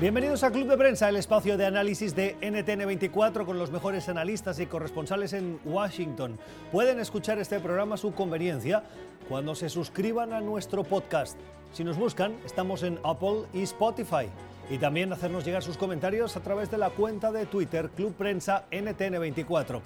Bienvenidos 0.00 0.44
a 0.44 0.52
Club 0.52 0.68
de 0.68 0.78
Prensa, 0.78 1.08
el 1.08 1.16
espacio 1.16 1.56
de 1.56 1.66
análisis 1.66 2.14
de 2.14 2.36
NTN24 2.40 3.44
con 3.44 3.58
los 3.58 3.72
mejores 3.72 4.08
analistas 4.08 4.60
y 4.60 4.66
corresponsales 4.66 5.32
en 5.32 5.58
Washington. 5.64 6.38
Pueden 6.70 7.00
escuchar 7.00 7.40
este 7.40 7.58
programa 7.58 7.96
a 7.96 7.98
su 7.98 8.14
conveniencia 8.14 8.84
cuando 9.28 9.56
se 9.56 9.68
suscriban 9.68 10.32
a 10.32 10.40
nuestro 10.40 10.84
podcast. 10.84 11.36
Si 11.72 11.82
nos 11.82 11.96
buscan, 11.96 12.36
estamos 12.46 12.84
en 12.84 13.00
Apple 13.02 13.46
y 13.52 13.62
Spotify. 13.62 14.28
Y 14.70 14.78
también 14.78 15.12
hacernos 15.12 15.44
llegar 15.44 15.64
sus 15.64 15.76
comentarios 15.76 16.36
a 16.36 16.42
través 16.42 16.70
de 16.70 16.78
la 16.78 16.90
cuenta 16.90 17.32
de 17.32 17.46
Twitter 17.46 17.90
Club 17.90 18.14
Prensa 18.14 18.66
NTN24. 18.70 19.80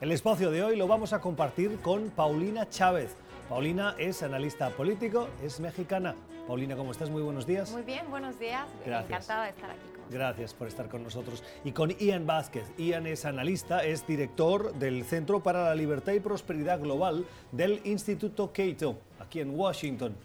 El 0.00 0.10
espacio 0.12 0.50
de 0.50 0.64
hoy 0.64 0.76
lo 0.76 0.88
vamos 0.88 1.12
a 1.12 1.20
compartir 1.20 1.80
con 1.80 2.08
Paulina 2.08 2.70
Chávez. 2.70 3.14
Paulina 3.50 3.94
es 3.98 4.22
analista 4.22 4.70
político, 4.70 5.28
es 5.44 5.60
mexicana. 5.60 6.14
Paulina, 6.46 6.76
¿cómo 6.76 6.92
estás? 6.92 7.10
Muy 7.10 7.22
buenos 7.22 7.46
días. 7.46 7.70
Muy 7.70 7.82
bien, 7.82 8.10
buenos 8.10 8.38
días. 8.38 8.66
Gracias. 8.84 9.10
Encantada 9.10 9.44
de 9.44 9.50
estar 9.50 9.70
aquí. 9.70 9.80
Con 9.94 10.10
Gracias 10.10 10.54
por 10.54 10.68
estar 10.68 10.88
con 10.88 11.02
nosotros. 11.02 11.44
Y 11.64 11.72
con 11.72 11.90
Ian 11.90 12.26
Vázquez. 12.26 12.64
Ian 12.76 13.06
es 13.06 13.24
analista, 13.24 13.84
es 13.84 14.06
director 14.06 14.74
del 14.74 15.04
Centro 15.04 15.42
para 15.42 15.64
la 15.64 15.74
Libertad 15.74 16.12
y 16.12 16.20
Prosperidad 16.20 16.80
Global 16.80 17.24
del 17.52 17.80
Instituto 17.84 18.52
Cato, 18.52 18.98
aquí 19.20 19.40
en 19.40 19.50
Washington. 19.58 20.16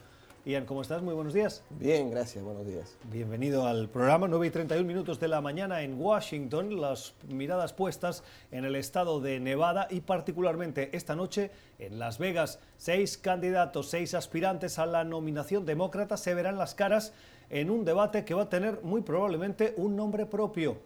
Ian, 0.45 0.65
¿cómo 0.65 0.83
estás? 0.83 1.01
Muy 1.01 1.15
buenos 1.15 1.33
días. 1.33 1.63
Bien, 1.71 2.11
gracias, 2.11 2.43
buenos 2.43 2.67
días. 2.67 2.95
Bienvenido 3.11 3.65
al 3.65 3.89
programa, 3.89 4.27
9 4.27 4.45
y 4.45 4.49
31 4.51 4.85
minutos 4.85 5.19
de 5.19 5.27
la 5.27 5.41
mañana 5.41 5.81
en 5.81 5.99
Washington, 5.99 6.79
las 6.79 7.15
miradas 7.27 7.73
puestas 7.73 8.23
en 8.51 8.63
el 8.63 8.75
estado 8.75 9.19
de 9.19 9.39
Nevada 9.39 9.87
y 9.89 10.01
particularmente 10.01 10.95
esta 10.95 11.15
noche 11.15 11.49
en 11.79 11.97
Las 11.97 12.19
Vegas. 12.19 12.59
Seis 12.77 13.17
candidatos, 13.17 13.89
seis 13.89 14.13
aspirantes 14.13 14.77
a 14.77 14.85
la 14.85 15.03
nominación 15.03 15.65
demócrata 15.65 16.15
se 16.15 16.35
verán 16.35 16.59
las 16.59 16.75
caras 16.75 17.11
en 17.49 17.71
un 17.71 17.83
debate 17.83 18.23
que 18.23 18.35
va 18.35 18.43
a 18.43 18.49
tener 18.49 18.81
muy 18.83 19.01
probablemente 19.01 19.73
un 19.77 19.95
nombre 19.95 20.27
propio, 20.27 20.77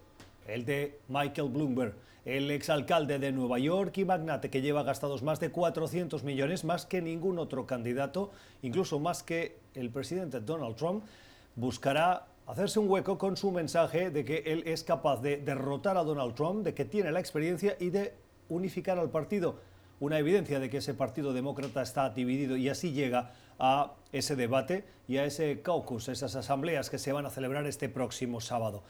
el 0.46 0.64
de 0.64 1.00
Michael 1.08 1.50
Bloomberg, 1.50 1.92
el 2.24 2.50
exalcalde 2.50 3.18
de 3.18 3.32
Nueva 3.32 3.58
York 3.58 3.96
y 3.98 4.04
magnate 4.04 4.50
que 4.50 4.60
lleva 4.60 4.82
gastados 4.82 5.22
más 5.22 5.40
de 5.40 5.50
400 5.50 6.22
millones, 6.24 6.64
más 6.64 6.86
que 6.86 7.00
ningún 7.00 7.38
otro 7.38 7.66
candidato, 7.66 8.30
incluso 8.62 9.00
más 9.00 9.22
que 9.22 9.58
el 9.74 9.90
presidente 9.90 10.40
Donald 10.40 10.76
Trump, 10.76 11.04
buscará 11.56 12.26
hacerse 12.46 12.78
un 12.78 12.90
hueco 12.90 13.16
con 13.16 13.36
su 13.36 13.50
mensaje 13.50 14.10
de 14.10 14.24
que 14.24 14.42
él 14.46 14.62
es 14.66 14.84
capaz 14.84 15.20
de 15.22 15.38
derrotar 15.38 15.96
a 15.96 16.04
Donald 16.04 16.34
Trump, 16.34 16.64
de 16.64 16.74
que 16.74 16.84
tiene 16.84 17.12
la 17.12 17.20
experiencia 17.20 17.76
y 17.78 17.90
de 17.90 18.14
unificar 18.48 18.98
al 18.98 19.10
partido. 19.10 19.60
Una 20.00 20.18
evidencia 20.18 20.58
de 20.58 20.70
que 20.70 20.78
ese 20.78 20.94
partido 20.94 21.32
demócrata 21.32 21.82
está 21.82 22.10
dividido 22.10 22.56
y 22.56 22.68
así 22.68 22.92
llega 22.92 23.32
a 23.58 23.92
ese 24.12 24.34
debate 24.34 24.84
y 25.06 25.18
a 25.18 25.24
ese 25.24 25.60
caucus, 25.60 26.08
esas 26.08 26.34
asambleas 26.34 26.88
que 26.88 26.98
se 26.98 27.12
van 27.12 27.26
a 27.26 27.30
celebrar 27.30 27.66
este 27.66 27.88
próximo 27.88 28.40
sábado. 28.40 28.82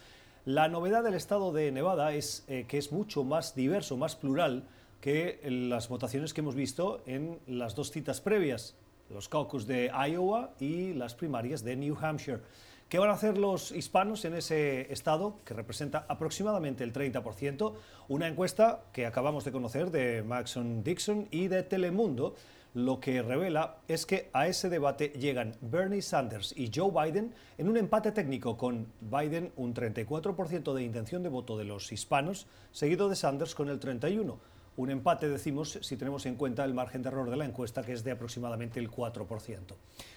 La 0.46 0.68
novedad 0.68 1.04
del 1.04 1.14
estado 1.14 1.52
de 1.52 1.70
Nevada 1.70 2.14
es 2.14 2.44
eh, 2.48 2.64
que 2.66 2.78
es 2.78 2.92
mucho 2.92 3.24
más 3.24 3.54
diverso, 3.54 3.98
más 3.98 4.16
plural 4.16 4.64
que 5.02 5.38
las 5.44 5.90
votaciones 5.90 6.32
que 6.32 6.40
hemos 6.40 6.54
visto 6.54 7.02
en 7.04 7.38
las 7.46 7.74
dos 7.74 7.90
citas 7.90 8.22
previas, 8.22 8.74
los 9.10 9.28
caucus 9.28 9.66
de 9.66 9.90
Iowa 10.08 10.54
y 10.58 10.94
las 10.94 11.14
primarias 11.14 11.62
de 11.62 11.76
New 11.76 11.94
Hampshire. 12.00 12.40
¿Qué 12.88 12.98
van 12.98 13.10
a 13.10 13.12
hacer 13.12 13.36
los 13.36 13.70
hispanos 13.70 14.24
en 14.24 14.34
ese 14.34 14.90
estado, 14.90 15.36
que 15.44 15.52
representa 15.52 16.06
aproximadamente 16.08 16.84
el 16.84 16.92
30%? 16.94 17.74
Una 18.08 18.26
encuesta 18.26 18.84
que 18.94 19.04
acabamos 19.04 19.44
de 19.44 19.52
conocer 19.52 19.90
de 19.90 20.22
Maxon 20.22 20.82
Dixon 20.82 21.28
y 21.30 21.48
de 21.48 21.62
Telemundo, 21.62 22.34
lo 22.74 23.00
que 23.00 23.22
revela 23.22 23.78
es 23.88 24.06
que 24.06 24.30
a 24.32 24.46
ese 24.46 24.68
debate 24.68 25.08
llegan 25.08 25.56
Bernie 25.60 26.02
Sanders 26.02 26.54
y 26.56 26.70
Joe 26.74 26.90
Biden 26.90 27.34
en 27.58 27.68
un 27.68 27.76
empate 27.76 28.12
técnico 28.12 28.56
con 28.56 28.86
Biden 29.00 29.52
un 29.56 29.74
34% 29.74 30.72
de 30.72 30.82
intención 30.82 31.22
de 31.22 31.28
voto 31.28 31.58
de 31.58 31.64
los 31.64 31.90
hispanos, 31.92 32.46
seguido 32.72 33.08
de 33.08 33.16
Sanders 33.16 33.54
con 33.54 33.68
el 33.68 33.80
31%. 33.80 34.38
Un 34.76 34.90
empate, 34.90 35.28
decimos, 35.28 35.78
si 35.82 35.96
tenemos 35.96 36.24
en 36.26 36.36
cuenta 36.36 36.64
el 36.64 36.72
margen 36.72 37.02
de 37.02 37.08
error 37.08 37.28
de 37.28 37.36
la 37.36 37.44
encuesta, 37.44 37.82
que 37.82 37.92
es 37.92 38.04
de 38.04 38.12
aproximadamente 38.12 38.78
el 38.78 38.90
4%. 38.90 39.74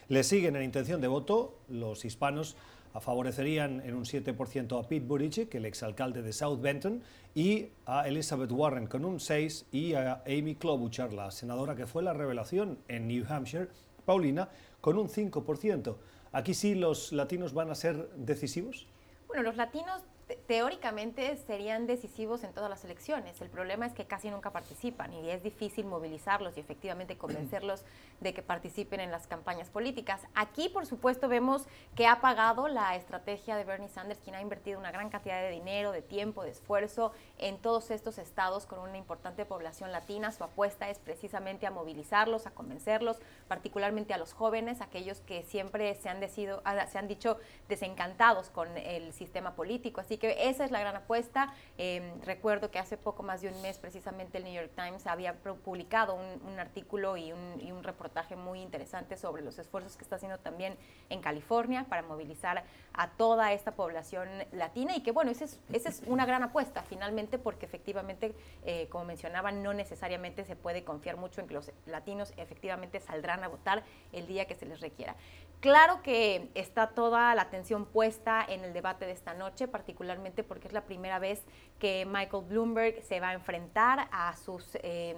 Le 0.07 0.23
siguen 0.23 0.55
en 0.55 0.63
intención 0.63 1.01
de 1.01 1.07
voto 1.07 1.57
los 1.67 2.05
hispanos 2.05 2.55
favorecerían 2.99 3.81
en 3.81 3.95
un 3.95 4.05
7% 4.05 4.79
a 4.79 4.87
Pete 4.87 5.05
Buttigieg, 5.05 5.55
el 5.55 5.65
exalcalde 5.65 6.21
de 6.21 6.33
South 6.33 6.59
Benton, 6.61 7.01
y 7.33 7.69
a 7.85 8.07
Elizabeth 8.07 8.51
Warren 8.51 8.87
con 8.87 9.05
un 9.05 9.19
6% 9.19 9.65
y 9.71 9.93
a 9.93 10.23
Amy 10.27 10.55
Klobuchar, 10.55 11.13
la 11.13 11.31
senadora 11.31 11.75
que 11.75 11.87
fue 11.87 12.03
la 12.03 12.13
revelación 12.13 12.77
en 12.87 13.07
New 13.07 13.25
Hampshire, 13.27 13.69
Paulina, 14.05 14.49
con 14.81 14.97
un 14.97 15.07
5%. 15.07 15.95
Aquí 16.31 16.53
sí 16.53 16.75
los 16.75 17.11
latinos 17.11 17.53
van 17.53 17.69
a 17.69 17.75
ser 17.75 18.09
decisivos. 18.15 18.87
Bueno, 19.27 19.43
los 19.43 19.55
latinos 19.55 20.03
teóricamente 20.47 21.35
serían 21.37 21.87
decisivos 21.87 22.43
en 22.43 22.53
todas 22.53 22.69
las 22.69 22.83
elecciones. 22.85 23.41
El 23.41 23.49
problema 23.49 23.85
es 23.85 23.93
que 23.93 24.05
casi 24.05 24.29
nunca 24.29 24.51
participan 24.51 25.13
y 25.13 25.29
es 25.29 25.43
difícil 25.43 25.85
movilizarlos 25.85 26.57
y 26.57 26.59
efectivamente 26.59 27.17
convencerlos 27.17 27.83
de 28.21 28.33
que 28.33 28.41
participen 28.41 28.99
en 28.99 29.11
las 29.11 29.27
campañas 29.27 29.69
políticas. 29.69 30.21
Aquí, 30.33 30.69
por 30.69 30.85
supuesto, 30.85 31.27
vemos 31.27 31.63
que 31.95 32.07
ha 32.07 32.21
pagado 32.21 32.67
la 32.67 32.95
estrategia 32.95 33.55
de 33.55 33.63
Bernie 33.63 33.89
Sanders, 33.89 34.19
quien 34.21 34.35
ha 34.35 34.41
invertido 34.41 34.79
una 34.79 34.91
gran 34.91 35.09
cantidad 35.09 35.41
de 35.41 35.49
dinero, 35.49 35.91
de 35.91 36.01
tiempo, 36.01 36.43
de 36.43 36.51
esfuerzo 36.51 37.11
en 37.37 37.57
todos 37.57 37.91
estos 37.91 38.17
estados 38.17 38.65
con 38.65 38.79
una 38.79 38.97
importante 38.97 39.45
población 39.45 39.91
latina. 39.91 40.31
Su 40.31 40.43
apuesta 40.43 40.89
es 40.89 40.99
precisamente 40.99 41.67
a 41.67 41.71
movilizarlos, 41.71 42.47
a 42.47 42.51
convencerlos, 42.51 43.17
particularmente 43.47 44.13
a 44.13 44.17
los 44.17 44.33
jóvenes, 44.33 44.81
aquellos 44.81 45.19
que 45.21 45.43
siempre 45.43 45.95
se 45.95 46.09
han, 46.09 46.19
decido, 46.19 46.61
se 46.91 46.97
han 46.97 47.07
dicho 47.07 47.37
desencantados 47.67 48.49
con 48.49 48.77
el 48.77 49.13
sistema 49.13 49.55
político. 49.55 50.01
Así 50.01 50.12
que 50.17 50.49
esa 50.49 50.65
es 50.65 50.71
la 50.71 50.79
gran 50.79 50.95
apuesta. 50.95 51.53
Eh, 51.77 52.13
recuerdo 52.25 52.71
que 52.71 52.79
hace 52.79 52.97
poco 52.97 53.23
más 53.23 53.41
de 53.41 53.49
un 53.49 53.61
mes 53.61 53.77
precisamente 53.77 54.37
el 54.37 54.43
New 54.43 54.53
York 54.53 54.71
Times 54.75 55.07
había 55.07 55.33
publicado 55.33 56.15
un, 56.15 56.59
artículo 56.59 57.17
y 57.17 57.31
un, 57.31 57.83
reportaje 57.83 58.35
muy 58.35 58.61
interesante 58.61 59.17
sobre 59.17 59.41
los 59.43 59.59
esfuerzos 59.59 59.97
que 59.97 60.03
está 60.03 60.15
haciendo 60.15 60.37
también 60.37 60.77
en 61.09 61.19
California 61.19 61.85
para 61.89 62.01
movilizar 62.01 62.63
a 62.93 63.09
toda 63.09 63.51
esta 63.51 63.71
población 63.71 64.29
latina 64.51 64.95
y 64.95 65.01
que 65.01 65.11
bueno, 65.11 65.31
esa 65.31 65.45
es, 65.45 65.59
esa 65.73 65.89
es 65.89 66.01
una 66.05 66.25
gran 66.25 66.43
apuesta 66.43 66.83
finalmente 66.83 67.37
porque 67.39 67.65
efectivamente, 67.65 68.33
eh, 68.63 68.87
como 68.89 69.05
mencionaba, 69.05 69.51
no 69.51 69.73
necesariamente 69.73 70.45
se 70.45 70.55
puede 70.55 70.83
confiar 70.83 71.17
mucho 71.17 71.41
en 71.41 71.47
que 71.47 71.55
los 71.55 71.71
latinos 71.85 72.33
efectivamente 72.37 72.99
saldrán 72.99 73.43
a 73.43 73.47
votar 73.47 73.83
el 74.11 74.27
día 74.27 74.45
que 74.45 74.55
se 74.55 74.65
les 74.65 74.79
requiera. 74.79 75.15
Claro 75.63 76.01
que 76.03 76.49
está 76.55 76.87
toda 76.87 77.33
la 77.35 77.43
atención 77.43 77.85
puesta 77.85 78.45
en 78.45 78.65
el 78.65 78.73
debate 78.73 79.05
de 79.05 79.13
esta 79.13 79.33
noche, 79.33 79.65
particularmente 79.69 80.43
porque 80.43 80.67
es 80.67 80.73
la 80.73 80.81
primera 80.81 81.19
vez 81.19 81.41
que 81.79 82.05
Michael 82.05 82.43
Bloomberg 82.49 83.01
se 83.01 83.21
va 83.21 83.29
a 83.29 83.33
enfrentar 83.33 84.09
a 84.11 84.35
sus... 84.35 84.75
Eh, 84.83 85.15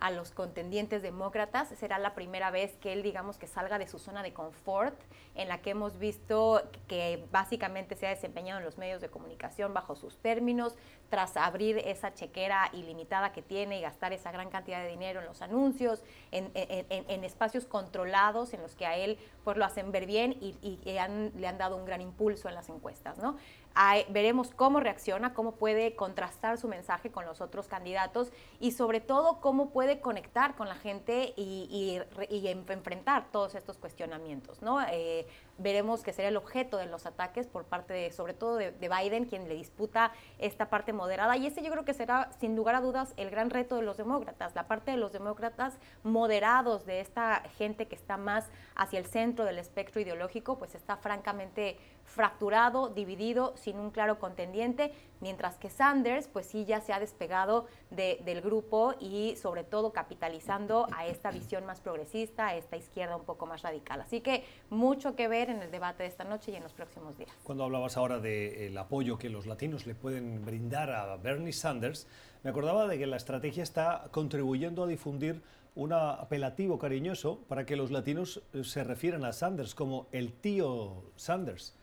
a 0.00 0.10
los 0.10 0.30
contendientes 0.30 1.02
demócratas. 1.02 1.68
Será 1.68 1.98
la 1.98 2.14
primera 2.14 2.50
vez 2.50 2.76
que 2.78 2.94
él, 2.94 3.02
digamos, 3.02 3.36
que 3.36 3.46
salga 3.46 3.78
de 3.78 3.86
su 3.86 3.98
zona 3.98 4.22
de 4.22 4.32
confort, 4.32 4.98
en 5.34 5.46
la 5.48 5.60
que 5.60 5.70
hemos 5.70 5.98
visto 5.98 6.62
que 6.88 7.26
básicamente 7.30 7.94
se 7.96 8.06
ha 8.06 8.10
desempeñado 8.10 8.60
en 8.60 8.64
los 8.64 8.78
medios 8.78 9.02
de 9.02 9.10
comunicación 9.10 9.74
bajo 9.74 9.94
sus 9.94 10.16
términos, 10.16 10.74
tras 11.10 11.36
abrir 11.36 11.78
esa 11.78 12.14
chequera 12.14 12.70
ilimitada 12.72 13.32
que 13.32 13.42
tiene 13.42 13.78
y 13.78 13.82
gastar 13.82 14.12
esa 14.12 14.30
gran 14.30 14.48
cantidad 14.48 14.80
de 14.80 14.88
dinero 14.88 15.20
en 15.20 15.26
los 15.26 15.42
anuncios, 15.42 16.02
en, 16.30 16.50
en, 16.54 17.24
espacios 17.24 17.66
controlados 17.66 18.54
en 18.54 18.62
los 18.62 18.76
que 18.76 18.86
a 18.86 18.96
él 18.96 19.18
pues 19.44 19.56
lo 19.56 19.64
hacen 19.64 19.90
ver 19.90 20.06
bien 20.06 20.36
y, 20.40 20.54
y 20.62 20.98
han, 20.98 21.32
le 21.36 21.48
han 21.48 21.58
dado 21.58 21.76
un 21.76 21.84
gran 21.84 22.00
impulso 22.00 22.48
en 22.48 22.54
las 22.54 22.68
encuestas. 22.68 23.18
¿no? 23.18 23.36
Veremos 24.08 24.50
cómo 24.50 24.80
reacciona, 24.80 25.32
cómo 25.32 25.52
puede 25.52 25.94
contrastar 25.94 26.58
su 26.58 26.68
mensaje 26.68 27.10
con 27.10 27.24
los 27.24 27.40
otros 27.40 27.68
candidatos 27.68 28.32
y 28.58 28.72
sobre 28.72 29.00
todo 29.00 29.40
cómo 29.40 29.70
puede 29.70 30.00
conectar 30.00 30.54
con 30.54 30.68
la 30.68 30.74
gente 30.74 31.32
y, 31.36 32.02
y, 32.28 32.36
y 32.36 32.48
enfrentar 32.48 33.30
todos 33.30 33.54
estos 33.54 33.78
cuestionamientos. 33.78 34.62
¿no? 34.62 34.80
Eh, 34.90 35.26
veremos 35.60 36.02
que 36.02 36.12
será 36.12 36.28
el 36.28 36.36
objeto 36.36 36.76
de 36.76 36.86
los 36.86 37.06
ataques 37.06 37.46
por 37.46 37.64
parte 37.64 37.92
de, 37.92 38.10
sobre 38.12 38.34
todo 38.34 38.56
de, 38.56 38.72
de, 38.72 38.88
Biden, 38.88 39.26
quien 39.26 39.48
le 39.48 39.54
disputa 39.54 40.12
esta 40.38 40.68
parte 40.68 40.92
moderada. 40.92 41.36
Y 41.36 41.46
ese 41.46 41.62
yo 41.62 41.70
creo 41.70 41.84
que 41.84 41.94
será, 41.94 42.30
sin 42.40 42.56
lugar 42.56 42.74
a 42.74 42.80
dudas, 42.80 43.14
el 43.16 43.30
gran 43.30 43.50
reto 43.50 43.76
de 43.76 43.82
los 43.82 43.96
demócratas, 43.96 44.54
la 44.54 44.66
parte 44.66 44.90
de 44.90 44.96
los 44.96 45.12
demócratas 45.12 45.78
moderados, 46.02 46.86
de 46.86 47.00
esta 47.00 47.42
gente 47.58 47.86
que 47.86 47.94
está 47.94 48.16
más 48.16 48.48
hacia 48.74 48.98
el 48.98 49.06
centro 49.06 49.44
del 49.44 49.58
espectro 49.58 50.00
ideológico, 50.00 50.58
pues 50.58 50.74
está 50.74 50.96
francamente 50.96 51.78
fracturado, 52.10 52.88
dividido, 52.88 53.54
sin 53.56 53.76
un 53.78 53.90
claro 53.90 54.18
contendiente, 54.18 54.92
mientras 55.20 55.56
que 55.56 55.70
Sanders, 55.70 56.26
pues 56.26 56.46
sí, 56.46 56.64
ya 56.64 56.80
se 56.80 56.92
ha 56.92 56.98
despegado 56.98 57.66
de, 57.90 58.20
del 58.24 58.40
grupo 58.40 58.94
y 58.98 59.36
sobre 59.36 59.62
todo 59.62 59.92
capitalizando 59.92 60.88
a 60.92 61.06
esta 61.06 61.30
visión 61.30 61.64
más 61.66 61.80
progresista, 61.80 62.48
a 62.48 62.56
esta 62.56 62.76
izquierda 62.76 63.16
un 63.16 63.24
poco 63.24 63.46
más 63.46 63.62
radical. 63.62 64.00
Así 64.00 64.20
que 64.20 64.44
mucho 64.70 65.14
que 65.14 65.28
ver 65.28 65.50
en 65.50 65.62
el 65.62 65.70
debate 65.70 66.02
de 66.02 66.08
esta 66.08 66.24
noche 66.24 66.50
y 66.50 66.56
en 66.56 66.64
los 66.64 66.72
próximos 66.72 67.16
días. 67.16 67.30
Cuando 67.44 67.62
hablabas 67.62 67.96
ahora 67.96 68.18
del 68.18 68.74
de 68.74 68.78
apoyo 68.78 69.16
que 69.16 69.28
los 69.28 69.46
latinos 69.46 69.86
le 69.86 69.94
pueden 69.94 70.44
brindar 70.44 70.90
a 70.90 71.16
Bernie 71.16 71.52
Sanders, 71.52 72.08
me 72.42 72.50
acordaba 72.50 72.88
de 72.88 72.98
que 72.98 73.06
la 73.06 73.16
estrategia 73.16 73.62
está 73.62 74.08
contribuyendo 74.10 74.82
a 74.82 74.86
difundir 74.88 75.42
un 75.76 75.92
apelativo 75.92 76.78
cariñoso 76.78 77.38
para 77.48 77.64
que 77.64 77.76
los 77.76 77.92
latinos 77.92 78.42
se 78.64 78.82
refieran 78.82 79.24
a 79.24 79.32
Sanders 79.32 79.76
como 79.76 80.08
el 80.10 80.32
tío 80.32 81.04
Sanders. 81.14 81.76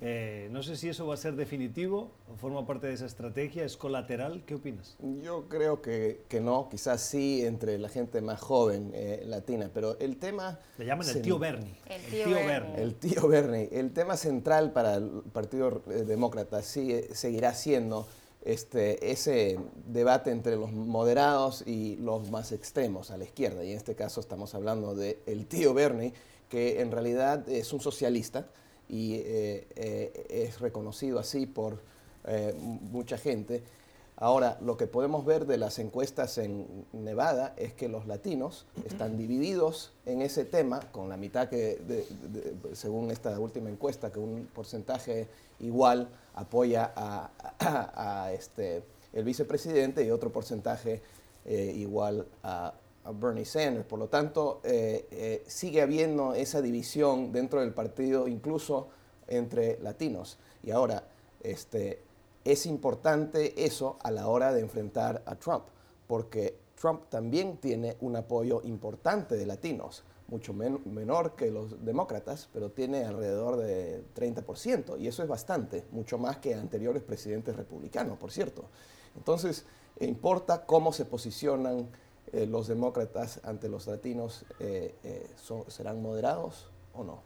Eh, 0.00 0.48
no 0.50 0.62
sé 0.62 0.76
si 0.76 0.88
eso 0.88 1.06
va 1.06 1.14
a 1.14 1.16
ser 1.16 1.34
definitivo 1.34 2.12
o 2.30 2.36
forma 2.36 2.66
parte 2.66 2.86
de 2.86 2.94
esa 2.94 3.06
estrategia, 3.06 3.64
es 3.64 3.76
colateral. 3.76 4.42
¿Qué 4.44 4.54
opinas? 4.54 4.96
Yo 5.22 5.48
creo 5.48 5.80
que, 5.80 6.22
que 6.28 6.40
no, 6.40 6.68
quizás 6.70 7.00
sí 7.00 7.44
entre 7.44 7.78
la 7.78 7.88
gente 7.88 8.20
más 8.20 8.40
joven 8.40 8.92
eh, 8.94 9.22
latina, 9.26 9.70
pero 9.72 9.98
el 9.98 10.18
tema... 10.18 10.58
Le 10.76 10.86
llaman 10.86 11.08
el 11.08 11.22
tío 11.22 11.38
Bernie. 11.38 11.74
El 11.86 12.02
tío, 12.02 12.30
Bernie. 12.30 12.82
El 12.82 12.94
tío 12.94 13.28
Bernie. 13.28 13.68
El 13.72 13.92
tema 13.92 14.16
central 14.16 14.72
para 14.72 14.96
el 14.96 15.22
Partido 15.32 15.82
Demócrata 15.86 16.62
sí, 16.62 17.00
seguirá 17.12 17.54
siendo 17.54 18.06
este, 18.44 19.10
ese 19.10 19.58
debate 19.86 20.30
entre 20.30 20.56
los 20.56 20.72
moderados 20.72 21.64
y 21.66 21.96
los 21.96 22.30
más 22.30 22.52
extremos 22.52 23.10
a 23.10 23.16
la 23.16 23.24
izquierda. 23.24 23.64
Y 23.64 23.72
en 23.72 23.76
este 23.76 23.94
caso 23.94 24.20
estamos 24.20 24.54
hablando 24.54 24.94
del 24.94 25.18
el 25.26 25.46
tío 25.46 25.74
Bernie, 25.74 26.12
que 26.48 26.80
en 26.80 26.90
realidad 26.90 27.48
es 27.48 27.72
un 27.72 27.80
socialista 27.80 28.46
y 28.88 29.14
eh, 29.16 29.66
eh, 29.76 30.26
es 30.30 30.60
reconocido 30.60 31.18
así 31.18 31.46
por 31.46 31.80
eh, 32.26 32.54
mucha 32.58 33.18
gente. 33.18 33.62
Ahora, 34.16 34.58
lo 34.60 34.76
que 34.76 34.88
podemos 34.88 35.24
ver 35.24 35.46
de 35.46 35.58
las 35.58 35.78
encuestas 35.78 36.38
en 36.38 36.86
Nevada 36.92 37.54
es 37.56 37.72
que 37.72 37.88
los 37.88 38.06
latinos 38.06 38.66
están 38.84 39.16
divididos 39.16 39.92
en 40.06 40.22
ese 40.22 40.44
tema, 40.44 40.80
con 40.90 41.08
la 41.08 41.16
mitad 41.16 41.48
que, 41.48 42.04
según 42.72 43.12
esta 43.12 43.38
última 43.38 43.70
encuesta, 43.70 44.10
que 44.10 44.18
un 44.18 44.48
porcentaje 44.52 45.28
igual 45.60 46.08
apoya 46.34 46.92
a, 46.96 48.32
este, 48.32 48.82
el 49.12 49.22
vicepresidente 49.22 50.04
y 50.04 50.10
otro 50.10 50.32
porcentaje 50.32 51.00
igual 51.46 52.26
a, 52.42 52.74
Bernie 53.12 53.44
Sanders. 53.44 53.86
Por 53.86 53.98
lo 53.98 54.08
tanto, 54.08 54.60
eh, 54.64 55.06
eh, 55.10 55.44
sigue 55.46 55.82
habiendo 55.82 56.34
esa 56.34 56.60
división 56.60 57.32
dentro 57.32 57.60
del 57.60 57.72
partido, 57.72 58.28
incluso 58.28 58.88
entre 59.26 59.78
latinos. 59.80 60.38
Y 60.62 60.70
ahora, 60.70 61.04
este, 61.42 62.02
es 62.44 62.66
importante 62.66 63.64
eso 63.64 63.98
a 64.02 64.10
la 64.10 64.28
hora 64.28 64.52
de 64.52 64.60
enfrentar 64.60 65.22
a 65.26 65.34
Trump, 65.36 65.64
porque 66.06 66.56
Trump 66.80 67.08
también 67.08 67.58
tiene 67.58 67.96
un 68.00 68.16
apoyo 68.16 68.62
importante 68.64 69.36
de 69.36 69.46
latinos, 69.46 70.04
mucho 70.28 70.52
menor 70.52 71.34
que 71.34 71.50
los 71.50 71.84
demócratas, 71.84 72.48
pero 72.52 72.70
tiene 72.70 73.04
alrededor 73.04 73.56
de 73.56 74.02
30%, 74.14 74.98
y 74.98 75.08
eso 75.08 75.22
es 75.22 75.28
bastante, 75.28 75.84
mucho 75.90 76.18
más 76.18 76.38
que 76.38 76.54
anteriores 76.54 77.02
presidentes 77.02 77.56
republicanos, 77.56 78.18
por 78.18 78.30
cierto. 78.30 78.64
Entonces, 79.16 79.64
importa 80.00 80.64
cómo 80.66 80.92
se 80.92 81.04
posicionan 81.04 81.88
eh, 82.32 82.46
los 82.46 82.66
demócratas 82.68 83.40
ante 83.44 83.68
los 83.68 83.86
latinos 83.86 84.44
eh, 84.60 84.94
eh, 85.04 85.26
serán 85.68 86.02
moderados 86.02 86.70
o 86.94 87.04
no. 87.04 87.22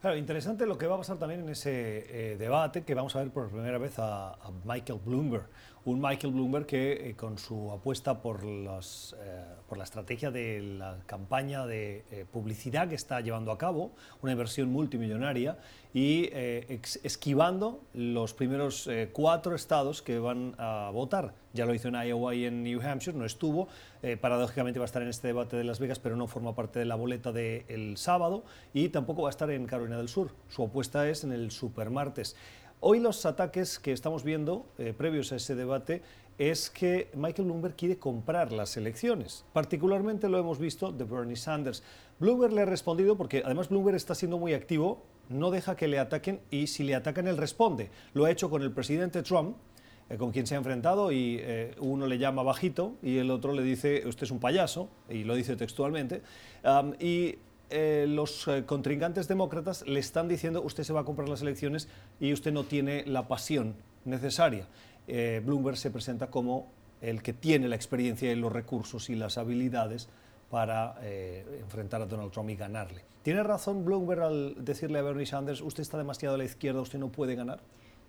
Claro, 0.00 0.16
interesante 0.16 0.66
lo 0.66 0.76
que 0.76 0.86
va 0.86 0.96
a 0.96 0.98
pasar 0.98 1.16
también 1.18 1.40
en 1.40 1.48
ese 1.48 2.36
debate, 2.38 2.84
que 2.84 2.94
vamos 2.94 3.16
a 3.16 3.20
ver 3.20 3.30
por 3.30 3.48
primera 3.48 3.78
vez 3.78 3.94
a, 3.96 4.36
Michael 4.64 5.00
Bloomberg. 5.02 5.46
Un 5.84 6.00
Michael 6.00 6.32
Bloomberg 6.32 6.66
que 6.66 7.14
con 7.16 7.38
su 7.38 7.70
apuesta 7.70 8.22
por, 8.22 8.42
los, 8.42 9.14
por 9.68 9.76
la 9.76 9.84
estrategia 9.84 10.30
de 10.30 10.62
la 10.62 10.98
campaña 11.06 11.66
de 11.66 12.26
publicidad 12.32 12.88
que 12.88 12.94
está 12.94 13.20
llevando 13.20 13.52
a 13.52 13.58
cabo, 13.58 13.92
una 14.22 14.32
inversión 14.32 14.70
multimillonaria, 14.70 15.58
y 15.92 16.30
esquivando 16.32 17.82
los 17.92 18.32
primeros 18.32 18.88
cuatro 19.12 19.54
estados 19.54 20.00
que 20.00 20.18
van 20.18 20.54
a 20.56 20.90
votar 20.90 21.34
ya 21.54 21.64
lo 21.64 21.72
hizo 21.72 21.88
en 21.88 21.94
Iowa 21.94 22.34
y 22.34 22.44
en 22.44 22.64
New 22.64 22.82
Hampshire, 22.82 23.16
no 23.16 23.24
estuvo, 23.24 23.68
eh, 24.02 24.16
paradójicamente 24.16 24.80
va 24.80 24.84
a 24.84 24.86
estar 24.86 25.02
en 25.02 25.08
este 25.08 25.28
debate 25.28 25.56
de 25.56 25.62
Las 25.62 25.78
Vegas, 25.78 26.00
pero 26.00 26.16
no 26.16 26.26
forma 26.26 26.54
parte 26.54 26.80
de 26.80 26.84
la 26.84 26.96
boleta 26.96 27.32
del 27.32 27.96
sábado 27.96 28.44
y 28.74 28.88
tampoco 28.88 29.22
va 29.22 29.28
a 29.28 29.30
estar 29.30 29.48
en 29.50 29.64
Carolina 29.66 29.96
del 29.96 30.08
Sur. 30.08 30.32
Su 30.48 30.64
apuesta 30.64 31.08
es 31.08 31.22
en 31.22 31.32
el 31.32 31.52
supermartes. 31.52 32.36
Hoy 32.86 33.00
los 33.00 33.24
ataques 33.24 33.78
que 33.78 33.92
estamos 33.92 34.24
viendo, 34.24 34.66
eh, 34.76 34.92
previos 34.94 35.32
a 35.32 35.36
ese 35.36 35.54
debate, 35.54 36.02
es 36.36 36.68
que 36.68 37.10
Michael 37.14 37.46
Bloomberg 37.46 37.76
quiere 37.76 37.98
comprar 37.98 38.52
las 38.52 38.76
elecciones. 38.76 39.46
Particularmente 39.54 40.28
lo 40.28 40.36
hemos 40.36 40.58
visto 40.58 40.92
de 40.92 41.04
Bernie 41.04 41.34
Sanders. 41.34 41.82
Bloomberg 42.18 42.52
le 42.52 42.60
ha 42.60 42.66
respondido 42.66 43.16
porque 43.16 43.40
además 43.42 43.70
Bloomberg 43.70 43.96
está 43.96 44.14
siendo 44.14 44.36
muy 44.36 44.52
activo, 44.52 45.02
no 45.30 45.50
deja 45.50 45.76
que 45.76 45.88
le 45.88 45.98
ataquen 45.98 46.40
y 46.50 46.66
si 46.66 46.84
le 46.84 46.94
atacan 46.94 47.26
él 47.26 47.38
responde. 47.38 47.88
Lo 48.12 48.26
ha 48.26 48.30
hecho 48.30 48.50
con 48.50 48.60
el 48.60 48.70
presidente 48.70 49.22
Trump, 49.22 49.56
eh, 50.10 50.18
con 50.18 50.30
quien 50.30 50.46
se 50.46 50.54
ha 50.54 50.58
enfrentado 50.58 51.10
y 51.10 51.38
eh, 51.40 51.74
uno 51.80 52.06
le 52.06 52.18
llama 52.18 52.42
bajito 52.42 52.96
y 53.02 53.16
el 53.16 53.30
otro 53.30 53.54
le 53.54 53.62
dice 53.62 54.06
usted 54.06 54.24
es 54.24 54.30
un 54.30 54.40
payaso, 54.40 54.90
y 55.08 55.24
lo 55.24 55.34
dice 55.36 55.56
textualmente, 55.56 56.20
y 57.00 57.36
eh, 57.74 58.06
los 58.08 58.48
contrincantes 58.66 59.28
demócratas 59.28 59.86
le 59.86 60.00
están 60.00 60.28
diciendo 60.28 60.62
usted 60.62 60.84
se 60.84 60.92
va 60.92 61.00
a 61.00 61.04
comprar 61.04 61.28
las 61.28 61.42
elecciones 61.42 61.88
y 62.20 62.32
usted 62.32 62.52
no 62.52 62.64
tiene 62.64 63.04
la 63.06 63.28
pasión 63.28 63.74
necesaria. 64.04 64.66
Bloomberg 65.06 65.76
se 65.76 65.90
presenta 65.90 66.28
como 66.28 66.72
el 67.02 67.22
que 67.22 67.34
tiene 67.34 67.68
la 67.68 67.76
experiencia 67.76 68.32
y 68.32 68.36
los 68.36 68.50
recursos 68.50 69.10
y 69.10 69.16
las 69.16 69.36
habilidades 69.36 70.08
para 70.50 70.96
enfrentar 71.60 72.00
a 72.00 72.06
Donald 72.06 72.30
Trump 72.32 72.48
y 72.48 72.56
ganarle. 72.56 73.04
¿Tiene 73.22 73.42
razón 73.42 73.84
Bloomberg 73.84 74.22
al 74.22 74.64
decirle 74.64 75.00
a 75.00 75.02
Bernie 75.02 75.26
Sanders, 75.26 75.60
usted 75.60 75.82
está 75.82 75.98
demasiado 75.98 76.36
a 76.36 76.38
la 76.38 76.44
izquierda, 76.44 76.80
usted 76.80 76.98
no 76.98 77.12
puede 77.12 77.34
ganar? 77.34 77.60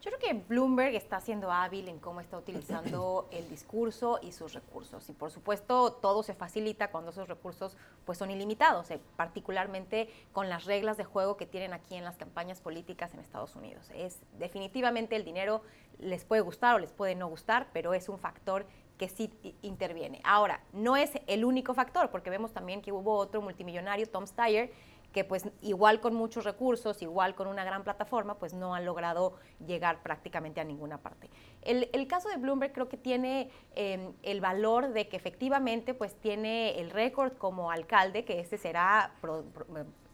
Yo 0.06 0.12
creo 0.12 0.19
que 0.19 0.46
Bloomberg 0.48 0.94
está 0.94 1.19
siendo 1.19 1.52
hábil 1.52 1.90
en 1.90 1.98
cómo 1.98 2.22
está 2.22 2.38
utilizando 2.38 3.28
el 3.31 3.50
discurso 3.50 4.19
y 4.22 4.34
sus 4.34 4.54
recursos. 4.54 5.10
Y 5.10 5.13
por 5.13 5.31
supuesto, 5.31 5.94
todo 5.94 6.22
se 6.22 6.36
facilita 6.36 6.92
cuando 6.92 7.10
esos 7.10 7.28
recursos 7.28 7.75
pues, 8.06 8.19
son 8.19 8.30
ilimitados, 8.30 8.92
eh, 8.92 9.00
particularmente 9.16 10.07
con 10.31 10.48
las 10.48 10.66
reglas 10.66 10.98
de 10.98 11.06
juego 11.06 11.38
que 11.38 11.48
tienen 11.48 11.74
aquí 11.74 11.96
en 11.96 12.04
las 12.04 12.18
campañas 12.18 12.62
políticas 12.62 13.16
en 13.16 13.19
Estados 13.19 13.56
Unidos. 13.56 13.90
Es 13.96 14.19
definitivamente 14.38 15.16
el 15.16 15.25
dinero 15.25 15.63
les 15.98 16.24
puede 16.24 16.44
gustar 16.44 16.75
o 16.75 16.80
les 16.80 16.92
puede 16.92 17.16
no 17.16 17.28
gustar, 17.28 17.69
pero 17.74 17.96
es 17.96 18.08
un 18.08 18.19
factor 18.19 18.68
que 19.00 19.10
sí 19.10 19.31
interviene. 19.63 20.22
Ahora, 20.24 20.62
no 20.72 20.96
es 20.98 21.12
el 21.25 21.44
único 21.46 21.74
factor, 21.74 22.12
porque 22.12 22.30
vemos 22.30 22.54
también 22.54 22.84
que 22.84 22.92
hubo 22.92 23.16
otro 23.16 23.42
multimillonario, 23.42 24.08
Tom 24.08 24.28
Steyer, 24.28 24.72
que 25.15 25.23
pues 25.23 25.47
igual 25.62 26.01
con 26.01 26.13
muchos 26.13 26.44
recursos, 26.44 27.01
igual 27.01 27.35
con 27.35 27.47
una 27.47 27.63
gran 27.63 27.85
plataforma, 27.85 28.38
pues 28.38 28.53
no 28.53 28.75
han 28.75 28.83
logrado 28.83 29.38
llegar 29.65 30.03
prácticamente 30.03 30.59
a 30.59 30.65
ninguna 30.65 30.97
parte. 30.97 31.29
El, 31.62 32.06
caso 32.07 32.27
de 32.27 32.35
Bloomberg 32.35 32.73
creo 32.73 32.89
que 32.89 32.97
tiene 32.97 33.50
em, 33.75 34.12
el 34.24 34.41
valor 34.41 34.89
de 34.89 35.07
que 35.07 35.15
efectivamente 35.15 35.93
pues 35.93 36.15
tiene 36.15 36.81
el 36.81 36.89
récord 36.89 37.38
como 37.38 37.72
alcalde, 37.72 38.25
que 38.25 38.41
ese 38.41 38.57
será 38.57 39.15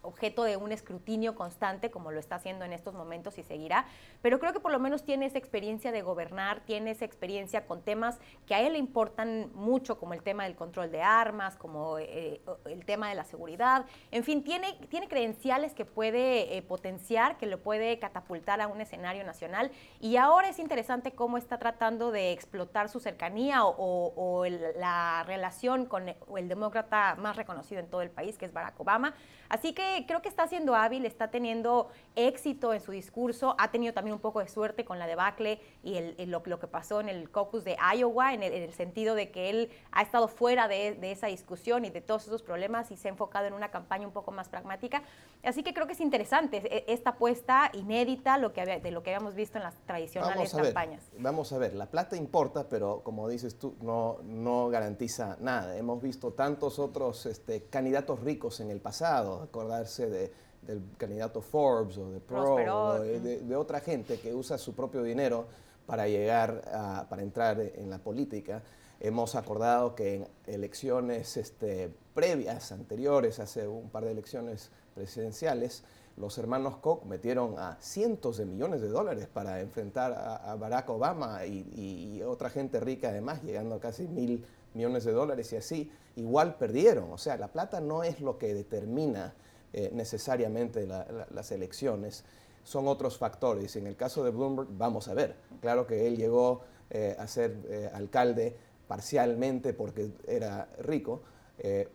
objeto 0.02 0.44
de 0.44 0.56
un 0.56 0.72
escrutinio 0.72 1.34
constante, 1.34 1.90
como 1.90 2.10
lo 2.10 2.20
está 2.20 2.36
haciendo 2.36 2.64
en 2.64 2.72
estos 2.72 2.94
momentos 2.94 3.38
y 3.38 3.42
seguirá, 3.42 3.86
pero 4.20 4.38
creo 4.38 4.52
que 4.52 4.60
por 4.60 4.72
lo 4.72 4.78
menos 4.78 5.04
tiene 5.04 5.26
esa 5.26 5.38
experiencia 5.38 5.92
de 5.92 6.02
gobernar, 6.02 6.60
tiene 6.64 6.90
esa 6.90 7.04
experiencia 7.04 7.66
con 7.66 7.82
temas 7.82 8.18
que 8.46 8.54
a 8.54 8.60
él 8.60 8.74
le 8.74 8.78
importan 8.78 9.50
mucho, 9.54 9.98
como 9.98 10.14
el 10.14 10.22
tema 10.22 10.44
del 10.44 10.56
control 10.56 10.90
de 10.90 11.02
armas, 11.02 11.56
como 11.56 11.98
eh, 11.98 12.40
el 12.66 12.84
tema 12.84 13.08
de 13.08 13.14
la 13.14 13.24
seguridad, 13.24 13.86
en 14.10 14.24
fin, 14.24 14.44
tiene, 14.44 14.74
tiene 14.88 15.08
credenciales 15.08 15.74
que 15.74 15.84
puede 15.84 16.56
eh, 16.56 16.62
potenciar, 16.62 17.38
que 17.38 17.46
lo 17.46 17.62
puede 17.62 17.98
catapultar 17.98 18.60
a 18.60 18.68
un 18.68 18.80
escenario 18.80 19.24
nacional. 19.24 19.70
Y 20.00 20.16
ahora 20.16 20.48
es 20.48 20.58
interesante 20.58 21.12
cómo 21.12 21.38
está 21.38 21.58
tratando 21.58 22.10
de 22.10 22.32
explotar 22.32 22.88
su 22.88 23.00
cercanía 23.00 23.64
o, 23.64 24.44
la 24.76 25.24
relación 25.26 25.86
con 25.86 26.08
el 26.08 26.48
demócrata 26.48 27.14
más 27.16 27.36
reconocido 27.36 27.80
en 27.80 27.88
todo 27.88 28.02
el 28.02 28.10
país, 28.10 28.38
que 28.38 28.46
es 28.46 28.52
Barack 28.52 28.78
Obama. 28.80 29.14
Así 29.52 29.74
que 29.74 30.06
creo 30.08 30.22
que 30.22 30.30
está 30.30 30.46
siendo 30.46 30.74
hábil, 30.74 31.04
está 31.04 31.28
teniendo 31.28 31.90
éxito 32.16 32.72
en 32.72 32.80
su 32.80 32.90
discurso, 32.90 33.54
ha 33.58 33.70
tenido 33.70 33.92
también 33.92 34.14
un 34.14 34.20
poco 34.20 34.40
de 34.40 34.48
suerte 34.48 34.86
con 34.86 34.98
la 34.98 35.06
debacle 35.06 35.60
y 35.82 36.24
lo, 36.24 36.42
que 36.42 36.66
pasó 36.66 37.02
en 37.02 37.10
el 37.10 37.30
caucus 37.30 37.62
de 37.62 37.76
Iowa, 37.94 38.32
en 38.32 38.42
el, 38.42 38.72
sentido 38.72 39.14
de 39.14 39.30
que 39.30 39.50
él 39.50 39.70
ha 39.90 40.00
estado 40.00 40.28
fuera 40.28 40.68
de, 40.68 40.96
esa 41.02 41.26
discusión 41.26 41.84
y 41.84 41.90
de 41.90 42.00
todos 42.00 42.26
esos 42.26 42.42
problemas 42.42 42.90
y 42.90 42.96
se 42.96 43.08
ha 43.08 43.10
enfocado 43.10 43.46
en 43.46 43.52
una 43.52 43.70
campaña 43.70 44.06
un 44.06 44.14
poco 44.14 44.32
más 44.32 44.48
pragmática. 44.48 45.02
Así 45.42 45.62
que 45.62 45.74
creo 45.74 45.86
que 45.86 45.92
es 45.92 46.00
interesante 46.00 46.62
e, 46.64 46.90
esta 46.90 47.10
apuesta 47.10 47.70
inédita 47.74 48.38
lo 48.38 48.54
que 48.54 48.64
de 48.64 48.90
lo 48.90 49.02
que 49.02 49.14
habíamos 49.14 49.34
visto 49.34 49.58
en 49.58 49.64
las 49.64 49.74
tradicionales 49.84 50.54
campañas. 50.54 51.02
vamos 51.18 51.52
a 51.52 51.58
ver, 51.58 51.74
la 51.74 51.90
plata 51.90 52.16
importa, 52.16 52.70
pero 52.70 53.02
como 53.04 53.28
dices 53.28 53.58
tú, 53.58 53.74
no, 53.82 54.16
no 54.22 54.70
garantiza 54.70 55.36
nada. 55.40 55.76
Hemos 55.76 56.00
visto 56.00 56.32
tantos 56.32 56.78
otros 56.78 57.26
este, 57.26 57.64
candidatos 57.64 58.20
ricos 58.20 58.60
en 58.60 58.70
el 58.70 58.80
pasado, 58.80 59.41
acordarse 59.42 60.08
de, 60.08 60.32
del 60.62 60.82
candidato 60.96 61.40
Forbes 61.40 61.98
o 61.98 62.10
de 62.10 62.20
Pro 62.20 62.54
o 62.54 62.98
de, 63.00 63.56
otra 63.56 63.80
gente 63.80 64.18
que 64.18 64.34
usa 64.34 64.58
su 64.58 64.74
propio 64.74 65.02
dinero 65.02 65.46
para 65.86 66.06
llegar 66.06 66.62
a, 66.72 67.06
para 67.08 67.22
entrar 67.22 67.60
en 67.60 67.90
la 67.90 67.98
política. 67.98 68.62
Hemos 69.00 69.34
acordado 69.34 69.94
que 69.94 70.14
en 70.14 70.28
elecciones 70.46 71.36
este, 71.36 71.92
previas, 72.14 72.70
anteriores, 72.70 73.40
hace 73.40 73.66
un 73.66 73.90
par 73.90 74.04
de 74.04 74.12
elecciones 74.12 74.70
presidenciales, 74.94 75.82
los 76.16 76.36
hermanos 76.38 76.76
Koch 76.76 77.04
metieron 77.04 77.58
a 77.58 77.78
cientos 77.80 78.36
de 78.36 78.44
millones 78.44 78.80
de 78.80 78.88
dólares 78.88 79.26
para 79.32 79.60
enfrentar 79.60 80.12
a, 80.12 80.54
Barack 80.56 80.90
Obama 80.90 81.44
y, 81.46 81.66
y, 81.74 82.22
otra 82.22 82.50
gente 82.50 82.78
rica 82.80 83.08
además, 83.08 83.42
llegando 83.42 83.74
a 83.74 83.80
casi 83.80 84.06
mil 84.06 84.44
millones 84.74 85.04
de 85.04 85.12
dólares 85.12 85.52
y 85.52 85.56
así, 85.56 85.90
igual 86.16 86.56
perdieron. 86.56 87.12
O 87.12 87.18
sea, 87.18 87.36
la 87.36 87.48
plata 87.48 87.80
no 87.80 88.02
es 88.04 88.20
lo 88.20 88.38
que 88.38 88.54
determina 88.54 89.34
eh, 89.72 89.90
necesariamente 89.92 90.86
las 90.86 91.52
elecciones. 91.52 92.24
son 92.64 92.86
otros 92.86 93.18
factores. 93.18 93.74
En 93.74 93.88
el 93.88 93.96
caso 93.96 94.22
de 94.22 94.30
Bloomberg, 94.30 94.68
vamos 94.70 95.08
a 95.08 95.14
ver. 95.14 95.34
Claro 95.60 95.86
que 95.86 96.06
él 96.06 96.16
llegó 96.16 96.60
eh, 96.90 97.16
a 97.18 97.26
ser 97.26 97.56
eh, 97.68 97.90
alcalde 97.92 98.56
parcialmente 98.86 99.72
porque 99.72 100.10
era 100.26 100.68
rico, 100.78 101.22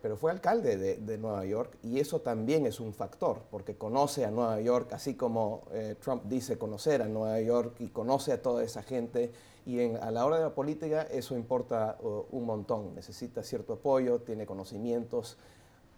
pero 0.01 0.15
fue 0.15 0.31
alcalde 0.31 0.77
de, 0.77 1.17
Nueva 1.17 1.45
York 1.45 1.77
y 1.83 1.99
eso 1.99 2.21
también 2.21 2.65
es 2.65 2.79
un 2.79 2.93
factor, 2.93 3.41
porque 3.51 3.75
conoce 3.75 4.23
a 4.23 4.31
Nueva 4.31 4.61
York, 4.61 4.93
así 4.93 5.15
como 5.15 5.63
Trump 5.99 6.23
dice 6.23 6.57
conocer 6.57 7.01
a 7.01 7.09
Nueva 7.09 7.41
York 7.41 7.75
y 7.79 7.89
conoce 7.89 8.31
a 8.31 8.41
toda 8.41 8.63
esa 8.63 8.81
gente. 8.81 9.31
Y 9.67 9.81
a 9.81 10.11
la 10.11 10.25
hora 10.25 10.37
de 10.37 10.43
la 10.43 10.55
política 10.55 11.01
eso 11.01 11.35
importa 11.35 11.97
uh, 11.99 12.23
un 12.31 12.45
montón. 12.45 12.95
Necesita 12.95 13.43
cierto 13.43 13.73
apoyo, 13.73 14.21
tiene 14.21 14.45
conocimientos, 14.45 15.37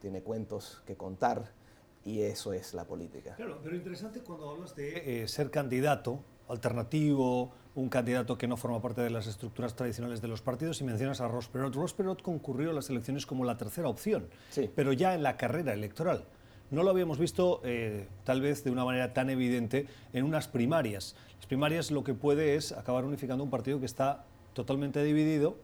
tiene 0.02 0.24
cuentos 0.24 0.82
que 0.88 0.96
contar 0.96 1.52
y 2.04 2.22
eso 2.22 2.52
es 2.52 2.74
la 2.74 2.86
política. 2.86 3.36
Claro, 3.36 3.60
pero 3.64 3.76
interesante 3.76 4.22
cuando 4.22 4.50
hablas 4.50 4.76
de 4.76 5.28
ser 5.28 5.52
candidato 5.52 6.20
alternativo, 6.48 7.52
un 7.76 7.90
candidato 7.90 8.40
que 8.40 8.48
no 8.48 8.58
forma 8.58 8.82
parte 8.82 9.02
de 9.02 9.12
las 9.12 9.28
estructuras 9.28 9.76
tradicionales 9.76 10.20
de 10.20 10.28
los 10.28 10.42
partidos 10.42 10.82
y 10.82 10.84
mencionas 10.84 11.22
a 11.22 11.28
Ross 11.28 11.48
Perot. 11.48 11.76
Ross 11.76 11.94
Perot 11.94 12.24
concurrió 12.24 12.72
a 12.72 12.74
las 12.74 12.90
elecciones 12.90 13.28
como 13.28 13.46
la 13.46 13.56
tercera 13.56 13.88
opción, 13.88 14.30
pero 14.74 14.94
ya 14.94 15.14
en 15.14 15.22
la 15.22 15.38
carrera 15.38 15.74
electoral. 15.74 16.26
No 16.72 16.84
lo 16.84 16.92
habíamos 16.92 17.18
visto 17.18 17.62
eh, 17.64 18.08
tal 18.24 18.42
vez 18.42 18.64
de 18.64 18.72
una 18.72 18.86
manera 18.86 19.14
tan 19.14 19.30
evidente 19.30 19.88
en 20.14 20.24
unas 20.24 20.48
primarias. 20.48 21.16
Las 21.38 21.48
primarias 21.48 21.92
lo 21.92 22.04
que 22.04 22.14
puede 22.14 22.56
es 22.56 22.72
acabar 22.72 23.06
unificando 23.06 23.44
un 23.44 23.50
partido 23.50 23.80
que 23.80 23.86
está 23.86 24.26
totalmente 24.54 25.04
dividido, 25.04 25.58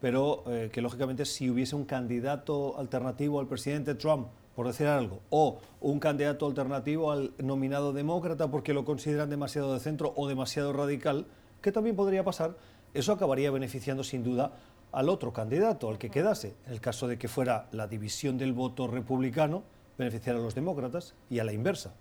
pero 0.00 0.44
eh, 0.48 0.70
que 0.72 0.80
lógicamente 0.80 1.24
si 1.24 1.48
hubiese 1.48 1.76
un 1.76 1.84
candidato 1.84 2.78
alternativo 2.78 3.40
al 3.40 3.46
presidente 3.46 3.94
Trump 3.94 4.28
por 4.58 4.66
decir 4.66 4.88
algo, 4.88 5.20
o 5.30 5.60
un 5.80 6.00
candidato 6.00 6.44
alternativo 6.44 7.12
al 7.12 7.32
nominado 7.38 7.92
demócrata 7.92 8.50
porque 8.50 8.74
lo 8.74 8.84
consideran 8.84 9.30
demasiado 9.30 9.72
de 9.72 9.78
centro 9.78 10.12
o 10.16 10.26
demasiado 10.26 10.72
radical, 10.72 11.26
que 11.62 11.70
también 11.70 11.94
podría 11.94 12.24
pasar, 12.24 12.56
eso 12.92 13.12
acabaría 13.12 13.52
beneficiando 13.52 14.02
sin 14.02 14.24
duda 14.24 14.50
al 14.90 15.10
otro 15.10 15.32
candidato, 15.32 15.88
al 15.88 15.98
que 15.98 16.10
quedase. 16.10 16.56
En 16.66 16.72
el 16.72 16.80
caso 16.80 17.06
de 17.06 17.18
que 17.18 17.28
fuera 17.28 17.68
la 17.70 17.86
división 17.86 18.36
del 18.36 18.52
voto 18.52 18.88
republicano, 18.88 19.62
beneficiar 19.98 20.36
a 20.36 20.38
los 20.38 20.54
demócratas 20.54 21.14
y 21.28 21.40
a 21.40 21.44
la 21.44 21.52
inversa. 21.52 21.92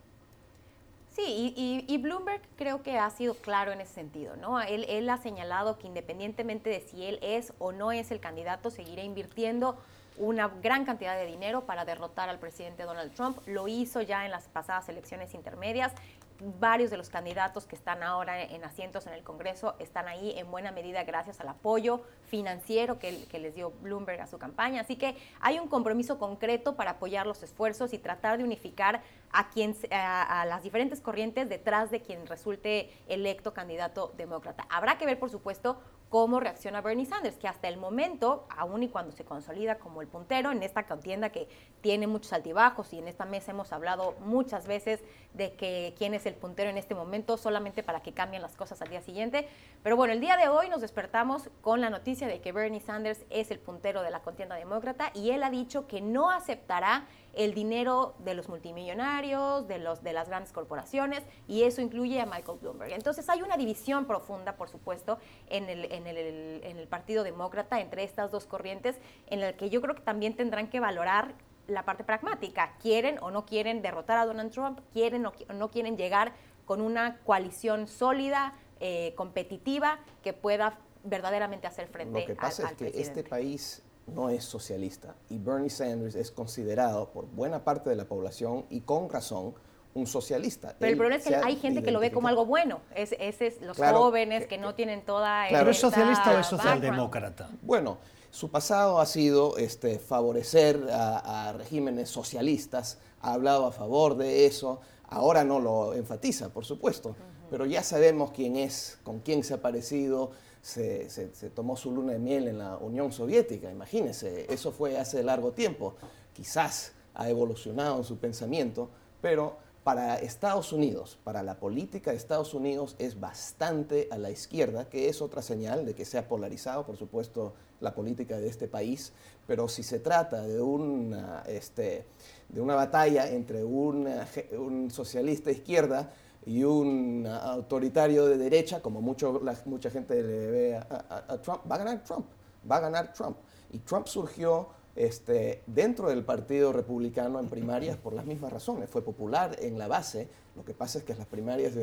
Sí, 1.17 1.53
y, 1.87 1.97
Bloomberg 1.97 2.41
creo 2.57 2.83
que 2.83 2.99
ha 2.99 3.09
sido 3.09 3.33
claro 3.33 3.71
en 3.71 3.81
ese 3.81 3.95
sentido, 3.95 4.35
¿no? 4.35 4.61
Él, 4.61 5.09
ha 5.09 5.17
señalado 5.17 5.79
que 5.79 5.87
independientemente 5.87 6.69
de 6.69 6.79
si 6.79 7.05
él 7.05 7.17
es 7.23 7.53
o 7.57 7.71
no 7.71 7.91
es 7.91 8.11
el 8.11 8.19
candidato, 8.19 8.69
seguirá 8.69 9.01
invirtiendo 9.01 9.79
una 10.17 10.47
gran 10.47 10.85
cantidad 10.85 11.17
de 11.17 11.25
dinero 11.25 11.65
para 11.65 11.85
derrotar 11.85 12.29
al 12.29 12.37
presidente 12.37 12.83
Donald 12.83 13.15
Trump. 13.15 13.39
Lo 13.47 13.67
hizo 13.67 14.03
ya 14.03 14.25
en 14.25 14.31
las 14.31 14.47
pasadas 14.47 14.89
elecciones 14.89 15.33
intermedias. 15.33 15.91
Varios 16.39 16.91
de 16.91 16.97
los 16.97 17.09
candidatos 17.09 17.65
que 17.65 17.75
están 17.75 18.03
ahora 18.03 18.41
en 18.43 18.63
asientos 18.63 19.07
en 19.07 19.13
el 19.13 19.23
Congreso 19.23 19.75
están 19.79 20.07
ahí 20.07 20.33
en 20.37 20.51
buena 20.51 20.71
medida 20.71 21.03
gracias 21.03 21.39
al 21.41 21.47
apoyo 21.47 22.03
financiero 22.27 22.99
que, 22.99 23.27
les 23.39 23.55
dio 23.55 23.71
Bloomberg 23.81 24.21
a 24.21 24.27
su 24.27 24.37
campaña. 24.37 24.81
Así 24.81 24.97
que 24.97 25.15
hay 25.39 25.57
un 25.57 25.67
compromiso 25.67 26.19
concreto 26.19 26.75
para 26.75 26.91
apoyar 26.91 27.25
los 27.25 27.41
esfuerzos 27.41 27.91
y 27.93 27.97
tratar 27.97 28.37
de 28.37 28.43
unificar 28.43 29.01
a, 29.31 29.49
quien, 29.49 29.75
a 29.91 30.45
las 30.45 30.63
diferentes 30.63 31.01
corrientes 31.01 31.49
detrás 31.49 31.91
de 31.91 32.01
quien 32.01 32.25
resulte 32.27 32.91
electo 33.07 33.53
candidato 33.53 34.13
demócrata. 34.17 34.65
Habrá 34.69 34.97
que 34.97 35.05
ver, 35.05 35.19
por 35.19 35.29
supuesto, 35.29 35.77
cómo 36.09 36.39
reacciona 36.39 36.81
Bernie 36.81 37.05
Sanders, 37.05 37.37
que 37.37 37.47
hasta 37.47 37.67
el 37.67 37.77
momento, 37.77 38.47
aun 38.49 38.83
y 38.83 38.89
cuando 38.89 39.11
se 39.11 39.25
consolida 39.25 39.77
como 39.77 40.01
el 40.01 40.07
puntero 40.07 40.51
en 40.51 40.63
esta 40.63 40.85
contienda 40.85 41.31
que 41.31 41.49
tiene 41.81 42.07
muchos 42.07 42.31
altibajos 42.33 42.93
y 42.93 42.99
en 42.99 43.07
esta 43.07 43.25
mesa 43.25 43.51
hemos 43.51 43.73
hablado 43.73 44.15
muchas 44.21 44.67
veces 44.67 45.01
de 45.33 45.53
que 45.53 45.93
quién 45.97 46.13
es 46.13 46.25
el 46.25 46.35
puntero 46.35 46.69
en 46.69 46.77
este 46.77 46.95
momento 46.95 47.37
solamente 47.37 47.83
para 47.83 48.01
que 48.01 48.13
cambien 48.13 48.41
las 48.41 48.55
cosas 48.55 48.81
al 48.81 48.89
día 48.89 49.01
siguiente. 49.01 49.47
Pero 49.83 49.95
bueno, 49.95 50.13
el 50.13 50.21
día 50.21 50.37
de 50.37 50.47
hoy 50.47 50.69
nos 50.69 50.81
despertamos 50.81 51.49
con 51.61 51.81
la 51.81 51.89
noticia 51.89 52.27
de 52.27 52.39
que 52.39 52.51
Bernie 52.51 52.79
Sanders 52.79 53.25
es 53.29 53.51
el 53.51 53.59
puntero 53.59 54.01
de 54.01 54.11
la 54.11 54.21
contienda 54.21 54.55
demócrata 54.55 55.11
y 55.13 55.31
él 55.31 55.43
ha 55.43 55.49
dicho 55.49 55.87
que 55.87 56.01
no 56.01 56.31
aceptará 56.31 57.05
el 57.37 57.53
dinero 57.53 58.15
de 58.19 58.33
los 58.33 58.49
multimillonarios, 58.49 59.67
de, 59.67 59.77
los, 59.77 60.03
de 60.03 60.11
las 60.11 60.27
grandes 60.27 60.51
corporaciones, 60.51 61.23
y 61.47 61.63
eso 61.63 61.81
incluye 61.81 62.19
a 62.19 62.25
Michael 62.25 62.57
Bloomberg. 62.59 62.91
Entonces 62.91 63.29
hay 63.29 63.43
una 63.43 63.57
división 63.57 64.05
profunda, 64.05 64.55
por 64.55 64.69
supuesto, 64.69 65.19
en 65.47 65.69
el, 65.69 65.91
en 65.91 66.07
el, 66.07 66.17
en 66.63 66.77
el 66.77 66.87
Partido 66.87 67.23
Demócrata 67.23 67.79
entre 67.79 68.03
estas 68.03 68.31
dos 68.31 68.45
corrientes, 68.45 68.99
en 69.27 69.41
la 69.41 69.53
que 69.53 69.69
yo 69.69 69.81
creo 69.81 69.93
que 69.93 70.01
también 70.01 70.35
tendrán 70.35 70.67
que 70.67 70.79
valorar 70.79 71.35
la 71.67 71.85
parte 71.85 72.03
pragmática. 72.03 72.75
¿Quieren 72.81 73.19
o 73.21 73.29
no 73.29 73.45
quieren 73.45 73.81
derrotar 73.81 74.17
a 74.17 74.25
Donald 74.25 74.51
Trump? 74.51 74.79
¿Quieren 74.91 75.25
o 75.25 75.33
no 75.53 75.69
quieren 75.69 75.95
llegar 75.95 76.33
con 76.65 76.81
una 76.81 77.19
coalición 77.19 77.87
sólida, 77.87 78.55
eh, 78.79 79.13
competitiva, 79.15 79.99
que 80.23 80.33
pueda 80.33 80.79
verdaderamente 81.03 81.67
hacer 81.67 81.87
frente 81.87 82.21
Lo 82.21 82.25
que 82.25 82.35
pasa 82.35 82.69
es 82.69 82.73
que 82.73 83.01
este 83.01 83.23
país 83.23 83.83
no 84.07 84.29
es 84.29 84.43
socialista. 84.43 85.15
Y 85.29 85.37
Bernie 85.37 85.69
Sanders 85.69 86.15
es 86.15 86.31
considerado 86.31 87.11
por 87.11 87.27
buena 87.27 87.63
parte 87.63 87.89
de 87.89 87.95
la 87.95 88.05
población 88.05 88.65
y 88.69 88.81
con 88.81 89.09
razón 89.09 89.53
un 89.93 90.07
socialista. 90.07 90.75
Pero 90.79 90.91
el 90.91 90.97
problema 90.97 91.21
es 91.21 91.27
que 91.27 91.35
hay 91.35 91.55
gente 91.55 91.83
que 91.83 91.91
lo 91.91 91.99
ve 91.99 92.11
como 92.11 92.27
algo 92.27 92.45
bueno, 92.45 92.81
es, 92.95 93.15
es, 93.19 93.61
los 93.61 93.77
jóvenes 93.77 94.45
que, 94.45 94.57
no 94.57 94.75
tienen 94.75 95.03
toda... 95.03 95.45
¿Pero 95.49 95.71
es 95.71 95.79
socialista 95.79 96.35
o 96.35 96.39
es 96.39 96.45
socialdemócrata? 96.45 97.49
Bueno, 97.61 97.97
su 98.29 98.51
pasado 98.51 98.99
ha 98.99 99.05
sido 99.05 99.57
este, 99.57 99.99
favorecer 99.99 100.87
a, 100.91 101.53
regímenes 101.57 102.09
socialistas, 102.09 102.99
ha 103.21 103.33
hablado 103.33 103.65
a 103.65 103.71
favor 103.71 104.15
de 104.15 104.45
eso, 104.45 104.79
ahora 105.07 105.43
no 105.43 105.59
lo 105.59 105.93
enfatiza, 105.93 106.49
por 106.49 106.63
supuesto, 106.63 107.15
pero 107.49 107.65
ya 107.65 107.81
sabemos 107.81 108.31
quién 108.31 108.55
es, 108.55 108.99
con 109.03 109.19
quién 109.19 109.43
se 109.43 109.55
ha 109.55 109.61
parecido, 109.61 110.31
se, 110.61 111.29
tomó 111.53 111.75
su 111.75 111.91
luna 111.91 112.13
de 112.13 112.19
miel 112.19 112.47
en 112.47 112.59
la 112.59 112.77
Unión 112.77 113.11
Soviética, 113.11 113.71
imagínense, 113.71 114.51
eso 114.51 114.71
fue 114.71 114.97
hace 114.97 115.23
largo 115.23 115.51
tiempo. 115.51 115.95
Quizás 116.33 116.93
ha 117.13 117.29
evolucionado 117.29 117.97
en 117.97 118.03
su 118.03 118.17
pensamiento, 118.17 118.89
pero 119.21 119.57
para 119.83 120.19
Estados 120.19 120.73
Unidos, 120.73 121.17
para 121.23 121.43
la 121.43 121.59
política 121.59 122.11
de 122.11 122.17
Estados 122.17 122.53
Unidos 122.53 122.95
es 122.99 123.19
bastante 123.19 124.09
a 124.11 124.17
la 124.17 124.29
izquierda, 124.29 124.89
que 124.89 125.07
es 125.07 125.21
otra 125.21 125.41
señal 125.41 125.85
de 125.85 125.95
que 125.95 126.03
se 126.03 126.17
ha 126.17 126.27
polarizado, 126.27 126.85
por 126.85 126.97
supuesto, 126.97 127.53
la 127.79 127.95
política 127.95 128.37
de 128.37 128.49
este 128.49 128.67
país, 128.67 129.13
pero 129.45 129.69
si 129.69 129.83
se 129.83 129.99
trata 129.99 130.41
de 130.41 130.61
una, 130.61 131.43
este, 131.47 132.05
de 132.49 132.59
una 132.59 132.75
batalla 132.75 133.29
entre 133.29 133.63
un, 133.63 134.09
un 134.57 134.91
socialista 134.91 135.51
izquierda, 135.51 136.11
y 136.47 136.63
un 136.63 137.27
autoritario 137.27 138.25
de 138.25 138.37
derecha, 138.37 138.81
como 138.81 139.01
mucho, 139.01 139.41
mucha 139.65 139.89
gente 139.89 140.23
le 140.23 140.47
ve 140.49 140.75
a, 140.77 141.37
Trump, 141.41 141.59
va 141.69 141.75
a 141.75 141.79
ganar 141.79 142.03
Trump, 142.05 142.25
va 142.69 142.77
a 142.77 142.79
ganar 142.79 143.11
Trump. 143.11 143.35
Y 143.73 143.79
Trump 143.79 144.07
surgió 144.07 144.69
este, 144.95 145.61
dentro 145.67 146.07
del 146.07 146.23
Partido 146.23 146.71
Republicano 146.71 147.41
en 147.41 147.49
primarias 147.49 147.97
por 147.97 148.13
las 148.13 148.25
mismas 148.25 148.53
razones. 148.53 148.89
Fue 148.89 149.03
popular 149.03 149.57
en 149.59 149.77
la 149.77 149.89
base, 149.89 150.29
lo 150.55 150.63
que 150.63 150.73
pasa 150.73 150.99
es 150.99 151.03
que 151.03 151.15
las 151.15 151.27
primarias 151.27 151.73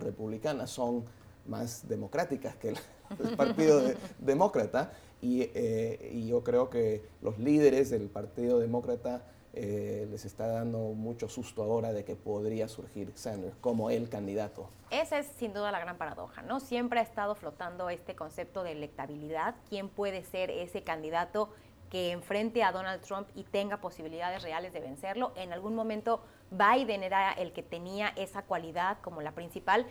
republicanas 0.00 0.68
son 0.68 1.04
más 1.46 1.88
democráticas 1.88 2.56
que 2.56 2.70
el, 2.70 2.78
Partido 3.36 3.80
Demócrata 4.18 4.92
y, 5.22 5.42
eh, 5.54 6.10
y 6.12 6.26
yo 6.26 6.42
creo 6.42 6.68
que 6.68 7.04
los 7.22 7.38
líderes 7.38 7.90
del 7.90 8.08
Partido 8.08 8.58
Demócrata 8.58 9.22
eh, 9.54 10.06
les 10.10 10.24
está 10.24 10.46
dando 10.46 10.78
mucho 10.78 11.28
susto 11.28 11.62
ahora 11.62 11.92
de 11.92 12.04
que 12.04 12.16
podría 12.16 12.68
surgir 12.68 13.12
Sanders 13.14 13.56
como 13.60 13.90
el 13.90 14.08
candidato. 14.08 14.68
Esa 14.90 15.18
es 15.18 15.26
sin 15.38 15.54
duda 15.54 15.72
la 15.72 15.80
gran 15.80 15.96
paradoja, 15.96 16.42
¿no? 16.42 16.60
Siempre 16.60 17.00
ha 17.00 17.02
estado 17.02 17.34
flotando 17.34 17.88
este 17.90 18.14
concepto 18.14 18.62
de 18.62 18.72
electabilidad. 18.72 19.54
¿Quién 19.68 19.88
puede 19.88 20.22
ser 20.22 20.50
ese 20.50 20.82
candidato 20.82 21.50
que 21.90 22.10
enfrente 22.12 22.62
a 22.62 22.72
Donald 22.72 23.00
Trump 23.02 23.28
y 23.34 23.44
tenga 23.44 23.78
posibilidades 23.78 24.42
reales 24.42 24.72
de 24.72 24.80
vencerlo? 24.80 25.32
En 25.34 25.52
algún 25.52 25.74
momento 25.74 26.20
Biden 26.50 27.02
era 27.02 27.32
el 27.32 27.52
que 27.52 27.62
tenía 27.62 28.12
esa 28.16 28.42
cualidad 28.42 28.98
como 29.00 29.22
la 29.22 29.32
principal 29.32 29.86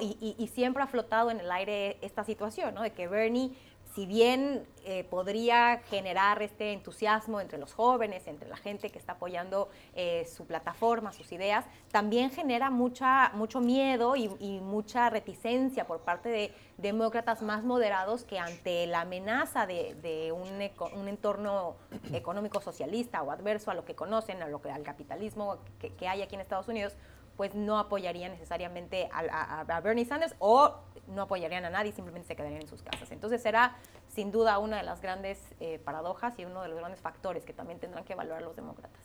y, 0.00 0.36
y 0.38 0.46
siempre 0.48 0.82
ha 0.82 0.86
flotado 0.86 1.30
en 1.30 1.40
el 1.40 1.50
aire 1.50 1.98
esta 2.00 2.22
situación, 2.22 2.74
¿no? 2.74 2.82
De 2.82 2.92
que 2.92 3.08
Bernie 3.08 3.56
si 3.94 4.06
bien 4.06 4.66
eh, 4.84 5.04
podría 5.04 5.78
generar 5.88 6.42
este 6.42 6.72
entusiasmo 6.72 7.40
entre 7.40 7.58
los 7.58 7.72
jóvenes, 7.72 8.26
entre 8.26 8.48
la 8.48 8.56
gente 8.56 8.90
que 8.90 8.98
está 8.98 9.12
apoyando 9.12 9.68
eh, 9.94 10.26
su 10.26 10.46
plataforma, 10.46 11.12
sus 11.12 11.30
ideas, 11.30 11.64
también 11.92 12.30
genera 12.30 12.70
mucha, 12.70 13.30
mucho 13.34 13.60
miedo 13.60 14.16
y, 14.16 14.28
mucha 14.64 15.10
reticencia 15.10 15.86
por 15.86 16.00
parte 16.00 16.28
de 16.28 16.52
demócratas 16.78 17.42
más 17.42 17.62
moderados 17.62 18.24
que 18.24 18.38
ante 18.38 18.86
la 18.86 19.02
amenaza 19.02 19.66
de, 19.66 20.32
un, 20.32 21.08
entorno 21.08 21.76
económico 22.12 22.60
socialista 22.60 23.22
o 23.22 23.30
adverso 23.30 23.70
a 23.70 23.74
lo 23.74 23.84
que 23.84 23.94
conocen, 23.94 24.42
a 24.42 24.48
lo 24.48 24.60
que, 24.60 24.70
al 24.70 24.82
capitalismo 24.82 25.58
que, 25.78 25.94
que 25.94 26.08
hay 26.08 26.22
aquí 26.22 26.34
en 26.34 26.40
Estados 26.40 26.68
Unidos, 26.68 26.96
pues 27.36 27.54
no 27.54 27.78
apoyarían 27.78 28.32
necesariamente 28.32 29.08
a, 29.12 29.80
Bernie 29.82 30.04
Sanders 30.04 30.34
o 30.38 30.74
no 31.08 31.22
apoyarían 31.22 31.64
a 31.64 31.70
nadie, 31.70 31.92
simplemente 31.92 32.28
se 32.28 32.36
quedarían 32.36 32.62
en 32.62 32.68
sus 32.68 32.82
casas. 32.82 33.10
Entonces 33.10 33.42
será 33.42 33.76
sin 34.08 34.30
duda 34.30 34.58
una 34.58 34.76
de 34.76 34.82
las 34.84 35.02
grandes 35.02 35.40
eh, 35.60 35.78
paradojas 35.84 36.38
y 36.38 36.44
uno 36.44 36.62
de 36.62 36.68
los 36.68 36.78
grandes 36.78 37.00
factores 37.00 37.44
que 37.44 37.52
también 37.52 37.78
tendrán 37.78 38.04
que 38.04 38.12
evaluar 38.12 38.42
los 38.42 38.56
demócratas. 38.56 39.00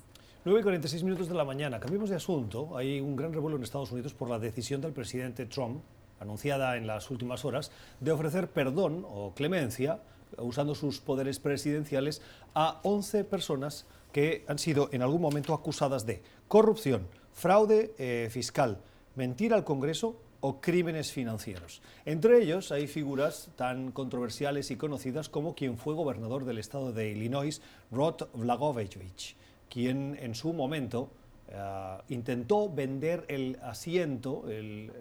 9 0.46 0.62
y 0.62 0.64
46 0.64 1.04
minutos 1.04 1.28
de 1.28 1.36
la 1.36 1.44
mañana. 1.44 1.80
Cambiemos 1.80 2.10
de 2.10 2.16
asunto. 2.16 2.78
Hay 2.78 3.02
un 3.02 3.16
gran 3.16 3.34
revuelo 3.34 3.58
en 3.58 3.64
Estados 3.64 3.92
Unidos 3.92 4.14
por 4.14 4.30
la 4.30 4.40
decisión 4.40 4.80
del 4.80 4.94
presidente 4.94 5.46
Trump, 5.46 5.84
anunciada 6.20 6.78
en 6.78 6.88
las 6.88 7.12
últimas 7.12 7.44
horas, 7.44 7.72
de 8.00 8.12
ofrecer 8.12 8.50
perdón 8.50 9.06
o 9.10 9.34
clemencia, 9.34 10.00
usando 10.38 10.76
sus 10.76 11.02
poderes 11.02 11.40
presidenciales, 11.40 12.22
a 12.54 12.80
11 12.84 13.26
personas 13.26 13.86
que 14.14 14.46
han 14.48 14.60
sido 14.60 14.90
en 14.94 15.02
algún 15.02 15.22
momento 15.22 15.54
acusadas 15.54 16.06
de 16.06 16.24
corrupción, 16.48 17.08
fraude 17.34 17.94
eh, 17.98 18.28
fiscal, 18.32 18.78
mentir 19.16 19.54
al 19.54 19.64
Congreso 19.64 20.20
o 20.42 20.62
crímenes 20.62 21.12
financieros. 21.12 21.82
Entre 22.06 22.42
ellos 22.42 22.72
hay 22.72 22.88
figuras 22.88 23.50
tan 23.56 23.92
controversiales 23.92 24.72
y 24.72 24.78
conocidas 24.78 25.30
como 25.30 25.56
quien 25.56 25.78
fue 25.78 25.94
gobernador 25.94 26.46
del 26.46 26.58
estado 26.58 26.94
de 26.94 27.10
Illinois, 27.10 27.62
Rod 27.92 28.28
Blagojevich 28.34 29.36
quien 29.70 30.18
en 30.20 30.36
su 30.36 30.52
momento 30.52 31.12
eh, 31.48 31.98
intentó 32.10 32.70
vender 32.70 33.26
el 33.28 33.58
asiento, 33.62 34.44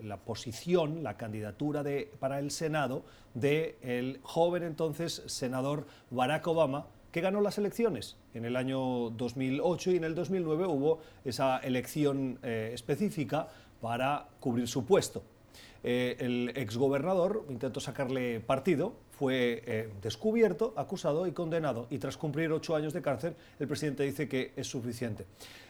la 0.03 0.19
posición, 0.19 1.03
la 1.03 1.17
candidatura 1.17 1.83
de, 1.83 2.11
para 2.21 2.39
el 2.39 2.51
Senado 2.51 3.03
del 3.35 4.21
joven 4.23 4.63
entonces 4.63 5.23
senador 5.27 5.87
Barack 6.11 6.47
Obama, 6.47 6.87
ganó 7.21 7.41
las 7.41 7.59
elecciones 7.59 8.17
en 8.35 8.45
el 8.45 8.57
año 8.57 9.11
2008 9.11 9.93
y 9.93 9.97
en 9.97 10.05
el 10.05 10.15
2009 10.15 10.67
hubo 10.67 11.01
esa 11.25 11.59
elección 11.59 12.39
eh, 12.43 12.71
específica 12.75 13.49
para 13.81 14.29
cubrir 14.41 14.69
su 14.69 14.85
puesto. 14.85 15.23
Eh, 15.85 16.17
el 16.19 16.53
exgobernador 16.57 17.45
intentó 17.49 17.81
sacarle 17.81 18.41
partido, 18.41 18.95
fue 19.11 19.63
eh, 19.67 19.91
descubierto, 20.03 20.73
acusado 20.77 21.27
y 21.27 21.33
condenado. 21.33 21.87
Y 21.91 21.99
tras 21.99 22.17
cumplir 22.17 22.53
ocho 22.53 22.75
años 22.75 22.93
de 22.93 23.03
cárcel, 23.03 23.35
el 23.59 23.69
presidente 23.69 24.03
dice 24.03 24.29
que 24.29 24.53
es 24.57 24.67
suficiente. 24.67 25.27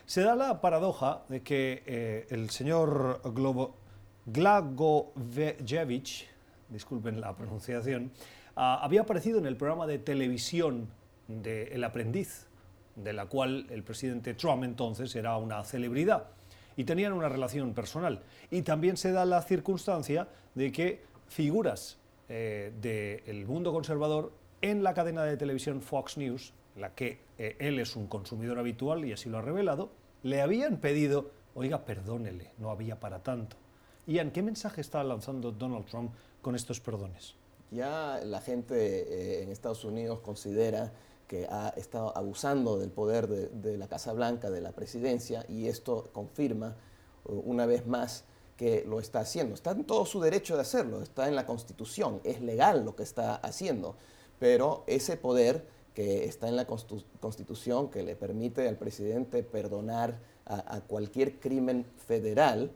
Se 0.06 0.22
da 0.22 0.34
la 0.34 0.60
paradoja 0.60 1.22
de 1.28 1.42
que 1.42 1.82
eh, 1.86 2.26
el 2.30 2.50
señor 2.50 3.20
Globo, 3.34 3.74
disculpen 6.68 7.20
la 7.20 7.34
pronunciación, 7.34 8.10
ah, 8.56 8.80
había 8.82 9.02
aparecido 9.02 9.38
en 9.38 9.46
el 9.46 9.56
programa 9.56 9.86
de 9.86 9.98
televisión 9.98 10.88
de 11.28 11.68
El 11.74 11.84
Aprendiz, 11.84 12.46
de 12.96 13.12
la 13.12 13.26
cual 13.26 13.66
el 13.70 13.84
presidente 13.84 14.34
Trump 14.34 14.64
entonces 14.64 15.14
era 15.14 15.36
una 15.36 15.62
celebridad 15.62 16.28
y 16.76 16.84
tenían 16.84 17.12
una 17.12 17.28
relación 17.28 17.74
personal. 17.74 18.22
Y 18.50 18.62
también 18.62 18.96
se 18.96 19.12
da 19.12 19.24
la 19.24 19.42
circunstancia 19.42 20.28
de 20.54 20.72
que 20.72 21.02
figuras 21.28 21.98
eh, 22.28 22.72
del 22.80 23.46
mundo 23.46 23.72
conservador 23.72 24.32
en 24.62 24.82
la 24.82 24.94
cadena 24.94 25.24
de 25.24 25.36
televisión 25.36 25.82
Fox 25.82 26.16
News, 26.16 26.52
la 26.76 26.94
que 26.94 27.20
eh, 27.38 27.56
él 27.58 27.78
es 27.78 27.96
un 27.96 28.06
consumidor 28.06 28.58
habitual 28.58 29.04
y 29.04 29.12
así 29.12 29.28
lo 29.28 29.38
ha 29.38 29.42
revelado, 29.42 29.90
le 30.22 30.40
habían 30.40 30.78
pedido, 30.78 31.30
oiga, 31.54 31.84
perdónele, 31.84 32.50
no 32.58 32.70
había 32.70 32.98
para 32.98 33.22
tanto. 33.22 33.56
Ian, 34.06 34.30
¿qué 34.30 34.42
mensaje 34.42 34.80
está 34.80 35.04
lanzando 35.04 35.52
Donald 35.52 35.86
Trump 35.86 36.12
con 36.42 36.54
estos 36.54 36.80
perdones? 36.80 37.34
Ya 37.70 38.20
la 38.24 38.40
gente 38.40 38.76
eh, 38.76 39.42
en 39.42 39.50
Estados 39.50 39.84
Unidos 39.84 40.20
considera 40.20 40.92
que 41.28 41.46
ha 41.48 41.68
estado 41.76 42.16
abusando 42.16 42.78
del 42.78 42.90
poder 42.90 43.28
de, 43.28 43.76
la 43.76 43.86
Casa 43.86 44.12
Blanca, 44.12 44.50
de 44.50 44.62
la 44.62 44.72
presidencia, 44.72 45.44
y 45.48 45.68
esto 45.68 46.08
confirma 46.12 46.74
uh, 47.26 47.42
una 47.44 47.66
vez 47.66 47.86
más 47.86 48.24
que 48.56 48.84
lo 48.88 48.98
está 48.98 49.20
haciendo. 49.20 49.54
Está 49.54 49.70
en 49.72 49.84
todo 49.84 50.04
su 50.06 50.20
derecho 50.20 50.56
de 50.56 50.62
hacerlo, 50.62 51.02
está 51.02 51.28
en 51.28 51.36
la 51.36 51.46
Constitución, 51.46 52.20
es 52.24 52.40
legal 52.40 52.84
lo 52.84 52.96
que 52.96 53.04
está 53.04 53.36
haciendo, 53.36 53.94
pero 54.40 54.82
ese 54.86 55.16
poder 55.16 55.64
que 55.94 56.24
está 56.24 56.48
en 56.48 56.56
la 56.56 56.66
Constitución, 56.66 57.90
que 57.90 58.02
le 58.02 58.16
permite 58.16 58.66
al 58.66 58.76
presidente 58.76 59.42
perdonar 59.42 60.18
a, 60.46 60.80
cualquier 60.80 61.40
crimen 61.40 61.84
federal, 62.06 62.70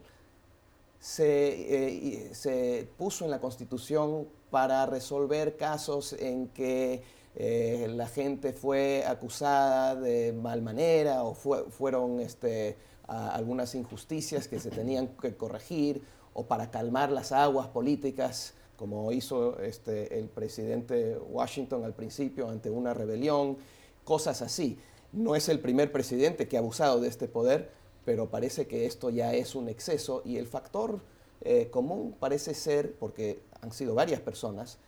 eh, 1.19 2.29
se 2.33 2.87
puso 2.97 3.25
en 3.25 3.31
la 3.31 3.39
Constitución 3.39 4.27
para 4.51 4.85
resolver 4.85 5.57
casos 5.57 6.13
en 6.13 6.49
que 6.49 7.01
eh, 7.35 7.87
la 7.89 8.07
gente 8.07 8.53
fue 8.53 9.03
acusada 9.07 9.95
de 9.95 10.33
mal 10.33 10.61
manera 10.61 11.23
o 11.23 11.33
fueron 11.33 12.19
este, 12.19 12.77
algunas 13.07 13.73
injusticias 13.75 14.47
que 14.47 14.59
se 14.59 14.69
tenían 14.69 15.07
que 15.19 15.35
corregir 15.35 16.03
o 16.33 16.45
para 16.45 16.69
calmar 16.71 17.11
las 17.11 17.31
aguas 17.31 17.67
políticas, 17.67 18.53
como 18.75 19.11
hizo 19.11 19.59
este, 19.59 20.19
el 20.19 20.29
presidente 20.29 21.17
Washington 21.17 21.83
al 21.83 21.93
principio 21.93 22.49
ante 22.49 22.69
una 22.69 22.93
rebelión, 22.93 23.57
cosas 24.03 24.41
así. 24.41 24.79
No 25.11 25.35
es 25.35 25.49
el 25.49 25.59
primer 25.59 25.91
presidente 25.91 26.47
que 26.47 26.57
ha 26.57 26.59
abusado 26.59 26.99
de 26.99 27.07
este 27.07 27.27
poder, 27.27 27.71
pero 28.05 28.29
parece 28.29 28.67
que 28.67 28.85
esto 28.85 29.09
ya 29.09 29.33
es 29.33 29.55
un 29.55 29.69
exceso 29.69 30.21
y 30.25 30.37
el 30.37 30.47
factor 30.47 31.01
eh, 31.41 31.69
común 31.69 32.15
parece 32.19 32.53
ser, 32.53 32.95
porque 32.95 33.41
han 33.61 33.71
sido 33.71 33.95
varias 33.95 34.21
personas, 34.21 34.79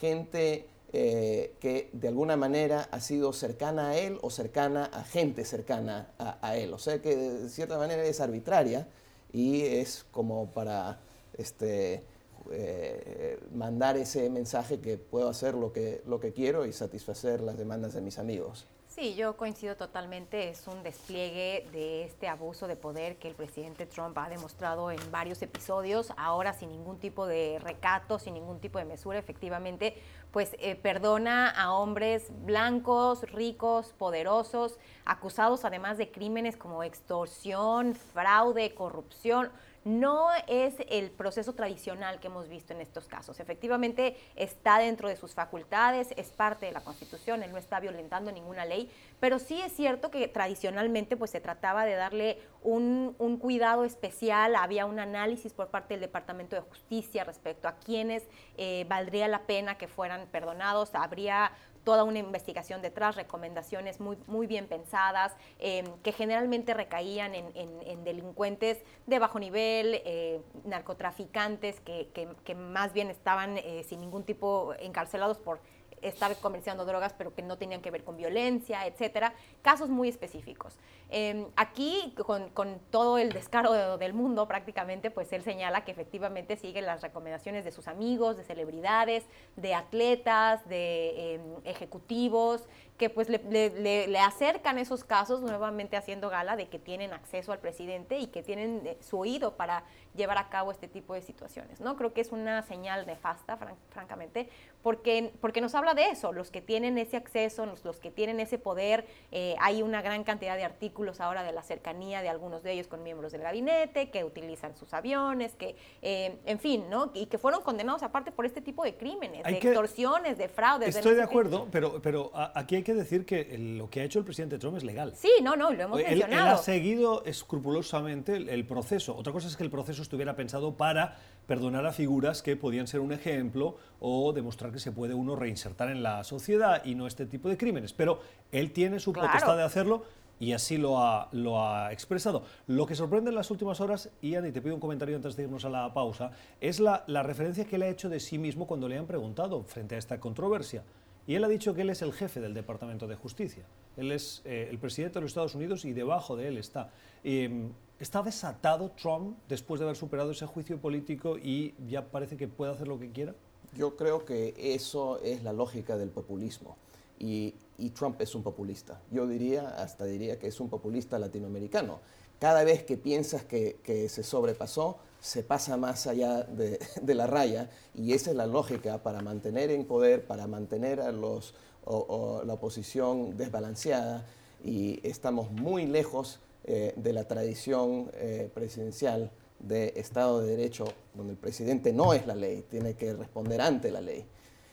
gente 0.00 0.68
eh, 0.96 1.56
que 1.58 1.90
de 1.92 2.06
alguna 2.06 2.36
manera 2.36 2.88
ha 2.92 3.00
sido 3.00 3.32
cercana 3.32 3.88
a 3.88 3.98
él 3.98 4.16
o 4.22 4.30
cercana 4.30 4.84
a 4.84 5.02
gente 5.02 5.44
cercana 5.44 6.14
a, 6.20 6.56
él. 6.56 6.72
O 6.72 6.78
sea 6.78 7.02
que 7.02 7.16
de 7.16 7.48
cierta 7.48 7.78
manera 7.78 8.04
es 8.04 8.20
arbitraria 8.20 8.86
y 9.32 9.62
es 9.62 10.06
como 10.12 10.52
para 10.52 11.00
este, 11.36 12.04
eh, 12.52 13.40
mandar 13.52 13.96
ese 13.96 14.30
mensaje 14.30 14.78
que 14.78 14.96
puedo 14.96 15.28
hacer 15.28 15.54
lo 15.54 15.72
que, 15.72 16.00
lo 16.06 16.20
que 16.20 16.32
quiero 16.32 16.64
y 16.64 16.72
satisfacer 16.72 17.40
las 17.40 17.58
demandas 17.58 17.94
de 17.94 18.00
mis 18.00 18.20
amigos. 18.20 18.64
Sí, 18.94 19.16
yo 19.16 19.36
coincido 19.36 19.74
totalmente. 19.74 20.50
Es 20.50 20.68
un 20.68 20.84
despliegue 20.84 21.68
de 21.72 22.04
este 22.04 22.28
abuso 22.28 22.68
de 22.68 22.76
poder 22.76 23.16
que 23.16 23.26
el 23.26 23.34
presidente 23.34 23.86
Trump 23.86 24.16
ha 24.18 24.28
demostrado 24.28 24.92
en 24.92 25.00
varios 25.10 25.42
episodios, 25.42 26.12
ahora 26.16 26.52
sin 26.52 26.70
ningún 26.70 27.00
tipo 27.00 27.26
de 27.26 27.58
recato, 27.60 28.20
sin 28.20 28.34
ningún 28.34 28.60
tipo 28.60 28.78
de 28.78 28.84
mesura, 28.84 29.18
efectivamente, 29.18 30.00
pues 30.30 30.54
eh, 30.60 30.76
perdona 30.76 31.50
a 31.50 31.72
hombres 31.72 32.28
blancos, 32.44 33.22
ricos, 33.32 33.92
poderosos, 33.98 34.78
acusados 35.04 35.64
además 35.64 35.98
de 35.98 36.12
crímenes 36.12 36.56
como 36.56 36.84
extorsión, 36.84 37.96
fraude, 37.96 38.76
corrupción 38.76 39.50
no 39.84 40.28
es 40.48 40.74
el 40.88 41.10
proceso 41.10 41.54
tradicional 41.54 42.18
que 42.18 42.28
hemos 42.28 42.48
visto 42.48 42.72
en 42.72 42.80
estos 42.80 43.06
casos. 43.06 43.38
Efectivamente, 43.40 44.16
está 44.34 44.78
dentro 44.78 45.08
de 45.08 45.16
sus 45.16 45.34
facultades, 45.34 46.08
es 46.16 46.30
parte 46.30 46.66
de 46.66 46.72
la 46.72 46.80
Constitución, 46.80 47.42
él 47.42 47.52
no 47.52 47.58
está 47.58 47.80
violentando 47.80 48.32
ninguna 48.32 48.64
ley, 48.64 48.90
pero 49.20 49.38
sí 49.38 49.60
es 49.60 49.72
cierto 49.72 50.10
que 50.10 50.26
tradicionalmente 50.28 51.16
pues, 51.16 51.30
se 51.30 51.40
trataba 51.40 51.84
de 51.84 51.94
darle 51.94 52.38
un, 52.62 53.14
cuidado 53.40 53.84
especial, 53.84 54.56
había 54.56 54.86
un 54.86 54.98
análisis 54.98 55.52
por 55.52 55.68
parte 55.68 55.94
del 55.94 56.00
Departamento 56.00 56.56
de 56.56 56.62
Justicia 56.62 57.24
respecto 57.24 57.68
a 57.68 57.76
quienes 57.76 58.22
eh, 58.56 58.86
valdría 58.88 59.28
la 59.28 59.42
pena 59.42 59.76
que 59.76 59.88
fueran 59.88 60.26
perdonados, 60.28 60.94
habría 60.94 61.52
toda 61.84 62.04
una 62.04 62.18
investigación 62.18 62.82
detrás, 62.82 63.16
recomendaciones 63.16 64.00
muy, 64.00 64.16
muy 64.26 64.46
bien 64.46 64.66
pensadas, 64.66 65.36
em, 65.58 65.86
que 66.02 66.12
generalmente 66.12 66.74
recaían 66.74 67.34
en, 67.34 68.04
delincuentes 68.04 68.82
de 69.06 69.18
bajo 69.18 69.38
nivel, 69.38 70.02
eh, 70.04 70.40
narcotraficantes 70.64 71.80
que, 71.80 72.08
que, 72.44 72.54
más 72.54 72.92
bien 72.92 73.08
estaban 73.08 73.56
eh, 73.58 73.84
sin 73.84 74.00
ningún 74.00 74.24
tipo 74.24 74.74
encarcelados 74.78 75.38
por 75.38 75.60
estar 76.04 76.36
comerciando 76.36 76.84
drogas, 76.84 77.14
pero 77.16 77.34
que 77.34 77.42
no 77.42 77.58
tenían 77.58 77.80
que 77.80 77.90
ver 77.90 78.04
con 78.04 78.16
violencia, 78.16 78.86
etcétera. 78.86 79.34
Casos 79.62 79.88
muy 79.88 80.08
específicos. 80.08 80.78
Em, 81.10 81.46
aquí, 81.56 82.14
con, 82.16 82.80
todo 82.90 83.18
el 83.18 83.32
descaro 83.32 83.98
del 83.98 84.14
mundo 84.14 84.46
prácticamente, 84.48 85.10
pues 85.10 85.32
él 85.32 85.42
señala 85.42 85.84
que 85.84 85.92
efectivamente 85.92 86.56
sigue 86.56 86.82
las 86.82 87.02
recomendaciones 87.02 87.64
de 87.64 87.72
sus 87.72 87.88
amigos, 87.88 88.36
de 88.36 88.44
celebridades, 88.44 89.24
de 89.56 89.74
atletas, 89.74 90.66
de 90.68 91.34
em, 91.34 91.42
ejecutivos, 91.64 92.68
que 92.96 93.10
pues 93.10 93.28
le, 93.28 94.18
acercan 94.18 94.78
esos 94.78 95.02
casos 95.02 95.40
nuevamente 95.40 95.96
haciendo 95.96 96.30
gala 96.30 96.56
de 96.56 96.68
que 96.68 96.78
tienen 96.78 97.12
acceso 97.12 97.52
al 97.52 97.58
presidente 97.58 98.18
y 98.18 98.28
que 98.28 98.42
tienen 98.42 98.82
eh, 98.84 98.96
su 99.00 99.18
oído 99.18 99.56
para 99.56 99.82
llevar 100.14 100.38
a 100.38 100.48
cabo 100.48 100.70
este 100.70 100.86
tipo 100.86 101.14
de 101.14 101.22
situaciones. 101.22 101.80
¿no? 101.80 101.96
Creo 101.96 102.12
que 102.12 102.20
es 102.20 102.30
una 102.30 102.62
señal 102.62 103.04
nefasta, 103.04 103.58
francamente, 103.90 104.48
porque, 104.82 105.32
porque 105.40 105.60
nos 105.60 105.74
habla 105.74 105.94
de 105.94 106.10
eso, 106.10 106.32
los 106.32 106.52
que 106.52 106.60
tienen 106.60 106.96
ese 106.96 107.16
acceso, 107.16 107.66
los, 107.66 107.98
que 107.98 108.12
tienen 108.12 108.38
ese 108.38 108.58
poder, 108.58 109.06
eh, 109.32 109.56
hay 109.60 109.82
una 109.82 110.00
gran 110.00 110.22
cantidad 110.22 110.56
de 110.56 110.62
artículos 110.62 111.20
ahora 111.20 111.42
de 111.42 111.52
la 111.52 111.64
cercanía 111.64 112.22
de 112.22 112.28
algunos 112.28 112.62
de 112.62 112.72
ellos 112.72 112.86
con 112.86 113.02
miembros 113.02 113.32
del 113.32 113.42
gabinete, 113.42 114.10
que 114.10 114.22
utilizan 114.22 114.76
sus 114.76 114.94
aviones, 114.94 115.56
que, 115.56 115.74
eh, 116.02 116.38
en 116.46 116.60
fin, 116.60 116.88
¿no? 116.88 117.10
y 117.12 117.26
que 117.26 117.38
fueron 117.38 117.62
condenados 117.62 118.04
aparte 118.04 118.30
por 118.30 118.46
este 118.46 118.60
tipo 118.60 118.84
de 118.84 118.94
crímenes, 118.96 119.42
de 119.42 119.50
extorsiones, 119.50 120.38
de 120.38 120.48
fraudes. 120.48 120.94
Estoy 120.94 121.16
de, 121.16 121.22
acuerdo, 121.22 121.66
pero, 121.72 122.00
pero 122.00 122.30
aquí 122.54 122.76
hay 122.76 122.83
que 122.84 122.94
decir 122.94 123.26
que 123.26 123.58
lo 123.58 123.90
que 123.90 124.00
ha 124.00 124.04
hecho 124.04 124.18
el 124.20 124.24
presidente 124.24 124.58
Trump 124.58 124.76
es 124.76 124.84
legal. 124.84 125.12
Sí, 125.16 125.30
no, 125.42 125.56
no, 125.56 125.72
lo 125.72 125.82
hemos 125.82 125.98
él, 125.98 126.06
mencionado. 126.06 126.46
Él 126.46 126.54
ha 126.54 126.58
seguido 126.58 127.24
escrupulosamente 127.24 128.36
el, 128.36 128.66
proceso. 128.66 129.16
Otra 129.16 129.32
cosa 129.32 129.48
es 129.48 129.56
que 129.56 129.64
el 129.64 129.70
proceso 129.70 130.02
estuviera 130.02 130.36
pensado 130.36 130.76
para 130.76 131.16
perdonar 131.46 131.84
a 131.86 131.92
figuras 131.92 132.42
que 132.42 132.56
podían 132.56 132.86
ser 132.86 133.00
un 133.00 133.12
ejemplo 133.12 133.76
o 133.98 134.32
demostrar 134.32 134.70
que 134.70 134.78
se 134.78 134.92
puede 134.92 135.14
uno 135.14 135.34
reinsertar 135.34 135.90
en 135.90 136.02
la 136.02 136.22
sociedad 136.24 136.84
y 136.84 136.94
no 136.94 137.06
este 137.06 137.26
tipo 137.26 137.48
de 137.48 137.56
crímenes. 137.56 137.92
Pero 137.92 138.20
él 138.52 138.72
tiene 138.72 139.00
su 139.00 139.12
potestad 139.12 139.56
de 139.56 139.64
hacerlo 139.64 140.04
y 140.38 140.52
así 140.52 140.76
lo 140.76 140.98
ha, 140.98 141.28
lo 141.32 141.64
ha 141.64 141.92
expresado. 141.92 142.44
Lo 142.66 142.86
que 142.86 142.94
sorprende 142.94 143.30
en 143.30 143.36
las 143.36 143.50
últimas 143.50 143.80
horas, 143.80 144.10
Ian, 144.20 144.46
y 144.46 144.52
te 144.52 144.60
pido 144.60 144.74
un 144.74 144.80
comentario 144.80 145.16
antes 145.16 145.36
de 145.36 145.44
irnos 145.44 145.64
a 145.64 145.70
la 145.70 145.92
pausa, 145.94 146.30
es 146.60 146.80
la, 146.80 147.04
la 147.06 147.22
referencia 147.22 147.64
que 147.64 147.78
le 147.78 147.86
ha 147.86 147.88
hecho 147.88 148.08
de 148.08 148.20
sí 148.20 148.38
mismo 148.38 148.66
cuando 148.66 148.88
le 148.88 148.98
han 148.98 149.06
preguntado 149.06 149.62
frente 149.64 149.94
a 149.94 149.98
esta 149.98 150.20
controversia. 150.20 150.82
Y 151.26 151.34
él 151.34 151.44
ha 151.44 151.48
dicho 151.48 151.74
que 151.74 151.82
él 151.82 151.90
es 151.90 152.02
el 152.02 152.12
jefe 152.12 152.40
del 152.40 152.52
Departamento 152.52 153.06
de 153.06 153.16
Justicia. 153.16 153.64
Él 153.96 154.12
es 154.12 154.42
eh, 154.44 154.68
el 154.70 154.78
presidente 154.78 155.14
de 155.14 155.22
los 155.22 155.30
Estados 155.30 155.54
Unidos 155.54 155.84
y 155.84 155.92
debajo 155.92 156.36
de 156.36 156.48
él 156.48 156.58
está. 156.58 156.90
Eh, 157.22 157.68
¿Está 157.98 158.22
desatado 158.22 158.90
Trump 158.90 159.38
después 159.48 159.78
de 159.78 159.86
haber 159.86 159.96
superado 159.96 160.32
ese 160.32 160.46
juicio 160.46 160.78
político 160.78 161.38
y 161.38 161.74
ya 161.88 162.04
parece 162.04 162.36
que 162.36 162.48
puede 162.48 162.72
hacer 162.72 162.88
lo 162.88 162.98
que 162.98 163.10
quiera? 163.10 163.34
Yo 163.76 163.96
creo 163.96 164.24
que 164.24 164.54
eso 164.58 165.20
es 165.22 165.42
la 165.42 165.52
lógica 165.52 165.96
del 165.96 166.10
populismo. 166.10 166.76
Y, 167.18 167.54
y, 167.78 167.90
Trump 167.90 168.20
es 168.20 168.34
un 168.34 168.42
populista. 168.42 169.00
Yo 169.12 169.26
diría, 169.26 169.68
hasta 169.68 170.04
diría 170.04 170.38
que 170.38 170.48
es 170.48 170.58
un 170.58 170.68
populista 170.68 171.18
latinoamericano. 171.18 172.00
Cada 172.40 172.64
vez 172.64 172.82
que 172.82 172.96
piensas 172.96 173.44
que, 173.44 173.78
que 173.84 174.08
se 174.08 174.24
sobrepasó, 174.24 174.98
se 175.24 175.42
pasa 175.42 175.78
más 175.78 176.06
allá 176.06 176.42
de, 176.42 177.14
la 177.14 177.26
raya 177.26 177.70
y 177.94 178.12
esa 178.12 178.30
es 178.30 178.36
la 178.36 178.46
lógica 178.46 179.02
para 179.02 179.22
mantener 179.22 179.70
en 179.70 179.86
poder, 179.86 180.26
para 180.26 180.46
mantener 180.46 181.00
a 181.00 181.12
los, 181.12 181.54
o, 181.84 182.42
la 182.44 182.52
oposición 182.52 183.34
desbalanceada 183.36 184.26
y 184.62 185.00
estamos 185.02 185.50
muy 185.50 185.86
lejos 185.86 186.40
eh, 186.64 186.92
de 186.96 187.12
la 187.14 187.26
tradición 187.26 188.10
eh, 188.14 188.50
presidencial 188.52 189.30
de 189.60 189.94
Estado 189.96 190.40
de 190.40 190.56
Derecho, 190.56 190.84
donde 191.14 191.32
el 191.32 191.38
presidente 191.38 191.92
no 191.94 192.12
es 192.12 192.26
la 192.26 192.34
ley, 192.34 192.64
tiene 192.68 192.94
que 192.94 193.14
responder 193.14 193.62
ante 193.62 193.90
la 193.90 194.02
ley. 194.02 194.26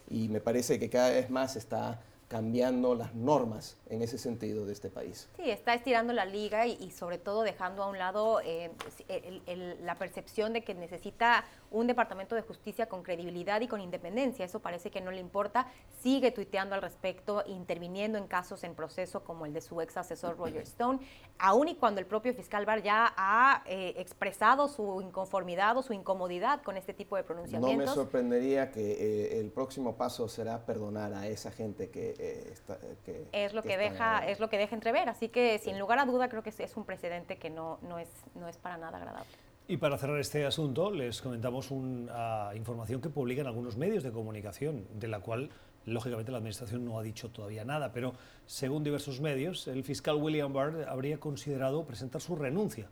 Y 0.10 0.28
me 0.28 0.42
parece 0.42 0.80
que 0.80 0.90
cada 0.90 1.12
vez 1.12 1.30
más 1.30 1.56
está 1.56 2.02
cambiando 2.32 2.96
las 2.96 3.14
normas 3.14 3.78
en 3.90 4.02
ese 4.02 4.18
sentido 4.18 4.66
de 4.66 4.72
este 4.72 4.90
país. 4.90 5.28
Sí, 5.36 5.50
está 5.50 5.74
estirando 5.74 6.14
la 6.14 6.24
liga 6.24 6.66
y, 6.66 6.78
y 6.80 6.92
sobre 6.92 7.18
todo 7.18 7.42
dejando 7.44 7.84
a 7.84 7.90
un 7.90 8.00
lado 8.00 8.40
eh, 8.40 8.72
el, 9.10 9.42
el, 9.48 9.86
la 9.86 9.96
percepción 9.96 10.54
de 10.54 10.64
que 10.64 10.74
necesita 10.74 11.44
un 11.72 11.88
departamento 11.88 12.36
de 12.36 12.42
justicia 12.42 12.88
con 12.88 13.02
credibilidad 13.02 13.62
y 13.62 13.68
con 13.68 13.82
independencia. 13.82 14.46
Eso 14.46 14.60
parece 14.60 14.92
que 14.92 15.02
no 15.02 15.12
le 15.12 15.20
importa. 15.20 15.68
Sigue 16.02 16.32
tuiteando 16.32 16.76
al 16.76 16.82
respecto, 16.82 17.44
interviniendo 17.48 18.18
en 18.18 18.28
casos 18.28 18.64
en 18.64 18.76
proceso 18.76 19.24
como 19.24 19.46
el 19.46 19.54
de 19.54 19.62
su 19.62 19.82
ex 19.82 19.98
asesor 19.98 20.38
Roger 20.38 20.64
Stone, 20.64 21.00
aun 21.40 21.70
y 21.70 21.76
cuando 21.76 22.00
el 22.00 22.06
propio 22.06 22.34
fiscal 22.34 22.66
Barr 22.66 22.84
ya 22.84 23.14
ha 23.16 23.64
eh, 23.66 23.94
expresado 23.98 24.68
su 24.68 25.02
inconformidad 25.02 25.78
o 25.78 25.82
su 25.82 25.94
incomodidad 25.94 26.62
con 26.62 26.78
este 26.78 26.94
tipo 26.94 27.16
de 27.16 27.24
pronunciamientos. 27.24 27.86
No 27.86 27.92
me 27.92 27.96
sorprendería 27.96 28.72
que 28.72 28.92
eh, 28.92 29.40
el 29.40 29.50
próximo 29.52 29.96
paso 29.96 30.28
será 30.28 30.66
perdonar 30.66 31.14
a 31.14 31.28
esa 31.28 31.52
gente 31.52 31.90
que 31.90 32.16
eh, 32.20 32.50
está, 32.52 32.78
que, 33.06 33.28
es 33.32 33.54
lo 33.54 33.62
que, 33.62 33.70
que 33.70 33.78
deja 33.78 34.28
es 34.28 34.40
lo 34.40 34.50
que 34.50 34.58
deja 34.58 34.76
entrever 34.76 35.10
así 35.10 35.30
que 35.30 35.58
sin 35.60 35.80
lugar 35.80 36.00
a 36.00 36.06
duda 36.06 36.30
creo 36.30 36.44
que 36.44 36.50
es 36.50 36.78
un 36.78 36.86
precedente 36.86 37.38
que 37.38 37.50
no, 37.50 37.80
no, 37.82 38.00
es, 38.00 38.10
no 38.36 38.48
es 38.48 38.58
para 38.58 38.78
nada 38.78 38.98
agradable 38.98 39.32
y 39.72 39.78
para 39.78 39.98
cerrar 39.98 40.20
este 40.20 40.46
asunto, 40.46 40.92
les 40.92 41.22
comentamos 41.22 41.72
una 41.72 42.50
uh, 42.50 42.58
información 42.58 43.00
que 43.00 43.08
publican 43.08 43.48
algunos 43.48 43.78
medios 43.78 44.04
de 44.04 44.12
comunicación, 44.12 44.84
de 45.00 45.08
la 45.08 45.22
cual, 45.22 45.50
lógicamente, 45.86 46.30
la 46.30 46.40
Administración 46.40 46.84
no 46.84 47.00
ha 47.00 47.02
dicho 47.02 47.30
todavía 47.30 47.64
nada, 47.64 47.94
pero 47.94 48.12
según 48.46 48.84
diversos 48.84 49.22
medios, 49.22 49.70
el 49.70 49.86
fiscal 49.86 50.18
William 50.18 50.52
Barr 50.52 50.90
habría 50.90 51.22
considerado 51.22 51.86
presentar 51.86 52.20
su 52.20 52.36
renuncia. 52.36 52.90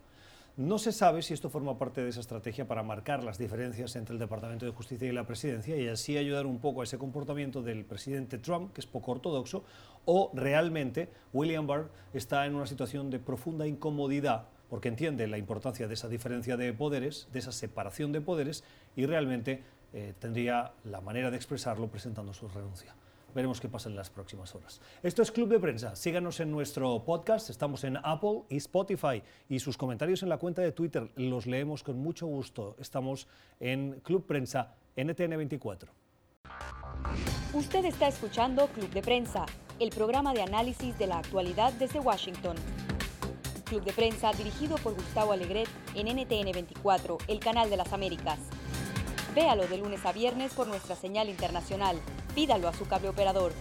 No 0.56 0.78
se 0.78 0.94
sabe 0.94 1.22
si 1.22 1.34
esto 1.34 1.50
forma 1.50 1.78
parte 1.78 2.00
de 2.00 2.12
esa 2.12 2.22
estrategia 2.22 2.66
para 2.66 2.82
marcar 2.82 3.26
las 3.26 3.38
diferencias 3.38 3.98
entre 3.98 4.14
el 4.14 4.20
Departamento 4.20 4.66
de 4.66 4.72
Justicia 4.72 5.10
y 5.10 5.12
la 5.12 5.28
Presidencia 5.28 5.76
y 5.76 5.86
así 5.90 6.18
ayudar 6.18 6.46
un 6.46 6.60
poco 6.60 6.80
a 6.80 6.86
ese 6.86 6.98
comportamiento 6.98 7.62
del 7.62 7.84
presidente 7.84 8.38
Trump, 8.38 8.72
que 8.72 8.80
es 8.80 8.88
poco 8.88 9.12
ortodoxo, 9.12 9.66
o 10.06 10.32
realmente 10.34 11.10
William 11.34 11.68
Barr 11.68 11.90
está 12.14 12.46
en 12.46 12.56
una 12.56 12.68
situación 12.68 13.10
de 13.10 13.20
profunda 13.20 13.68
incomodidad 13.68 14.48
porque 14.70 14.88
entiende 14.88 15.28
la 15.28 15.38
importancia 15.38 15.88
de 15.88 15.94
esa 15.94 16.08
diferencia 16.08 16.58
de 16.58 16.74
poderes, 16.74 17.28
de 17.32 17.40
esa 17.40 17.52
separación 17.52 18.12
de 18.12 18.22
poderes, 18.22 18.64
y 18.96 19.06
realmente 19.06 19.64
eh, 19.94 20.14
tendría 20.20 20.74
la 20.84 21.02
manera 21.02 21.32
de 21.32 21.38
expresarlo 21.38 21.88
presentando 21.88 22.34
su 22.34 22.48
renuncia. 22.48 22.96
Veremos 23.34 23.62
qué 23.62 23.70
pasa 23.70 23.90
en 23.90 23.96
las 23.96 24.10
próximas 24.10 24.56
horas. 24.56 24.82
Esto 25.04 25.22
es 25.22 25.32
Club 25.32 25.50
de 25.50 25.60
Prensa. 25.60 25.96
Síganos 25.96 26.40
en 26.40 26.52
nuestro 26.52 27.04
podcast. 27.04 27.50
Estamos 27.50 27.84
en 27.84 27.98
Apple 27.98 28.42
y 28.50 28.58
Spotify. 28.58 29.22
Y 29.48 29.60
sus 29.60 29.78
comentarios 29.78 30.24
en 30.24 30.30
la 30.30 30.38
cuenta 30.38 30.62
de 30.62 30.72
Twitter 30.72 31.10
los 31.16 31.46
leemos 31.46 31.84
con 31.84 32.00
mucho 32.00 32.26
gusto. 32.26 32.76
Estamos 32.80 33.28
en 33.60 34.00
Club 34.02 34.26
Prensa 34.26 34.74
NTN24. 34.98 35.90
Usted 37.54 37.86
está 37.86 38.08
escuchando 38.08 38.68
Club 38.68 38.90
de 38.90 39.02
Prensa, 39.02 39.46
el 39.80 39.92
programa 39.92 40.34
de 40.34 40.42
análisis 40.42 40.98
de 40.98 41.08
la 41.08 41.20
actualidad 41.20 41.72
desde 41.74 42.00
Washington. 42.00 42.56
Club 43.70 43.84
de 43.84 43.94
Prensa 43.94 44.32
dirigido 44.34 44.78
por 44.78 44.96
Gustavo 44.96 45.32
Alegret 45.32 45.70
en 45.94 46.08
NTN 46.08 46.52
24, 46.52 47.20
el 47.28 47.40
canal 47.40 47.70
de 47.70 47.78
las 47.78 47.94
Américas. 47.94 48.40
Véalo 49.36 49.68
de 49.68 49.78
lunes 49.78 50.04
a 50.08 50.12
viernes 50.12 50.54
por 50.56 50.68
nuestra 50.68 50.96
señal 50.96 51.30
internacional. 51.30 51.98
Pídalo 52.34 52.68
a 52.68 52.74
su 52.74 52.88
cable 52.88 53.10
operador. 53.10 53.54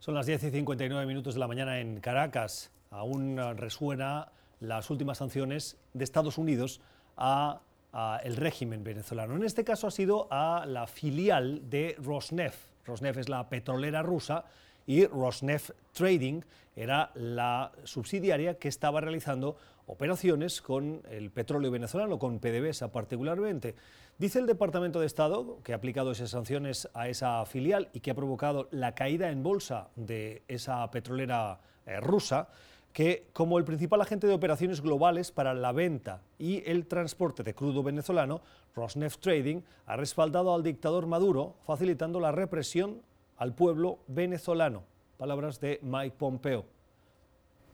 Son 0.00 0.14
las 0.14 0.26
10 0.26 0.44
y 0.44 0.50
59 0.50 1.06
minutos 1.06 1.32
de 1.32 1.40
la 1.40 1.48
mañana 1.48 1.80
en 1.80 1.98
Caracas. 1.98 2.70
Aún 2.90 3.38
resuena 3.56 4.30
las 4.60 4.90
últimas 4.90 5.16
sanciones 5.16 5.78
de 5.94 6.04
Estados 6.04 6.36
Unidos 6.36 6.82
a, 7.16 7.62
a, 7.94 8.20
el 8.22 8.36
régimen 8.36 8.84
venezolano. 8.84 9.34
En 9.34 9.44
este 9.44 9.64
caso 9.64 9.86
ha 9.86 9.90
sido 9.90 10.28
a 10.30 10.66
la 10.66 10.86
filial 10.86 11.70
de 11.70 11.96
Rosneft. 11.98 12.58
Rosneft 12.84 13.18
es 13.18 13.28
la 13.30 13.48
petrolera 13.48 14.02
rusa 14.02 14.44
y 14.92 15.06
Rosneft 15.06 15.70
Trading 15.94 16.42
era 16.76 17.12
la 17.14 17.72
subsidiaria 17.84 18.58
que 18.58 18.68
estaba 18.68 19.00
realizando 19.00 19.56
operaciones 19.86 20.60
con 20.60 21.00
el 21.10 21.30
petróleo 21.30 21.70
venezolano, 21.70 22.18
con 22.18 22.40
PDVSA 22.40 22.92
particularmente. 22.92 23.74
Dice 24.18 24.38
el 24.38 24.46
Departamento 24.46 25.00
de 25.00 25.06
Estado 25.06 25.60
que 25.64 25.72
ha 25.72 25.76
aplicado 25.76 26.12
esas 26.12 26.28
sanciones 26.28 26.90
a 26.92 27.08
esa 27.08 27.42
filial 27.46 27.88
y 27.94 28.00
que 28.00 28.10
ha 28.10 28.14
provocado 28.14 28.68
la 28.70 28.94
caída 28.94 29.30
en 29.30 29.42
bolsa 29.42 29.88
de 29.96 30.42
esa 30.46 30.90
petrolera 30.90 31.58
eh, 31.86 31.98
rusa, 31.98 32.48
que 32.92 33.28
como 33.32 33.56
el 33.56 33.64
principal 33.64 34.02
agente 34.02 34.26
de 34.26 34.34
operaciones 34.34 34.82
globales 34.82 35.32
para 35.32 35.54
la 35.54 35.72
venta 35.72 36.20
y 36.38 36.62
el 36.70 36.86
transporte 36.86 37.42
de 37.42 37.54
crudo 37.54 37.82
venezolano, 37.82 38.42
Rosneft 38.76 39.20
Trading 39.20 39.62
ha 39.86 39.96
respaldado 39.96 40.54
al 40.54 40.62
dictador 40.62 41.06
Maduro, 41.06 41.54
facilitando 41.64 42.20
la 42.20 42.30
represión 42.30 43.00
al 43.42 43.56
pueblo 43.56 43.98
venezolano. 44.06 44.84
Palabras 45.18 45.58
de 45.58 45.80
Mike 45.82 46.14
Pompeo. 46.16 46.64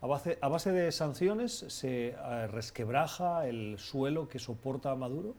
A 0.00 0.07
base, 0.07 0.38
a 0.40 0.48
base 0.48 0.72
de 0.72 0.90
sanciones 0.92 1.52
se 1.68 2.16
uh, 2.16 2.50
resquebraja 2.50 3.46
el 3.46 3.78
suelo 3.78 4.31
que 4.31 4.38
soporta 4.38 4.90
a 4.90 4.94
Maduro. 4.94 5.35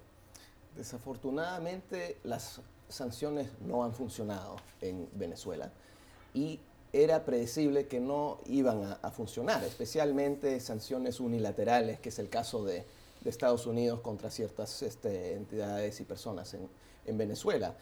Desafortunadamente 0.76 2.20
las 2.24 2.62
sanciones 2.89 3.50
no 3.65 3.84
han 3.84 3.92
funcionado 3.92 4.58
en 4.82 5.10
Venezuela 5.15 5.72
y 6.36 6.60
era 6.94 7.26
predecible 7.26 7.88
que 7.88 8.00
no 8.00 8.38
iban 8.46 8.84
a, 8.84 9.00
a 9.02 9.10
funcionar, 9.10 9.63
especialmente 9.63 10.60
sanciones 10.60 11.20
unilaterales, 11.20 12.00
que 12.00 12.10
es 12.10 12.20
el 12.20 12.30
caso 12.30 12.63
de, 12.63 12.86
de 13.22 13.30
Estados 13.32 13.65
Unidos 13.65 14.02
contra 14.02 14.30
ciertas 14.30 14.84
este, 14.84 15.34
entidades 15.34 16.00
y 16.00 16.04
personas 16.04 16.54
en, 16.54 16.70
en 17.08 17.18
Venezuela 17.18 17.74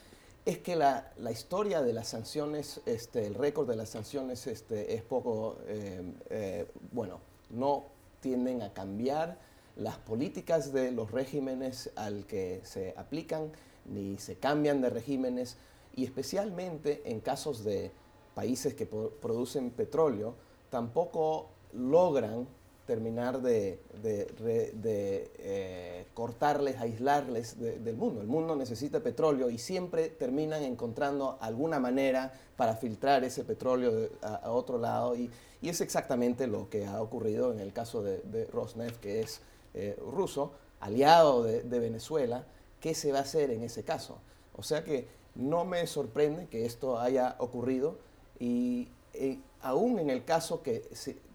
es 0.48 0.60
que 0.60 0.78
la, 0.78 1.12
la, 1.18 1.30
historia 1.30 1.82
de 1.82 1.92
las 1.92 2.08
sanciones, 2.08 2.80
este, 2.86 3.28
el 3.28 3.36
récord 3.36 3.68
de 3.68 3.76
las 3.76 3.90
sanciones 3.90 4.48
este, 4.48 4.96
es 4.96 5.04
poco, 5.04 5.58
eh, 5.68 6.02
eh, 6.30 6.66
bueno, 6.94 7.20
no 7.50 7.88
tienden 8.22 8.62
a 8.62 8.72
cambiar 8.72 9.38
las 9.76 9.98
políticas 9.98 10.72
de 10.72 10.94
los 10.94 11.12
regímenes 11.12 11.92
al 11.98 12.26
que 12.26 12.62
se 12.64 12.94
aplican, 12.96 13.52
ni 13.88 14.18
se 14.20 14.36
cambian 14.36 14.80
de 14.80 14.90
regímenes, 14.90 15.58
y 15.98 16.06
especialmente 16.06 17.02
en 17.04 17.20
casos 17.20 17.66
de 17.66 17.92
países 18.34 18.74
que 18.74 18.86
producen 18.86 19.70
petróleo, 19.70 20.36
tampoco 20.70 21.50
logran 21.74 22.48
terminar 22.88 23.42
de, 23.42 23.80
eh, 24.04 26.06
cortarles, 26.14 26.80
aislarles 26.80 27.60
del 27.60 27.98
mundo. 27.98 28.22
El 28.22 28.28
mundo 28.28 28.56
necesita 28.56 29.02
petróleo 29.02 29.52
y 29.52 29.60
siempre 29.60 30.08
terminan 30.08 30.64
encontrando 30.64 31.38
alguna 31.42 31.80
manera 31.80 32.34
para 32.56 32.78
filtrar 32.78 33.26
ese 33.26 33.44
petróleo 33.44 34.10
a, 34.22 34.50
otro 34.52 34.80
lado 34.80 35.16
y, 35.16 35.30
es 35.62 35.82
exactamente 35.82 36.48
lo 36.48 36.70
que 36.70 36.86
ha 36.86 37.02
ocurrido 37.02 37.52
en 37.52 37.60
el 37.60 37.74
caso 37.74 38.02
de, 38.02 38.48
Rosneft, 38.54 39.02
que 39.02 39.20
es 39.20 39.42
eh, 39.74 40.00
ruso, 40.00 40.54
aliado 40.80 41.44
de, 41.44 41.80
Venezuela. 41.80 42.46
¿Qué 42.80 42.96
se 42.96 43.12
va 43.12 43.20
a 43.20 43.24
hacer 43.24 43.52
en 43.52 43.64
ese 43.64 43.84
caso? 43.84 44.20
O 44.56 44.64
sea 44.64 44.86
que 44.86 45.08
no 45.36 45.66
me 45.66 45.86
sorprende 45.88 46.48
que 46.48 46.66
esto 46.66 47.00
haya 47.00 47.36
ocurrido 47.40 47.98
y, 48.40 48.88
y 49.14 49.42
aún 49.62 50.00
en 50.00 50.10
el 50.10 50.24
caso 50.24 50.64
que 50.64 50.88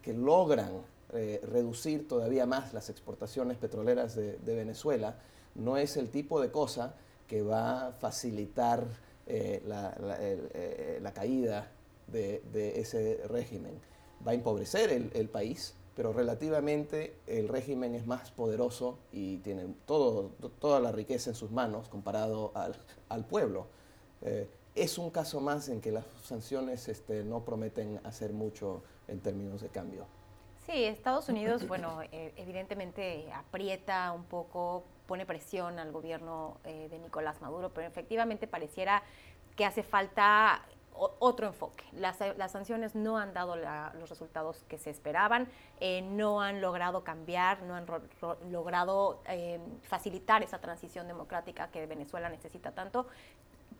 logran 0.06 0.91
eh, 1.14 1.40
reducir 1.42 2.08
todavía 2.08 2.46
más 2.46 2.72
las 2.72 2.88
exportaciones 2.88 3.58
petroleras 3.58 4.14
de, 4.14 4.38
Venezuela, 4.54 5.16
no 5.54 5.76
es 5.76 5.98
el 5.98 6.08
tipo 6.08 6.40
de 6.40 6.50
cosa 6.50 6.94
que 7.26 7.42
va 7.42 7.88
a 7.88 7.92
facilitar 7.92 8.86
eh, 9.26 9.62
eh, 9.62 10.98
la, 11.02 11.12
caída 11.12 11.70
de, 12.06 12.40
ese 12.76 13.20
régimen. 13.28 13.78
Va 14.26 14.30
a 14.32 14.34
empobrecer 14.34 14.90
el, 14.90 15.28
país, 15.28 15.74
pero 15.94 16.14
relativamente 16.14 17.14
el 17.26 17.48
régimen 17.48 17.94
es 17.94 18.06
más 18.06 18.30
poderoso 18.30 18.98
y 19.12 19.36
tiene 19.38 19.66
todo, 19.84 20.30
toda 20.60 20.80
la 20.80 20.92
riqueza 20.92 21.28
en 21.28 21.36
sus 21.36 21.50
manos 21.50 21.90
comparado 21.90 22.52
al, 22.54 23.26
pueblo. 23.26 23.66
Es 24.74 24.96
un 24.96 25.10
caso 25.10 25.42
más 25.42 25.68
en 25.68 25.82
que 25.82 25.92
las 25.92 26.06
sanciones 26.24 26.88
este, 26.88 27.22
no 27.22 27.44
prometen 27.44 28.00
hacer 28.04 28.32
mucho 28.32 28.82
en 29.08 29.20
términos 29.20 29.60
de 29.60 29.68
cambio. 29.68 30.06
Sí, 30.66 30.84
Estados 30.84 31.28
Unidos, 31.28 31.66
bueno, 31.66 32.02
eh, 32.12 32.32
evidentemente 32.36 33.26
aprieta 33.32 34.12
un 34.12 34.24
poco, 34.24 34.84
pone 35.06 35.26
presión 35.26 35.80
al 35.80 35.90
gobierno 35.90 36.58
eh, 36.64 36.88
de 36.88 37.00
Nicolás 37.00 37.40
Maduro, 37.40 37.70
pero 37.74 37.88
efectivamente 37.88 38.46
pareciera 38.46 39.02
que 39.56 39.64
hace 39.64 39.82
falta 39.82 40.62
otro 40.94 41.46
enfoque. 41.46 41.84
Las, 41.92 42.18
sanciones 42.52 42.94
no 42.94 43.18
han 43.18 43.32
dado 43.32 43.56
los 43.56 44.10
resultados 44.10 44.62
que 44.68 44.78
se 44.78 44.90
esperaban, 44.90 45.48
eh, 45.80 46.02
no 46.02 46.42
han 46.42 46.60
logrado 46.60 47.02
cambiar, 47.02 47.62
no 47.62 47.74
han 47.74 47.86
logrado 48.50 49.22
facilitar 49.82 50.42
esa 50.42 50.60
transición 50.60 51.08
democrática 51.08 51.68
que 51.68 51.86
Venezuela 51.86 52.28
necesita 52.28 52.72
tanto. 52.72 53.06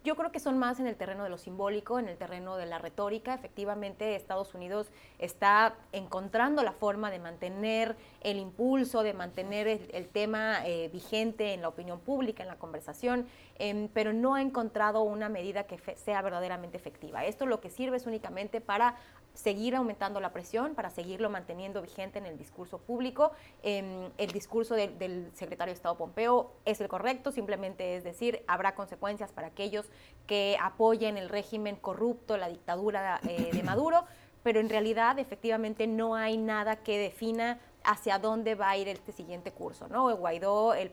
Yo 0.05 0.17
creo 0.17 0.33
que 0.33 0.41
son 0.41 0.59
más 0.59 0.81
en 0.81 0.89
el 0.89 0.97
terreno 0.97 1.23
de 1.23 1.31
lo 1.31 1.39
simbólico, 1.39 2.01
en 2.01 2.09
el 2.09 2.17
terreno 2.17 2.57
de 2.57 2.67
la 2.67 2.79
retórica. 2.79 3.35
Efectivamente, 3.35 4.17
Estados 4.17 4.53
Unidos 4.53 4.91
está 5.21 5.77
encontrando 5.93 6.65
la 6.65 6.73
forma 6.73 7.13
de 7.13 7.21
mantener 7.21 7.97
el 8.21 8.39
impulso, 8.39 9.05
de 9.05 9.15
mantener 9.15 9.69
el, 9.69 10.09
tema 10.09 10.67
eh, 10.67 10.89
vigente 10.93 11.55
en 11.55 11.63
la 11.63 11.69
opinión 11.69 12.01
pública, 12.01 12.43
en 12.43 12.49
la 12.49 12.57
conversación, 12.57 13.29
em, 13.61 13.89
pero 13.95 14.13
no 14.13 14.35
ha 14.35 14.43
encontrado 14.43 15.03
una 15.03 15.29
medida 15.29 15.69
que 15.69 15.79
sea 15.97 16.21
verdaderamente 16.21 16.77
efectiva. 16.77 17.25
Esto 17.25 17.47
lo 17.47 17.61
que 17.61 17.71
sirve 17.71 17.97
es 17.97 18.07
únicamente 18.07 18.61
para 18.61 18.97
seguir 19.35 19.75
aumentando 19.75 20.21
la 20.21 20.33
presión, 20.33 20.75
para 20.75 20.91
seguirlo 20.91 21.31
manteniendo 21.31 21.83
vigente 21.83 22.19
en 22.19 22.27
el 22.27 22.37
discurso 22.37 22.79
público. 22.79 23.33
Em, 23.63 24.11
el 24.19 24.31
discurso 24.31 24.75
del 24.75 25.31
secretario 25.35 25.73
de 25.73 25.77
Estado 25.77 25.97
Pompeo 25.97 26.53
es 26.65 26.81
el 26.81 26.89
correcto, 26.89 27.33
simplemente 27.33 27.97
es 27.97 28.05
decir, 28.05 28.43
habrá 28.47 28.75
consecuencias 28.75 29.33
para 29.33 29.49
aquellos 29.49 29.91
que 30.27 30.57
apoyen 30.61 31.17
el 31.17 31.29
régimen 31.29 31.77
corrupto, 31.77 32.37
la 32.37 32.49
dictadura 32.49 33.21
eh, 33.29 33.51
de 33.53 33.63
Maduro, 33.63 34.05
pero 34.43 34.61
en 34.61 34.69
realidad 34.69 35.19
efectivamente 35.19 35.87
no 35.87 36.15
hay 36.15 36.37
nada 36.37 36.77
que 36.77 36.99
defina 36.99 37.61
hacia 37.85 38.19
dónde 38.19 38.55
va 38.55 38.71
a 38.71 38.77
ir 38.77 38.89
este 38.89 39.13
siguiente 39.13 39.53
curso. 39.53 39.89
¿no? 39.89 40.15
Guaidó, 40.17 40.75
el, 40.75 40.91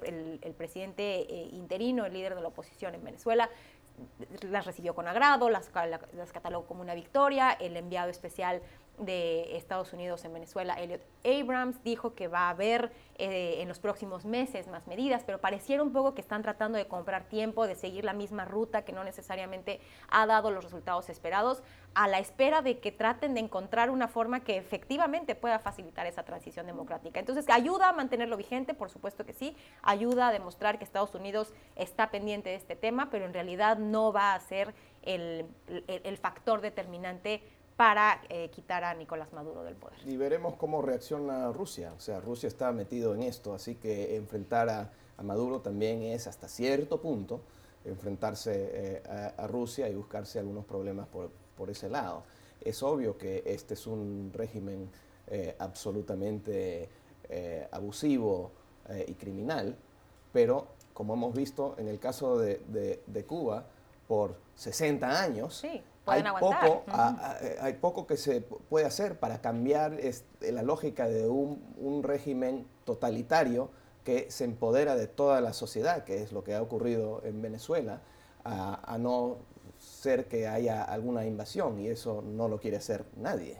presidente 0.58 1.22
eh, 1.22 1.50
interino, 1.52 2.06
el 2.06 2.14
líder 2.14 2.36
de 2.36 2.42
la 2.42 2.48
oposición 2.48 2.96
en 2.96 3.04
Venezuela, 3.04 3.50
las 4.42 4.66
recibió 4.66 4.96
con 4.96 5.08
agrado, 5.08 5.50
las, 5.50 5.72
las 6.14 6.32
catalogó 6.32 6.66
como 6.66 6.82
una 6.82 6.94
victoria, 6.94 7.52
el 7.52 7.78
enviado 7.78 8.10
especial 8.10 8.62
de 9.00 9.56
Estados 9.56 9.94
Unidos 9.94 10.26
en 10.26 10.34
Venezuela, 10.34 10.76
Elliot 10.80 11.02
Abrams, 11.24 11.82
dijo 11.84 12.16
que 12.16 12.28
va 12.28 12.48
a 12.48 12.50
haber 12.50 12.92
eh, 13.18 13.62
en 13.62 13.68
los 13.68 13.80
próximos 13.80 14.26
meses 14.26 14.68
más 14.68 14.88
medidas, 14.88 15.24
pero 15.26 15.40
pareciera 15.40 15.82
un 15.82 15.94
poco 15.94 16.14
que 16.14 16.22
están 16.22 16.42
tratando 16.42 16.78
de 16.78 16.88
comprar 16.88 17.24
tiempo, 17.24 17.66
de 17.66 17.76
seguir 17.76 18.04
la 18.04 18.14
misma 18.14 18.46
ruta 18.46 18.84
que 18.84 18.92
no 18.92 19.04
necesariamente 19.04 19.80
ha 20.10 20.26
dado 20.26 20.52
los 20.52 20.64
resultados 20.64 21.10
esperados, 21.10 21.64
a 21.94 22.08
la 22.08 22.20
espera 22.20 22.62
de 22.62 22.80
que 22.80 22.92
traten 22.92 23.34
de 23.34 23.40
encontrar 23.40 23.90
una 23.90 24.08
forma 24.08 24.44
que 24.44 24.58
efectivamente 24.58 25.36
pueda 25.36 25.60
facilitar 25.60 26.06
esa 26.06 26.24
transición 26.24 26.66
democrática. 26.66 27.20
Entonces, 27.20 27.46
¿ayuda 27.50 27.90
a 27.90 27.94
mantenerlo 27.94 28.38
vigente? 28.38 28.74
Por 28.74 28.90
supuesto 28.90 29.26
que 29.26 29.34
sí, 29.34 29.56
ayuda 29.82 30.30
a 30.30 30.32
demostrar 30.32 30.78
que 30.78 30.84
Estados 30.84 31.14
Unidos 31.16 31.54
está 31.76 32.12
pendiente 32.12 32.50
de 32.50 32.56
este 32.56 32.76
tema, 32.76 33.10
pero 33.10 33.26
en 33.26 33.34
realidad 33.34 33.78
no 33.78 34.14
va 34.14 34.34
a 34.34 34.40
ser 34.40 34.74
el, 35.04 35.46
factor 36.22 36.62
determinante 36.62 37.42
para 37.76 38.22
eh, 38.30 38.50
quitar 38.50 38.84
a 38.84 38.94
Nicolás 38.94 39.32
Maduro 39.32 39.64
del 39.64 39.76
poder. 39.76 39.98
Y 40.06 40.18
veremos 40.18 40.56
cómo 40.56 40.82
reacciona 40.82 41.52
Rusia. 41.52 41.94
O 41.96 42.00
sea, 42.02 42.20
Rusia 42.20 42.48
está 42.48 42.72
metido 42.72 43.16
en 43.16 43.24
esto, 43.24 43.54
así 43.54 43.76
que 43.76 44.16
enfrentar 44.16 44.70
a, 44.70 44.90
Maduro 45.24 45.60
también 45.60 46.02
es 46.04 46.28
hasta 46.28 46.48
cierto 46.48 47.02
punto 47.02 47.42
enfrentarse 47.84 48.70
eh, 48.74 49.34
a, 49.38 49.48
Rusia 49.48 49.90
y 49.90 49.96
buscarse 49.96 50.40
algunos 50.40 50.64
problemas 50.64 51.08
por, 51.08 51.30
ese 51.70 51.90
lado. 51.90 52.24
Es 52.62 52.84
obvio 52.84 53.18
que 53.18 53.42
este 53.46 53.74
es 53.74 53.88
un 53.88 54.32
régimen 54.34 54.90
eh, 55.28 55.56
absolutamente 55.58 56.90
abusivo 57.72 58.52
y 59.08 59.14
criminal, 59.14 59.76
pero 60.34 60.68
como 60.96 61.14
hemos 61.14 61.36
visto 61.36 61.76
en 61.78 61.88
el 61.88 62.00
caso 62.00 62.40
de, 62.40 63.04
de 63.06 63.26
Cuba, 63.26 63.68
por 64.08 64.36
60 64.56 65.22
años, 65.22 65.56
sí 65.56 65.84
hay 66.10 66.24
poco, 66.40 66.84
eh, 67.42 67.58
hay 67.62 67.74
poco 67.74 68.08
que 68.08 68.18
se 68.18 68.42
puede 68.42 68.86
hacer 68.86 69.20
para 69.20 69.42
cambiar 69.42 69.98
la 70.42 70.64
lógica 70.64 71.08
de 71.08 71.28
un, 71.28 72.04
régimen 72.04 72.68
totalitario 72.86 73.70
que 74.04 74.32
se 74.32 74.46
empodera 74.46 74.96
de 74.96 75.08
toda 75.08 75.42
la 75.42 75.54
sociedad, 75.54 76.04
que 76.04 76.24
es 76.24 76.32
lo 76.32 76.44
que 76.44 76.56
ha 76.56 76.62
ocurrido 76.62 77.22
en 77.24 77.42
Venezuela, 77.42 78.02
a, 78.44 78.98
no 79.00 79.38
ser 79.80 80.26
que 80.26 80.48
haya 80.48 80.84
alguna 80.84 81.26
invasión 81.26 81.80
y 81.80 81.88
eso 81.88 82.22
no 82.22 82.48
lo 82.48 82.60
quiere 82.60 82.78
hacer 82.78 83.06
nadie. 83.18 83.58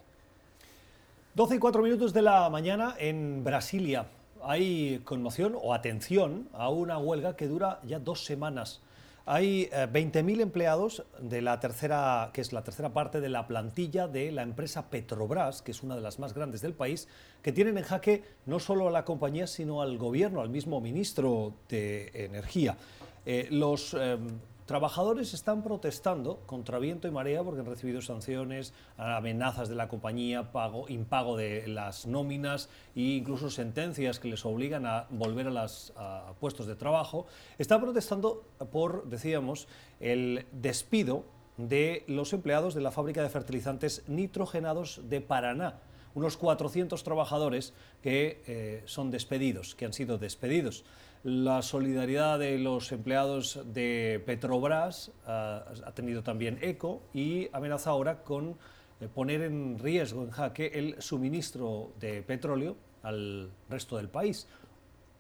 12 1.36 1.56
y 1.56 1.60
4 1.60 1.82
minutos 1.82 2.14
de 2.14 2.22
la 2.22 2.50
mañana 2.50 2.96
en 2.98 3.44
Brasilia. 3.44 4.08
Hay 4.44 5.02
conmoción 5.06 5.56
o 5.62 5.74
atención 5.74 6.50
a 6.54 6.70
una 6.70 6.98
huelga 6.98 7.36
que 7.36 7.48
dura 7.48 7.80
ya 7.84 8.00
dos 8.00 8.26
semanas. 8.26 8.82
Hay 9.26 9.70
20.000 9.70 10.40
eh, 10.40 10.42
empleados 10.42 11.04
de 11.22 11.44
la 11.44 11.60
tercera, 11.60 12.32
que 12.34 12.42
es 12.42 12.52
la 12.52 12.64
tercera 12.64 12.94
parte 12.94 13.22
de 13.22 13.30
la 13.30 13.46
plantilla 13.46 14.08
de 14.08 14.32
la 14.32 14.42
empresa 14.42 14.90
Petrobras, 14.90 15.62
que 15.62 15.70
es 15.70 15.84
una 15.84 15.96
de 15.96 16.02
las 16.02 16.18
más 16.18 16.34
grandes 16.34 16.62
del 16.62 16.74
país, 16.74 17.08
que 17.44 17.52
tienen 17.52 17.78
en 17.78 17.84
jaque 17.84 18.24
no 18.48 18.60
solo 18.60 18.88
a 18.88 18.92
la 18.92 19.06
compañía, 19.06 19.46
sino 19.46 19.84
al 19.84 20.00
gobierno, 20.00 20.42
al 20.42 20.50
mismo 20.50 20.82
ministro 20.82 21.54
de 21.70 22.10
Energía. 22.16 22.76
Eh, 23.24 23.48
los 23.52 23.94
em, 23.94 24.40
Trabajadores 24.70 25.34
están 25.34 25.64
protestando 25.64 26.44
contra 26.46 26.78
viento 26.78 27.08
y 27.08 27.12
marea 27.12 27.44
porque 27.44 27.62
han 27.62 27.66
recibido 27.66 28.04
sanciones, 28.04 28.72
amenazas 28.98 29.68
de 29.68 29.74
la 29.74 29.88
compañía, 29.88 30.52
pago, 30.52 30.88
impago 30.90 31.36
de 31.38 31.68
las 31.68 32.06
nóminas 32.06 32.70
e 32.96 33.18
incluso 33.18 33.50
sentencias 33.50 34.20
que 34.20 34.28
les 34.28 34.46
obligan 34.46 34.86
a 34.86 35.08
volver 35.10 35.48
a 35.48 35.50
los 35.50 35.92
puestos 36.40 36.68
de 36.68 36.76
trabajo. 36.76 37.26
Están 37.58 37.82
protestando 37.82 38.44
por, 38.72 39.10
decíamos, 39.10 39.68
el 40.00 40.46
despido 40.52 41.26
de 41.58 42.04
los 42.06 42.32
empleados 42.34 42.76
de 42.76 42.82
la 42.82 42.92
fábrica 42.92 43.24
de 43.24 43.30
fertilizantes 43.30 44.04
nitrogenados 44.08 45.02
de 45.10 45.20
Paraná 45.20 45.80
unos 46.16 46.38
400 46.38 47.04
trabajadores 47.04 47.74
que 48.02 48.42
eh, 48.48 48.82
son 48.86 49.12
despedidos, 49.12 49.76
que 49.76 49.86
han 49.86 49.94
sido 49.94 50.18
despedidos 50.18 50.84
la 51.24 51.62
solidaridad 51.62 52.40
de 52.40 52.58
los 52.58 52.92
empleados 52.92 53.60
de 53.74 54.22
Petrobras 54.26 55.12
ah, 55.26 55.66
ha 55.86 55.92
tenido 55.92 56.24
también 56.24 56.58
eco 56.62 57.02
y 57.14 57.50
amenaza 57.52 57.90
ahora 57.90 58.24
con 58.24 58.56
eh, 59.02 59.08
poner 59.14 59.42
en 59.42 59.80
riesgo, 59.80 60.24
en 60.24 60.32
jaque, 60.32 60.72
el 60.74 61.02
suministro 61.02 61.92
de 62.00 62.22
petróleo 62.22 62.78
al 63.04 63.52
resto 63.70 63.98
del 63.98 64.08
país. 64.08 64.48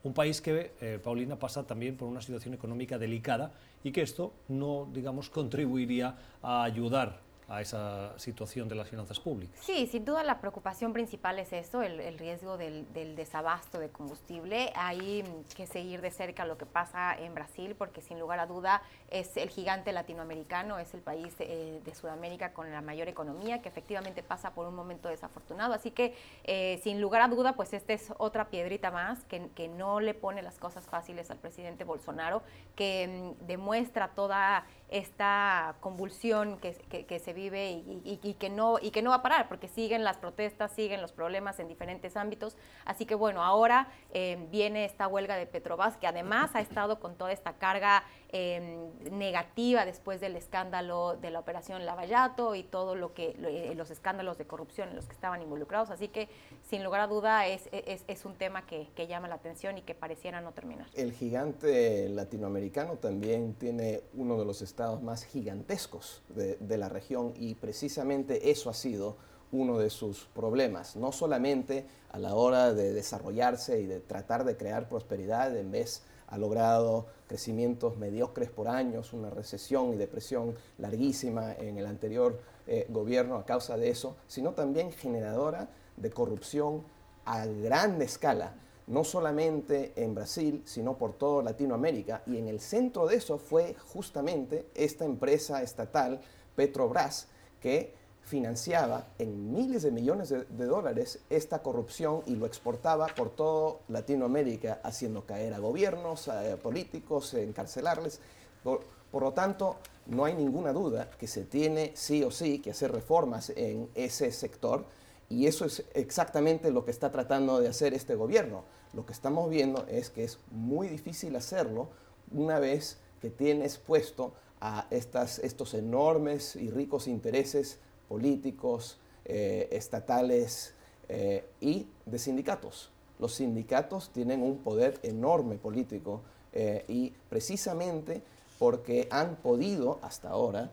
Un 0.04 0.14
país 0.14 0.40
que, 0.40 0.72
eh, 0.80 1.00
Paulina, 1.04 1.38
pasa 1.38 1.68
también 1.68 1.98
por 1.98 2.08
una 2.08 2.22
situación 2.22 2.54
económica 2.54 2.98
delicada 2.98 3.52
y 3.84 3.92
que 3.92 4.02
esto 4.02 4.34
no, 4.48 4.88
digamos, 4.94 5.30
contribuiría 5.30 6.16
a 6.42 6.64
ayudar 6.64 7.20
a 7.50 7.62
esa 7.62 8.18
situación 8.18 8.70
de 8.70 8.76
las 8.76 8.88
finanzas 8.88 9.20
públicas. 9.20 9.60
Sí, 9.62 9.88
sin 9.88 10.06
duda 10.06 10.24
la 10.24 10.40
preocupación 10.40 10.94
principal 10.94 11.40
es 11.40 11.52
eso, 11.52 11.82
el, 11.82 12.18
riesgo 12.20 12.58
del, 12.58 12.86
desabasto 13.16 13.80
de 13.80 13.90
combustible. 13.90 14.72
Hay 14.76 15.24
que 15.56 15.66
seguir 15.66 16.02
de 16.02 16.12
cerca 16.12 16.46
lo 16.46 16.58
que 16.58 16.66
pasa 16.66 17.16
en 17.18 17.34
Brasil, 17.34 17.76
porque 17.78 18.02
sin 18.02 18.20
lugar 18.20 18.40
a 18.40 18.46
duda 18.46 18.84
es 19.10 19.36
el 19.38 19.50
gigante 19.50 19.92
latinoamericano, 19.92 20.78
es 20.78 20.94
el 20.94 21.02
país 21.02 21.34
eh, 21.40 21.82
de 21.84 21.96
Sudamérica 21.96 22.54
con 22.54 22.72
la 22.72 22.82
mayor 22.82 23.08
economía, 23.08 23.62
que 23.62 23.70
efectivamente 23.70 24.22
pasa 24.22 24.54
por 24.54 24.68
un 24.68 24.76
momento 24.76 25.10
desafortunado. 25.10 25.74
Así 25.74 25.92
que, 25.92 26.16
eh, 26.44 26.80
sin 26.84 27.02
lugar 27.02 27.22
a 27.24 27.28
duda, 27.28 27.54
pues 27.54 27.74
esta 27.74 27.94
es 27.94 28.14
otra 28.18 28.50
piedrita 28.50 28.92
más 28.92 29.24
que, 29.26 29.50
que 29.56 29.68
no 29.68 30.00
le 30.00 30.14
pone 30.14 30.44
las 30.44 30.60
cosas 30.60 30.86
fáciles 30.86 31.32
al 31.32 31.38
presidente 31.38 31.84
Bolsonaro, 31.84 32.44
que 32.76 33.36
mm, 33.42 33.46
demuestra 33.48 34.10
toda 34.10 34.66
esta 34.89 35.75
convulsión 35.80 36.60
que, 36.60 37.19
se 37.19 37.34
vive 37.34 37.84
y, 38.04 38.36
que 38.39 38.49
no, 38.49 38.78
y 38.82 38.91
que 38.91 39.02
no 39.02 39.12
va 39.12 39.17
a 39.17 39.21
parar, 39.21 39.47
porque 39.47 39.67
siguen 39.67 40.04
las 40.04 40.17
protestas, 40.17 40.71
siguen 40.71 41.02
los 41.02 41.12
problemas 41.12 41.60
en 41.60 41.67
diferentes 41.67 42.17
ámbitos. 42.17 42.58
Así 42.86 43.06
que 43.06 43.15
bueno, 43.15 43.43
ahora 43.43 43.88
eh, 44.13 44.47
viene 44.52 44.86
esta 44.86 45.08
huelga 45.08 45.36
de 45.36 45.45
Petrobras, 45.45 45.97
que 45.97 46.08
además 46.08 46.52
ha 46.56 46.62
estado 46.62 46.99
con 46.99 47.15
toda 47.15 47.32
esta 47.32 47.54
carga 47.54 48.04
em, 48.32 48.89
negativa 49.12 49.86
después 49.86 50.22
del 50.22 50.36
escándalo 50.36 51.18
de 51.18 51.32
la 51.32 51.39
operación 51.39 51.86
Lavallato 51.86 52.56
y 52.56 52.63
todo 52.63 52.96
lo 52.96 53.13
que 53.13 53.36
eh, 53.38 53.74
los 53.76 53.92
escándalos 53.92 54.38
de 54.38 54.46
corrupción 54.46 54.89
en 54.89 54.96
los 54.96 55.06
que 55.06 55.13
estaban 55.13 55.42
involucrados. 55.42 55.89
Así 55.89 56.08
que, 56.08 56.30
sin 56.70 56.84
lugar 56.84 57.02
a 57.02 57.08
duda, 57.08 57.48
es, 57.48 57.70
es, 57.72 58.26
un 58.26 58.36
tema 58.36 58.65
que, 58.65 58.89
que, 58.96 59.08
llama 59.08 59.28
la 59.28 59.36
atención 59.36 59.78
y 59.78 59.82
que 59.82 59.96
pareciera 59.96 60.42
no 60.42 60.52
terminar. 60.52 60.88
El 60.94 61.13
gigante 61.13 62.10
latinoamericano 62.10 62.96
también 62.96 63.54
tiene 63.54 64.02
uno 64.13 64.38
de 64.38 64.46
los 64.46 64.62
estados 64.62 65.02
más 65.02 65.24
gigantescos 65.24 66.22
de, 66.30 66.58
de 66.58 66.78
la 66.78 66.89
región 66.89 67.34
y 67.38 67.56
precisamente 67.56 68.52
eso 68.52 68.70
ha 68.70 68.74
sido 68.74 69.18
uno 69.52 69.80
de 69.80 69.89
sus 69.89 70.26
problemas, 70.36 70.96
no 70.96 71.12
solamente 71.12 71.86
a 72.12 72.20
la 72.20 72.36
hora 72.36 72.74
de 72.74 72.94
desarrollarse 72.94 73.82
y 73.82 73.88
de 73.88 74.00
tratar 74.00 74.44
de 74.44 74.58
crear 74.58 74.88
prosperidad, 74.89 75.56
en 75.58 75.72
vez 75.72 76.04
ha 76.30 76.38
logrado 76.38 77.08
crecimientos 77.28 77.98
mediocres 77.98 78.50
por 78.50 78.68
años, 78.68 79.13
una 79.13 79.30
recesión 79.30 79.94
y 79.94 79.98
depresión 79.98 80.56
larguísima 80.78 81.54
en 81.54 81.78
el 81.78 81.86
anterior 81.86 82.39
eh, 82.68 82.86
gobierno 82.89 83.36
a 83.36 83.46
causa 83.46 83.78
de 83.78 83.89
eso, 83.89 84.15
sino 84.28 84.52
también 84.54 84.92
generadora 84.92 85.70
de 85.98 86.12
corrupción 86.12 86.84
a 87.26 87.46
gran 87.46 88.02
escala, 88.02 88.56
no 88.88 89.04
solamente 89.04 89.94
en 89.96 90.15
Brasil, 90.15 90.62
sino 90.65 90.98
por 90.98 91.13
toda 91.13 91.44
Latinoamérica. 91.44 92.24
Y 92.26 92.38
en 92.38 92.48
el 92.48 92.60
centro 92.60 93.08
de 93.08 93.15
eso 93.18 93.38
fue 93.38 93.76
justamente 93.88 94.68
esta 94.76 95.06
empresa 95.06 95.62
estatal, 95.63 96.22
Petrobras, 96.56 97.28
que 97.60 97.94
financiaba 98.30 99.08
en 99.18 99.52
miles 99.52 99.82
de 99.82 99.89
millones 99.89 100.30
de, 100.30 100.65
dólares 100.65 101.18
esta 101.32 101.63
corrupción 101.63 102.22
y 102.28 102.36
lo 102.36 102.46
exportaba 102.46 103.08
por 103.08 103.32
toda 103.32 103.80
Latinoamérica, 103.88 104.80
haciendo 104.84 105.26
caer 105.26 105.56
a 105.56 105.58
gobiernos, 105.58 106.28
a, 106.28 106.56
políticos, 106.58 107.34
encarcelarles. 107.34 108.20
Por, 108.63 108.82
por, 109.12 109.24
lo 109.24 109.34
tanto, 109.34 109.78
no 110.06 110.26
hay 110.26 110.36
ninguna 110.36 110.74
duda 110.74 111.10
que 111.10 111.26
se 111.26 111.44
tiene 111.44 111.92
sí 111.96 112.24
o 112.24 112.30
sí 112.30 112.60
que 112.60 112.70
hacer 112.70 112.92
reformas 112.92 113.52
en 113.56 113.89
ese 113.96 114.32
sector 114.32 114.86
y 115.28 115.48
eso 115.48 115.65
es 115.65 115.84
exactamente 115.96 116.70
lo 116.70 116.86
que 116.86 116.92
está 116.92 117.12
tratando 117.12 117.60
de 117.60 117.68
hacer 117.68 117.96
este 117.96 118.13
gobierno. 118.13 118.63
Lo 118.94 119.08
que 119.08 119.13
estamos 119.13 119.50
viendo 119.50 119.88
es 119.88 120.12
que 120.12 120.24
es 120.24 120.38
muy 120.52 120.88
difícil 120.88 121.36
hacerlo 121.36 121.89
una 122.32 122.60
vez 122.60 122.98
que 123.22 123.32
tienes 123.32 123.80
puesto 123.80 124.34
a 124.62 124.86
estas, 124.92 125.39
estos 125.39 125.74
enormes 125.74 126.56
y 126.56 126.70
ricos 126.70 127.08
intereses 127.08 127.80
políticos, 128.10 128.98
eh, 129.32 129.69
estatales 129.72 130.74
eh, 131.08 131.45
y 131.62 131.86
de 132.08 132.17
sindicatos. 132.17 132.89
Los 133.19 133.36
sindicatos 133.36 134.10
tienen 134.10 134.41
un 134.41 134.58
poder 134.58 135.00
enorme 135.04 135.58
político 135.58 136.22
eh, 136.52 136.84
y 136.88 137.13
precisamente 137.30 138.24
porque 138.58 139.08
han 139.12 139.36
podido 139.36 140.00
hasta 140.02 140.30
ahora 140.30 140.72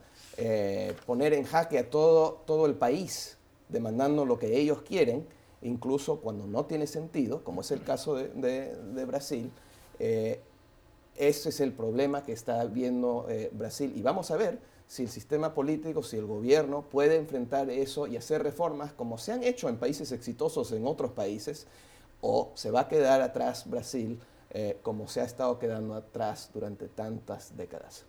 poner 1.07 1.33
en 1.33 1.45
jaque 1.45 1.79
a 1.79 1.89
todo, 1.89 2.43
todo 2.47 2.67
el 2.67 2.75
país 2.75 3.39
demandando 3.69 4.25
lo 4.27 4.39
que 4.39 4.59
ellos 4.59 4.83
quieren, 4.83 5.27
incluso 5.63 6.21
cuando 6.21 6.47
no 6.47 6.67
tiene 6.67 6.87
sentido, 6.87 7.43
como 7.45 7.61
es 7.63 7.71
el 7.71 7.83
caso 7.83 8.17
de, 8.17 8.29
de 8.75 9.05
Brasil, 9.05 9.51
ese 9.99 11.49
es 11.49 11.61
el 11.61 11.73
problema 11.73 12.25
que 12.25 12.33
está 12.33 12.65
viendo 12.65 13.27
Brasil. 13.53 13.93
Y 13.97 14.03
vamos 14.03 14.31
a 14.31 14.37
ver 14.37 14.59
si 14.87 15.03
el 15.03 15.09
sistema 15.09 15.53
político, 15.55 16.03
si 16.03 16.17
el 16.17 16.27
gobierno 16.27 16.83
puede 16.83 17.17
enfrentar 17.17 17.71
eso 17.71 18.07
y 18.07 18.17
hacer 18.17 18.43
reformas 18.43 18.93
como 18.93 19.19
se 19.19 19.33
han 19.33 19.43
hecho 19.43 19.69
en 19.69 19.79
países 19.79 20.13
exitosos 20.13 20.73
en 20.73 20.87
otros 20.87 21.13
países, 21.13 21.67
o 22.21 22.53
se 22.55 22.71
va 22.71 22.81
a 22.81 22.89
quedar 22.89 23.21
atrás 23.21 23.69
Brasil 23.69 24.19
eh, 24.51 24.79
como 24.83 25.09
se 25.09 25.21
ha 25.21 25.25
estado 25.25 25.59
quedando 25.59 25.95
atrás 25.95 26.51
durante 26.55 26.89
tantas 26.89 27.57
décadas. 27.57 28.05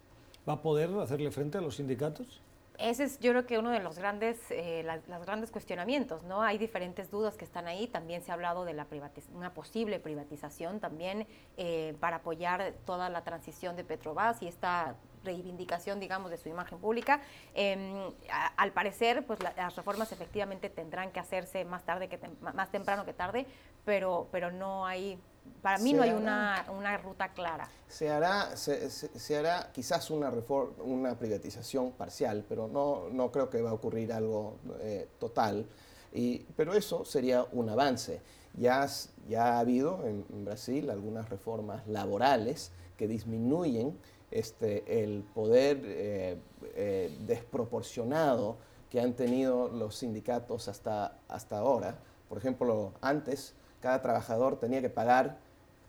¿Va 0.48 0.54
a 0.54 0.62
poder 0.62 0.90
hacerle 1.00 1.32
frente 1.32 1.58
a 1.58 1.62
los 1.62 1.76
sindicatos? 1.76 2.42
Ese 2.78 3.06
es 3.06 3.20
yo 3.20 3.32
creo 3.32 3.46
que 3.48 3.58
uno 3.58 3.72
de 3.72 3.80
los 3.80 3.98
grandes, 3.98 4.38
eh, 4.52 4.86
grandes 5.26 5.50
cuestionamientos, 5.50 6.24
¿no? 6.24 6.44
Hay 6.44 6.60
diferentes 6.60 7.10
dudas 7.10 7.36
que 7.36 7.44
están 7.44 7.68
ahí, 7.68 7.88
también 7.88 8.22
se 8.22 8.30
ha 8.30 8.36
hablado 8.36 8.66
de 8.66 8.74
la 8.74 8.86
una 9.34 9.54
posible 9.54 10.00
privatización 10.00 10.80
también 10.80 11.26
eh, 11.58 11.96
para 12.00 12.18
apoyar 12.18 12.76
toda 12.86 13.10
la 13.10 13.24
transición 13.24 13.76
de 13.76 13.84
Petrobras 13.84 14.44
y 14.44 14.48
esta 14.48 14.96
reivindicación, 15.28 16.00
digamos, 16.00 16.32
de 16.32 16.38
su 16.38 16.50
imagen 16.50 16.80
pública. 16.80 17.22
Em, 17.54 18.12
al 18.58 18.72
parecer, 18.72 19.26
pues 19.26 19.40
las 19.42 19.76
reformas 19.76 20.12
efectivamente 20.12 20.70
tendrán 20.70 21.12
que 21.12 21.20
hacerse 21.20 21.66
más 21.66 21.84
tarde 21.84 22.08
que 22.08 22.18
más 22.42 22.72
temprano 22.72 23.06
que 23.06 23.14
tarde, 23.14 23.46
pero, 23.86 24.28
pero 24.32 24.52
no 24.52 24.86
hay 24.86 25.20
para 25.62 25.78
mí 25.80 25.94
no 25.94 26.04
hay 26.04 26.12
una, 26.12 26.66
una, 26.78 26.98
ruta 26.98 27.30
clara. 27.34 27.70
Se 27.88 28.10
hará, 28.10 28.56
se, 28.58 28.90
se, 28.90 29.38
hará 29.38 29.72
quizás 29.74 30.12
una, 30.12 30.30
reforma, 30.30 30.74
una 30.84 31.18
privatización 31.18 31.92
parcial, 31.94 32.46
pero 32.48 32.68
no, 32.68 33.10
no 33.10 33.32
creo 33.32 33.50
que 33.50 33.62
va 33.62 33.72
a 33.72 33.74
ocurrir 33.74 34.12
algo 34.12 34.58
eh, 34.82 35.08
total. 35.20 35.66
Y, 36.14 36.40
pero 36.56 36.74
eso 36.74 37.06
sería 37.06 37.46
un 37.52 37.70
avance. 37.70 38.22
Ya, 38.56 38.88
ya 39.28 39.56
ha 39.56 39.60
habido 39.60 40.06
en, 40.06 40.46
Brasil 40.46 40.90
algunas 40.90 41.30
reformas 41.30 41.86
laborales 41.88 42.72
que 42.98 43.08
disminuyen 43.08 43.98
este, 44.32 45.04
el 45.04 45.24
poder 45.24 45.82
eh, 45.84 46.38
eh, 46.76 47.18
desproporcionado 47.26 48.58
que 48.90 49.00
han 49.00 49.14
tenido 49.14 49.70
los 49.70 49.96
sindicatos 49.96 50.68
hasta, 50.68 51.18
hasta 51.28 51.58
ahora. 51.58 51.98
Por 52.30 52.38
ejemplo, 52.38 52.94
antes 53.02 53.54
cada 53.82 54.02
trabajador 54.02 54.60
tenía 54.60 54.82
que 54.82 54.90
pagar, 54.90 55.38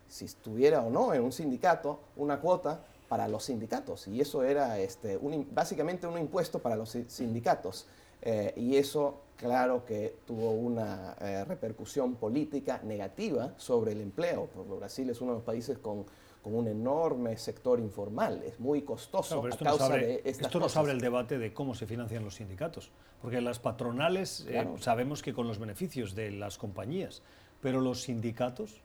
si 0.09 0.25
estuviera 0.25 0.83
o 0.83 0.91
no 0.91 1.13
en 1.15 1.23
un 1.23 1.33
sindicato, 1.33 2.01
una 2.17 2.41
cuota 2.41 2.81
para 3.09 3.29
los 3.29 3.45
sindicatos. 3.45 4.09
Y 4.09 4.21
eso 4.21 4.43
era 4.43 4.79
este, 4.79 5.19
básicamente 5.51 6.07
un 6.07 6.19
impuesto 6.19 6.61
para 6.61 6.77
los 6.77 6.97
sindicatos. 7.09 7.87
Eh, 8.23 8.53
y 8.57 8.77
eso, 8.77 9.21
claro 9.37 9.85
que 9.85 10.17
tuvo 10.27 10.51
una 10.53 11.15
repercusión 11.47 12.17
política 12.17 12.81
negativa 12.85 13.53
sobre 13.57 13.93
el 13.93 14.01
empleo, 14.01 14.49
porque 14.55 14.73
Brasil 14.75 15.09
es 15.11 15.21
uno 15.21 15.33
de 15.33 15.39
los 15.39 15.45
países 15.45 15.79
con 15.79 16.07
con 16.43 16.55
un 16.55 16.69
enorme 16.69 17.37
sector 17.37 17.81
informal. 17.81 18.43
Es 18.45 18.59
muy 18.61 18.83
costoso 18.83 19.45
a 19.45 19.51
causa 19.51 19.89
de 19.91 20.23
estas 20.25 20.47
Esto 20.47 20.61
nos 20.61 20.77
abre 20.77 20.93
el 20.93 21.01
debate 21.01 21.39
de 21.39 21.53
cómo 21.53 21.75
se 21.75 21.87
financian 21.87 22.25
los 22.25 22.37
sindicatos, 22.37 22.91
porque 23.21 23.41
las 23.41 23.59
patronales 23.59 24.47
eh, 24.49 24.67
sabemos 24.81 25.23
que 25.23 25.33
con 25.33 25.47
los 25.47 25.59
beneficios 25.59 26.15
de 26.15 26.31
las 26.31 26.59
compañías, 26.59 27.23
pero 27.61 27.81
los 27.81 28.03
sindicatos, 28.03 28.81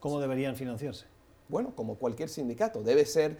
¿cómo 0.00 0.20
deberían 0.20 0.56
financiarse? 0.56 1.06
Bueno, 1.48 1.74
como 1.74 1.96
cualquier 1.96 2.28
sindicato, 2.28 2.82
debe 2.82 3.04
ser 3.04 3.36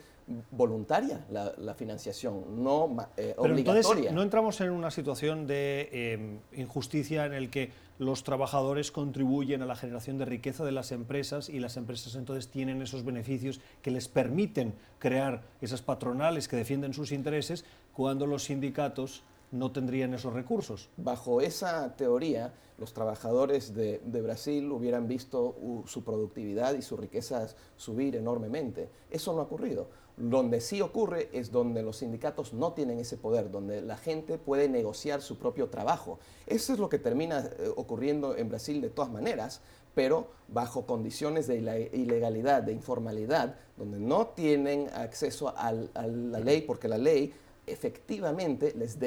voluntaria 0.51 1.25
la, 1.31 1.75
financiación, 1.75 2.63
no 2.63 2.97
eh, 3.17 3.35
obligatoria. 3.37 4.13
¿no 4.13 4.23
entramos 4.23 4.61
en 4.61 4.71
una 4.71 4.91
situación 4.91 5.47
de 5.47 5.89
eh, 5.93 6.39
injusticia 6.53 7.27
en 7.27 7.33
el 7.33 7.51
que 7.51 7.71
los 7.99 8.25
trabajadores 8.25 8.91
contribuyen 8.91 9.63
a 9.63 9.67
la 9.67 9.77
generación 9.77 10.19
de 10.19 10.25
riqueza 10.25 10.65
de 10.65 10.73
las 10.73 10.93
empresas 10.93 11.49
y 11.49 11.61
las 11.61 11.77
empresas 11.77 12.15
entonces 12.15 12.49
tienen 12.49 12.83
esos 12.83 13.05
beneficios 13.05 13.61
que 13.81 13.91
les 13.91 14.09
permiten 14.09 14.75
crear 14.99 15.43
esas 15.61 15.83
patronales 15.83 16.49
que 16.49 16.57
defienden 16.57 16.95
sus 16.95 17.13
intereses 17.13 17.65
cuando 17.93 18.27
los 18.27 18.45
sindicatos 18.45 19.23
no 19.53 19.71
tendrían 19.71 20.15
esos 20.15 20.33
recursos. 20.33 20.89
Bajo 20.97 21.41
esa 21.41 21.95
teoría, 21.95 22.53
los 22.79 22.93
trabajadores 22.93 23.75
de, 23.75 24.01
Brasil 24.23 24.73
hubieran 24.73 25.07
visto 25.07 25.55
su 25.87 26.03
productividad 26.03 26.75
y 26.75 26.83
su 26.83 26.97
riqueza 26.97 27.47
subir 27.77 28.17
enormemente. 28.17 28.89
Eso 29.11 29.33
no 29.35 29.41
ha 29.41 29.45
ocurrido. 29.45 29.89
Donde 30.17 30.61
sí 30.61 30.81
ocurre 30.81 31.31
es 31.33 31.51
donde 31.51 31.83
los 31.83 31.99
sindicatos 31.99 32.53
no 32.53 32.73
tienen 32.73 32.99
ese 32.99 33.17
poder, 33.17 33.51
donde 33.51 33.81
la 33.81 33.97
gente 33.97 34.39
puede 34.39 34.69
negociar 34.69 35.23
su 35.23 35.39
propio 35.39 35.69
trabajo. 35.69 36.19
Eso 36.47 36.73
es 36.73 36.79
lo 36.79 36.89
que 36.89 36.99
termina 36.99 37.41
eh, 37.41 37.71
ocurriendo 37.77 38.37
en 38.37 38.49
Brasil 38.49 38.81
de 38.81 38.91
todas 38.91 39.11
maneras, 39.11 39.61
pero 39.95 40.29
bajo 40.49 40.87
condiciones 40.87 41.47
de 41.47 41.91
ilegalidad, 41.93 42.63
de 42.63 42.73
informalidad, 42.73 43.57
donde 43.77 43.99
no 43.99 44.29
tienen 44.29 44.89
acceso 44.95 45.53
a 45.57 45.73
la 45.73 46.41
ley, 46.41 46.63
porque 46.63 46.89
la 46.89 46.99
ley 46.99 47.33
efectivamente 47.67 48.75
les 48.77 48.99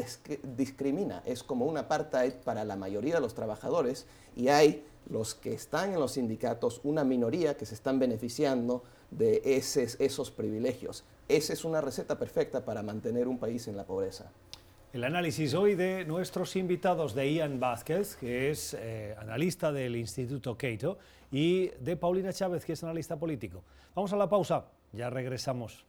discrimina. 0.56 1.22
Es 1.26 1.44
como 1.44 1.65
una 1.65 1.82
apartheid 1.82 2.34
para 2.44 2.63
la 2.63 2.76
mayoría 2.76 3.15
de 3.15 3.22
los 3.22 3.34
trabajadores 3.34 4.06
y 4.36 4.48
hay 4.48 4.86
los 5.10 5.36
que 5.36 5.54
están 5.54 5.94
en 5.94 6.00
los 6.00 6.13
sindicatos, 6.13 6.82
una 6.84 7.04
minoría 7.04 7.58
que 7.58 7.65
se 7.65 7.75
están 7.75 8.00
beneficiando 8.00 8.84
de 9.12 9.41
esos 9.45 10.31
privilegios. 10.31 11.03
Esa 11.27 11.53
es 11.53 11.65
una 11.65 11.81
receta 11.81 12.17
perfecta 12.17 12.63
para 12.63 12.83
mantener 12.83 13.27
un 13.27 13.37
país 13.37 13.67
en 13.67 13.77
la 13.77 13.85
pobreza. 13.85 14.31
El 14.93 15.03
análisis 15.03 15.53
hoy 15.53 15.75
de 15.75 16.06
nuestros 16.06 16.56
invitados 16.56 17.15
de 17.15 17.33
Ian 17.33 17.60
Vázquez, 17.60 18.15
que 18.15 18.49
es 18.49 18.73
eh, 18.79 19.13
analista 19.19 19.71
del 19.73 19.95
Instituto 19.97 20.58
Cato, 20.58 20.97
y 21.31 21.67
de 21.81 21.97
Paulina 21.97 22.31
Chávez, 22.31 22.63
que 22.63 22.73
es 22.73 22.83
analista 22.83 23.17
político. 23.17 23.62
Vamos 23.93 24.13
a 24.13 24.15
la 24.15 24.29
pausa, 24.29 24.65
ya 24.93 25.10
regresamos. 25.10 25.83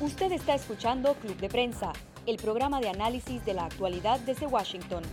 Usted 0.00 0.32
está 0.32 0.54
escuchando 0.56 1.14
Club 1.14 1.36
de 1.36 1.48
Prensa, 1.48 1.92
el 2.26 2.38
programa 2.38 2.80
de 2.80 2.88
análisis 2.88 3.44
de 3.44 3.54
la 3.54 3.66
actualidad 3.66 4.18
desde 4.20 4.46
Washington. 4.46 5.04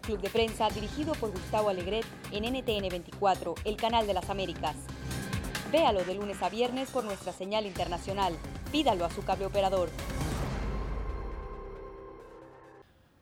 Club 0.00 0.20
de 0.20 0.30
Prensa 0.30 0.68
dirigido 0.70 1.12
por 1.14 1.30
Gustavo 1.30 1.68
Alegret 1.68 2.06
en 2.30 2.44
NTN 2.44 2.88
24, 2.88 3.54
el 3.64 3.76
canal 3.76 4.06
de 4.06 4.14
las 4.14 4.30
Américas. 4.30 4.76
Véalo 5.74 6.04
de 6.04 6.14
lunes 6.14 6.40
a 6.40 6.48
viernes 6.48 6.88
por 6.92 7.02
nuestra 7.02 7.32
señal 7.32 7.66
internacional. 7.66 8.34
Pídalo 8.70 9.04
a 9.04 9.10
su 9.10 9.24
cable 9.24 9.46
operador. 9.46 9.88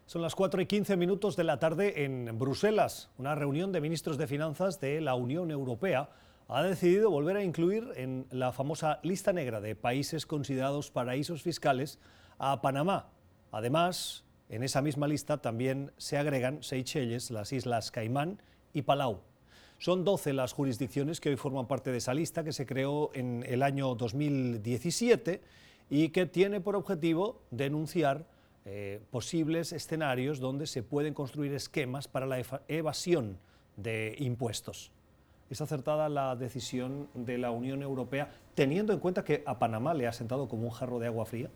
Son 0.05 0.20
las 0.20 0.34
4 0.34 0.61
y 0.61 0.66
15 0.66 0.98
minutos 0.98 1.34
de 1.34 1.44
la 1.44 1.59
tarde 1.59 2.05
en 2.05 2.38
Bruselas. 2.38 3.09
Una 3.16 3.34
reunión 3.34 3.72
de 3.72 3.80
ministros 3.80 4.18
de 4.18 4.26
Finanzas 4.26 4.80
de 4.80 5.00
la 5.00 5.14
Unión 5.14 5.50
Europea 5.50 6.11
ha 6.46 6.62
decidido 6.62 7.11
volver 7.11 7.38
a 7.38 7.42
incluir 7.42 7.90
en 7.96 8.26
la 8.28 8.53
famosa 8.53 9.00
lista 9.03 9.32
negra 9.32 9.62
de 9.62 9.74
países 9.74 10.26
considerados 10.26 10.90
paraísos 10.90 11.40
fiscales 11.40 11.98
a 12.36 12.61
Panamá. 12.61 13.09
Además, 13.50 14.26
en 14.50 14.62
esa 14.62 14.82
misma 14.82 15.09
lista 15.09 15.38
también 15.38 15.90
se 15.96 16.18
agregan 16.18 16.62
Seychelles, 16.62 17.30
las 17.30 17.50
Islas 17.50 17.90
Caimán 17.90 18.42
y 18.74 18.82
Palau. 18.82 19.31
Son 19.82 20.04
12 20.04 20.32
las 20.32 20.52
jurisdicciones 20.52 21.20
que 21.20 21.28
hoy 21.28 21.34
forman 21.34 21.66
parte 21.66 21.90
de 21.90 21.98
esa 21.98 22.14
lista 22.14 22.44
que 22.44 22.52
se 22.52 22.66
creó 22.66 23.10
en 23.14 23.44
el 23.48 23.64
año 23.64 23.96
2017 23.96 25.40
y 25.90 26.10
que 26.10 26.24
tiene 26.24 26.60
por 26.60 26.76
objetivo 26.76 27.40
denunciar 27.50 28.24
eh, 28.64 29.00
posibles 29.10 29.72
escenarios 29.72 30.38
donde 30.38 30.68
se 30.68 30.84
pueden 30.84 31.14
construir 31.14 31.52
esquemas 31.52 32.06
para 32.06 32.26
la 32.26 32.40
evasión 32.68 33.38
de 33.76 34.14
impuestos. 34.20 34.92
¿Es 35.50 35.60
acertada 35.60 36.08
la 36.08 36.36
decisión 36.36 37.08
de 37.14 37.38
la 37.38 37.50
Unión 37.50 37.82
Europea 37.82 38.30
teniendo 38.54 38.92
en 38.92 39.00
cuenta 39.00 39.24
que 39.24 39.42
a 39.46 39.58
Panamá 39.58 39.94
le 39.94 40.06
ha 40.06 40.12
sentado 40.12 40.48
como 40.48 40.62
un 40.62 40.70
jarro 40.70 41.00
de 41.00 41.08
agua 41.08 41.26
fría? 41.26 41.50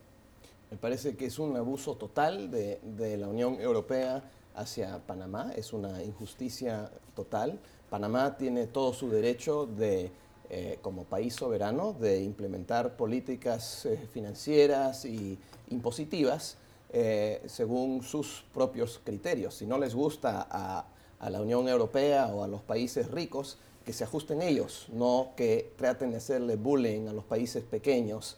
Me 0.73 0.77
parece 0.77 1.15
que 1.17 1.27
es 1.27 1.39
un 1.39 1.57
abuso 1.57 1.95
total 1.95 2.51
de, 2.51 2.81
de 2.83 3.19
la 3.19 3.29
Unión 3.29 3.61
Europea 3.61 4.25
hacia 4.57 4.99
Panamá, 5.07 5.53
es 5.55 5.73
una 5.73 6.03
injusticia 6.03 6.91
total. 7.15 7.61
Panamá 7.91 8.37
tiene 8.37 8.67
todo 8.67 8.93
su 8.93 9.09
derecho 9.09 9.67
de, 9.67 10.11
eh, 10.49 10.79
como 10.81 11.03
país 11.03 11.35
soberano 11.35 11.93
de 11.93 12.23
implementar 12.23 12.97
políticas 12.97 13.85
eh, 13.85 13.99
financieras 14.13 15.05
y 15.05 15.37
impositivas 15.71 16.57
eh, 16.93 17.43
según 17.47 18.05
sus 18.05 18.45
propios 18.55 19.01
criterios. 19.03 19.55
Si 19.55 19.67
no 19.67 19.77
les 19.77 19.93
gusta 19.93 20.47
a, 20.49 20.87
a, 21.19 21.31
la 21.31 21.41
Unión 21.41 21.69
Europea 21.69 22.29
o 22.29 22.45
a 22.45 22.47
los 22.47 22.63
países 22.63 23.11
ricos, 23.11 23.59
que 23.85 23.93
se 23.93 24.05
ajusten 24.05 24.41
ellos, 24.41 24.87
no 24.93 25.33
que 25.37 25.73
traten 25.77 26.13
de 26.13 26.19
hacerle 26.19 26.55
bullying 26.55 27.09
a 27.09 27.13
los 27.13 27.25
países 27.25 27.65
pequeños 27.65 28.37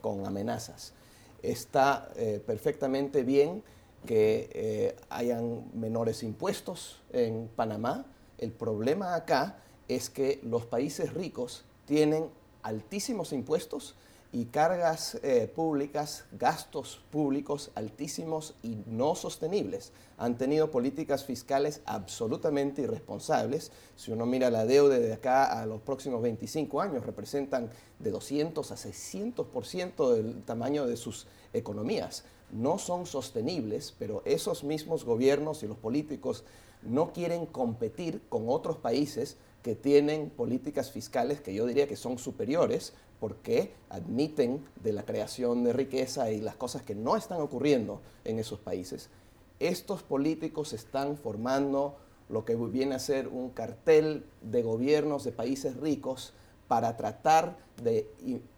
con 0.00 0.26
amenazas. 0.26 0.94
Está 1.42 2.08
perfectamente 2.46 3.24
bien 3.24 3.64
que 4.06 4.94
hayan 5.10 5.64
menores 5.74 6.22
impuestos 6.22 7.02
en 7.12 7.50
Panamá, 7.56 8.06
el 8.40 8.52
problema 8.52 9.14
acá 9.14 9.62
es 9.88 10.10
que 10.10 10.40
los 10.42 10.66
países 10.66 11.14
ricos 11.14 11.64
tienen 11.86 12.28
altísimos 12.62 13.32
impuestos 13.32 13.94
y 14.32 14.44
cargas 14.44 15.18
eh, 15.22 15.50
públicas, 15.52 16.24
gastos 16.32 17.02
públicos 17.10 17.70
altísimos 17.74 18.54
y 18.62 18.76
no 18.86 19.16
sostenibles. 19.16 19.92
Han 20.18 20.38
tenido 20.38 20.70
políticas 20.70 21.24
fiscales 21.24 21.80
absolutamente 21.84 22.82
irresponsables. 22.82 23.72
Si 23.96 24.12
uno 24.12 24.26
mira 24.26 24.50
la 24.50 24.66
deuda 24.66 24.98
de 24.98 25.12
acá 25.12 25.60
a 25.60 25.66
los 25.66 25.80
próximos 25.80 26.22
25 26.22 26.80
años, 26.80 27.04
representan 27.04 27.70
de 27.98 28.10
200 28.10 28.70
a 28.70 28.76
600% 28.76 30.12
del 30.14 30.42
tamaño 30.44 30.86
de 30.86 30.96
sus 30.96 31.26
economías. 31.52 32.24
No 32.52 32.78
son 32.78 33.06
sostenibles, 33.06 33.94
pero 33.98 34.22
esos 34.24 34.62
mismos 34.62 35.04
gobiernos 35.04 35.62
y 35.64 35.66
los 35.66 35.76
políticos 35.76 36.44
no 36.82 37.12
quieren 37.12 37.46
competir 37.46 38.22
con 38.28 38.44
otros 38.48 38.76
países 38.76 39.36
que 39.62 39.74
tienen 39.74 40.30
políticas 40.30 40.90
fiscales 40.90 41.40
que 41.40 41.54
yo 41.54 41.66
diría 41.66 41.86
que 41.86 41.96
son 41.96 42.18
superiores 42.18 42.94
porque 43.20 43.74
admiten 43.90 44.64
de 44.82 44.92
la 44.92 45.04
creación 45.04 45.62
de 45.62 45.74
riqueza 45.74 46.30
y 46.30 46.40
las 46.40 46.56
cosas 46.56 46.82
que 46.82 46.94
no 46.94 47.16
están 47.16 47.40
ocurriendo 47.40 48.00
en 48.24 48.38
esos 48.38 48.58
países. 48.58 49.10
Estos 49.58 50.02
políticos 50.02 50.72
están 50.72 51.18
formando 51.18 51.96
lo 52.30 52.44
que 52.46 52.56
viene 52.56 52.94
a 52.94 52.98
ser 52.98 53.28
un 53.28 53.50
cartel 53.50 54.24
de 54.40 54.62
gobiernos 54.62 55.24
de 55.24 55.32
países 55.32 55.76
ricos 55.76 56.32
para 56.66 56.96
tratar 56.96 57.58
de, 57.82 58.08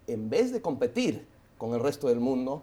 en 0.06 0.30
vez 0.30 0.52
de 0.52 0.62
competir 0.62 1.26
con 1.58 1.74
el 1.74 1.80
resto 1.80 2.08
del 2.08 2.20
mundo, 2.20 2.62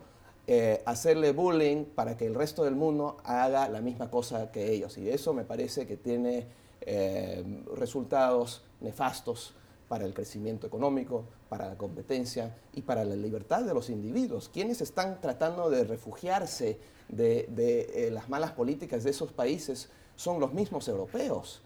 eh, 0.51 0.81
hacerle 0.87 1.31
bullying 1.31 1.85
para 1.85 2.17
que 2.17 2.25
el 2.25 2.33
resto 2.33 2.63
del 2.63 2.73
mundo 2.73 3.17
haga 3.23 3.69
la 3.69 3.81
misma 3.81 4.09
cosa 4.09 4.51
que 4.51 4.71
ellos. 4.71 4.97
Y 4.97 5.07
eso 5.07 5.31
me 5.31 5.43
parece 5.43 5.85
que 5.85 5.95
tiene 5.95 6.47
eh, 6.81 7.63
resultados 7.75 8.63
nefastos 8.81 9.53
para 9.87 10.05
el 10.05 10.15
crecimiento 10.15 10.65
económico, 10.65 11.25
para 11.49 11.67
la 11.67 11.77
competencia 11.77 12.57
y 12.73 12.81
para 12.81 13.05
la 13.05 13.15
libertad 13.15 13.61
de 13.61 13.75
los 13.75 13.91
individuos. 13.91 14.49
Quienes 14.49 14.81
están 14.81 15.21
tratando 15.21 15.69
de 15.69 15.83
refugiarse 15.83 16.79
de, 17.09 17.45
eh, 17.55 18.09
las 18.11 18.27
malas 18.27 18.53
políticas 18.53 19.03
de 19.03 19.11
esos 19.11 19.31
países 19.31 19.89
son 20.15 20.39
los 20.39 20.51
mismos 20.51 20.87
europeos. 20.87 21.61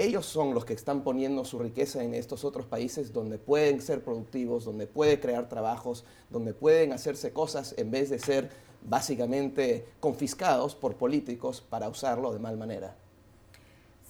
Ellos 0.00 0.24
son 0.24 0.54
los 0.54 0.64
que 0.64 0.72
están 0.72 1.02
poniendo 1.02 1.44
su 1.44 1.58
riqueza 1.58 2.02
en 2.02 2.14
estos 2.14 2.44
otros 2.44 2.64
países 2.64 3.12
donde 3.12 3.36
pueden 3.36 3.82
ser 3.82 4.02
productivos, 4.02 4.64
donde 4.64 4.86
puede 4.86 5.20
crear 5.20 5.46
trabajos, 5.46 6.06
donde 6.30 6.54
pueden 6.54 6.94
hacerse 6.94 7.34
cosas 7.34 7.74
en 7.76 7.90
vez 7.90 8.08
de 8.08 8.18
ser 8.18 8.50
básicamente 8.82 9.86
confiscados 10.00 10.74
por 10.74 10.96
políticos 10.96 11.60
para 11.60 11.90
usarlo 11.90 12.32
de 12.32 12.38
mal 12.38 12.56
manera. 12.56 12.96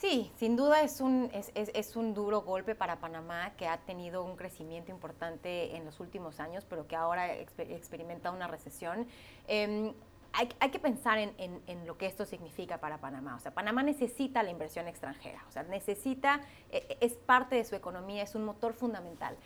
Sí, 0.00 0.30
sin 0.38 0.56
duda 0.56 0.80
es 0.82 1.00
un, 1.00 1.28
es, 1.32 1.96
un 1.96 2.14
duro 2.14 2.42
golpe 2.42 2.74
para 2.76 3.00
Panamá 3.00 3.54
que 3.56 3.66
ha 3.66 3.78
tenido 3.78 4.24
un 4.24 4.36
crecimiento 4.36 4.92
importante 4.92 5.76
en 5.76 5.84
los 5.84 5.98
últimos 5.98 6.40
años, 6.40 6.64
pero 6.70 6.86
que 6.86 6.96
ahora 6.96 7.34
experimenta 7.34 8.30
una 8.30 8.46
recesión. 8.46 9.08
Em, 9.46 9.92
hay, 10.32 10.70
que 10.70 10.78
pensar 10.78 11.18
en, 11.18 11.86
lo 11.86 11.98
que 11.98 12.06
esto 12.06 12.24
significa 12.24 12.78
para 12.78 12.98
Panamá. 12.98 13.36
O 13.36 13.40
sea, 13.40 13.52
Panamá 13.52 13.82
necesita 13.82 14.42
la 14.42 14.50
inversión 14.50 14.86
extranjera, 14.88 15.44
o 15.48 15.52
sea, 15.52 15.62
necesita, 15.64 16.40
e, 16.70 16.98
es 17.00 17.14
parte 17.14 17.56
de 17.56 17.64
su 17.64 17.74
economía, 17.74 18.22
es 18.22 18.34
un 18.34 18.44
motor 18.44 18.72
fundamental. 18.74 19.36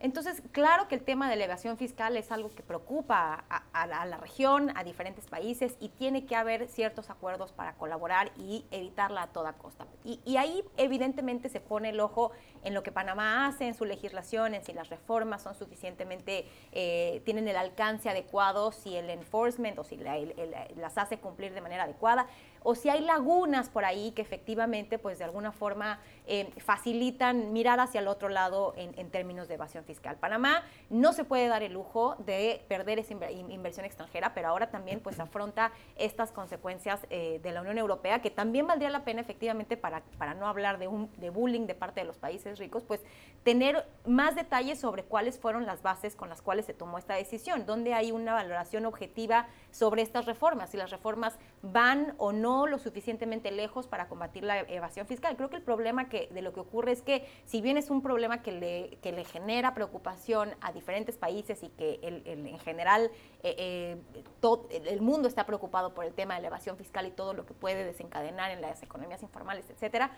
Entonces, 0.00 0.42
claro 0.52 0.86
que 0.86 0.94
el 0.94 1.02
tema 1.02 1.28
de 1.28 1.34
elevación 1.34 1.78
fiscal 1.78 2.16
es 2.16 2.30
algo 2.30 2.54
que 2.54 2.62
preocupa 2.62 3.44
a, 3.48 3.86
la, 3.86 4.16
región, 4.18 4.70
a 4.76 4.84
diferentes 4.84 5.26
países, 5.26 5.76
y 5.80 5.88
tiene 5.88 6.26
que 6.26 6.36
haber 6.36 6.68
ciertos 6.68 7.10
acuerdos 7.10 7.52
para 7.52 7.74
colaborar 7.74 8.30
y 8.36 8.66
evitarla 8.70 9.22
a 9.22 9.26
toda 9.28 9.54
costa. 9.54 9.86
Y, 10.04 10.36
ahí 10.36 10.62
evidentemente 10.76 11.48
se 11.48 11.60
pone 11.60 11.90
el 11.90 12.00
ojo 12.00 12.32
en 12.64 12.74
lo 12.74 12.82
que 12.82 12.92
Panamá 12.92 13.46
hace, 13.46 13.66
en 13.66 13.74
su 13.74 13.84
legislación, 13.84 14.54
en 14.54 14.64
si 14.64 14.72
las 14.72 14.90
reformas 14.90 15.42
son 15.42 15.54
suficientemente, 15.54 16.46
eh, 16.72 17.22
tienen 17.24 17.48
el 17.48 17.56
alcance 17.56 18.10
adecuado, 18.10 18.72
si 18.72 18.96
el 18.96 19.08
enforcement 19.10 19.78
o 19.78 19.84
si 19.84 19.96
las 19.96 20.98
hace 20.98 21.18
cumplir 21.18 21.54
de 21.54 21.60
manera 21.60 21.84
adecuada 21.84 22.26
o 22.64 22.74
si 22.74 22.88
hay 22.88 23.02
lagunas 23.02 23.68
por 23.68 23.84
ahí 23.84 24.10
que 24.12 24.22
efectivamente, 24.22 24.98
pues 24.98 25.18
de 25.18 25.24
alguna 25.24 25.52
forma 25.52 26.00
eh, 26.26 26.50
facilitan 26.56 27.52
mirar 27.52 27.78
hacia 27.78 28.00
el 28.00 28.08
otro 28.08 28.30
lado 28.30 28.72
en, 28.76 29.10
términos 29.10 29.46
de 29.48 29.54
evasión 29.54 29.84
fiscal. 29.84 30.16
Panamá 30.16 30.64
no 30.88 31.12
se 31.12 31.24
puede 31.24 31.46
dar 31.46 31.62
el 31.62 31.74
lujo 31.74 32.16
de 32.20 32.64
perder 32.66 32.98
esa 32.98 33.12
inversión 33.30 33.84
extranjera, 33.84 34.32
pero 34.32 34.48
ahora 34.48 34.70
también 34.70 35.00
pues 35.00 35.20
afronta 35.20 35.72
estas 35.96 36.32
consecuencias 36.32 37.00
eh, 37.10 37.38
de 37.42 37.52
la 37.52 37.60
Unión 37.60 37.76
Europea, 37.76 38.22
que 38.22 38.30
también 38.30 38.66
valdría 38.66 38.88
la 38.88 39.04
pena 39.04 39.20
efectivamente 39.20 39.76
para, 39.76 40.00
para 40.16 40.32
no 40.32 40.46
hablar 40.48 40.78
de, 40.78 40.88
un, 40.88 41.10
de 41.18 41.28
bullying 41.28 41.66
de 41.66 41.74
parte 41.74 42.00
de 42.00 42.06
los 42.06 42.16
países 42.16 42.58
ricos, 42.58 42.82
pues 42.82 43.02
tener 43.42 43.86
más 44.06 44.34
detalles 44.34 44.80
sobre 44.80 45.04
cuáles 45.04 45.38
fueron 45.38 45.66
las 45.66 45.82
bases 45.82 46.16
con 46.16 46.30
las 46.30 46.40
cuales 46.40 46.64
se 46.64 46.72
tomó 46.72 46.96
esta 46.96 47.14
decisión, 47.14 47.66
donde 47.66 47.92
hay 47.92 48.10
una 48.10 48.32
valoración 48.32 48.86
objetiva 48.86 49.48
sobre 49.70 50.00
estas 50.00 50.24
reformas, 50.24 50.70
si 50.70 50.78
las 50.78 50.90
reformas 50.90 51.38
van 51.60 52.14
o 52.16 52.32
no 52.32 52.53
lo 52.66 52.78
suficientemente 52.78 53.50
lejos 53.50 53.86
para 53.86 54.08
combatir 54.08 54.44
la 54.44 54.60
evasión 54.60 55.06
fiscal. 55.06 55.36
Creo 55.36 55.50
que 55.50 55.56
el 55.56 55.62
problema 55.62 56.08
que, 56.08 56.28
de 56.32 56.42
lo 56.42 56.52
que 56.52 56.60
ocurre 56.60 56.92
es 56.92 57.02
que 57.02 57.26
si 57.44 57.60
bien 57.60 57.76
es 57.76 57.90
un 57.90 58.02
problema 58.02 58.42
que 58.42 58.52
le, 58.52 58.98
que 59.02 59.12
le 59.12 59.24
genera 59.24 59.74
preocupación 59.74 60.54
a 60.60 60.72
diferentes 60.72 61.16
países 61.16 61.62
y 61.62 61.68
que 61.68 61.98
en 62.02 62.58
general 62.60 63.10
eh, 63.42 63.54
eh, 63.58 63.96
todo, 64.40 64.68
el 64.70 65.00
mundo 65.00 65.28
está 65.28 65.44
preocupado 65.44 65.94
por 65.94 66.04
el 66.04 66.14
tema 66.14 66.34
de 66.36 66.40
la 66.40 66.48
evasión 66.48 66.76
fiscal 66.76 67.06
y 67.06 67.10
todo 67.10 67.34
lo 67.34 67.44
que 67.46 67.54
puede 67.54 67.84
desencadenar 67.84 68.50
en 68.50 68.60
las 68.60 68.82
economías 68.82 69.22
informales, 69.22 69.68
etcétera, 69.70 70.12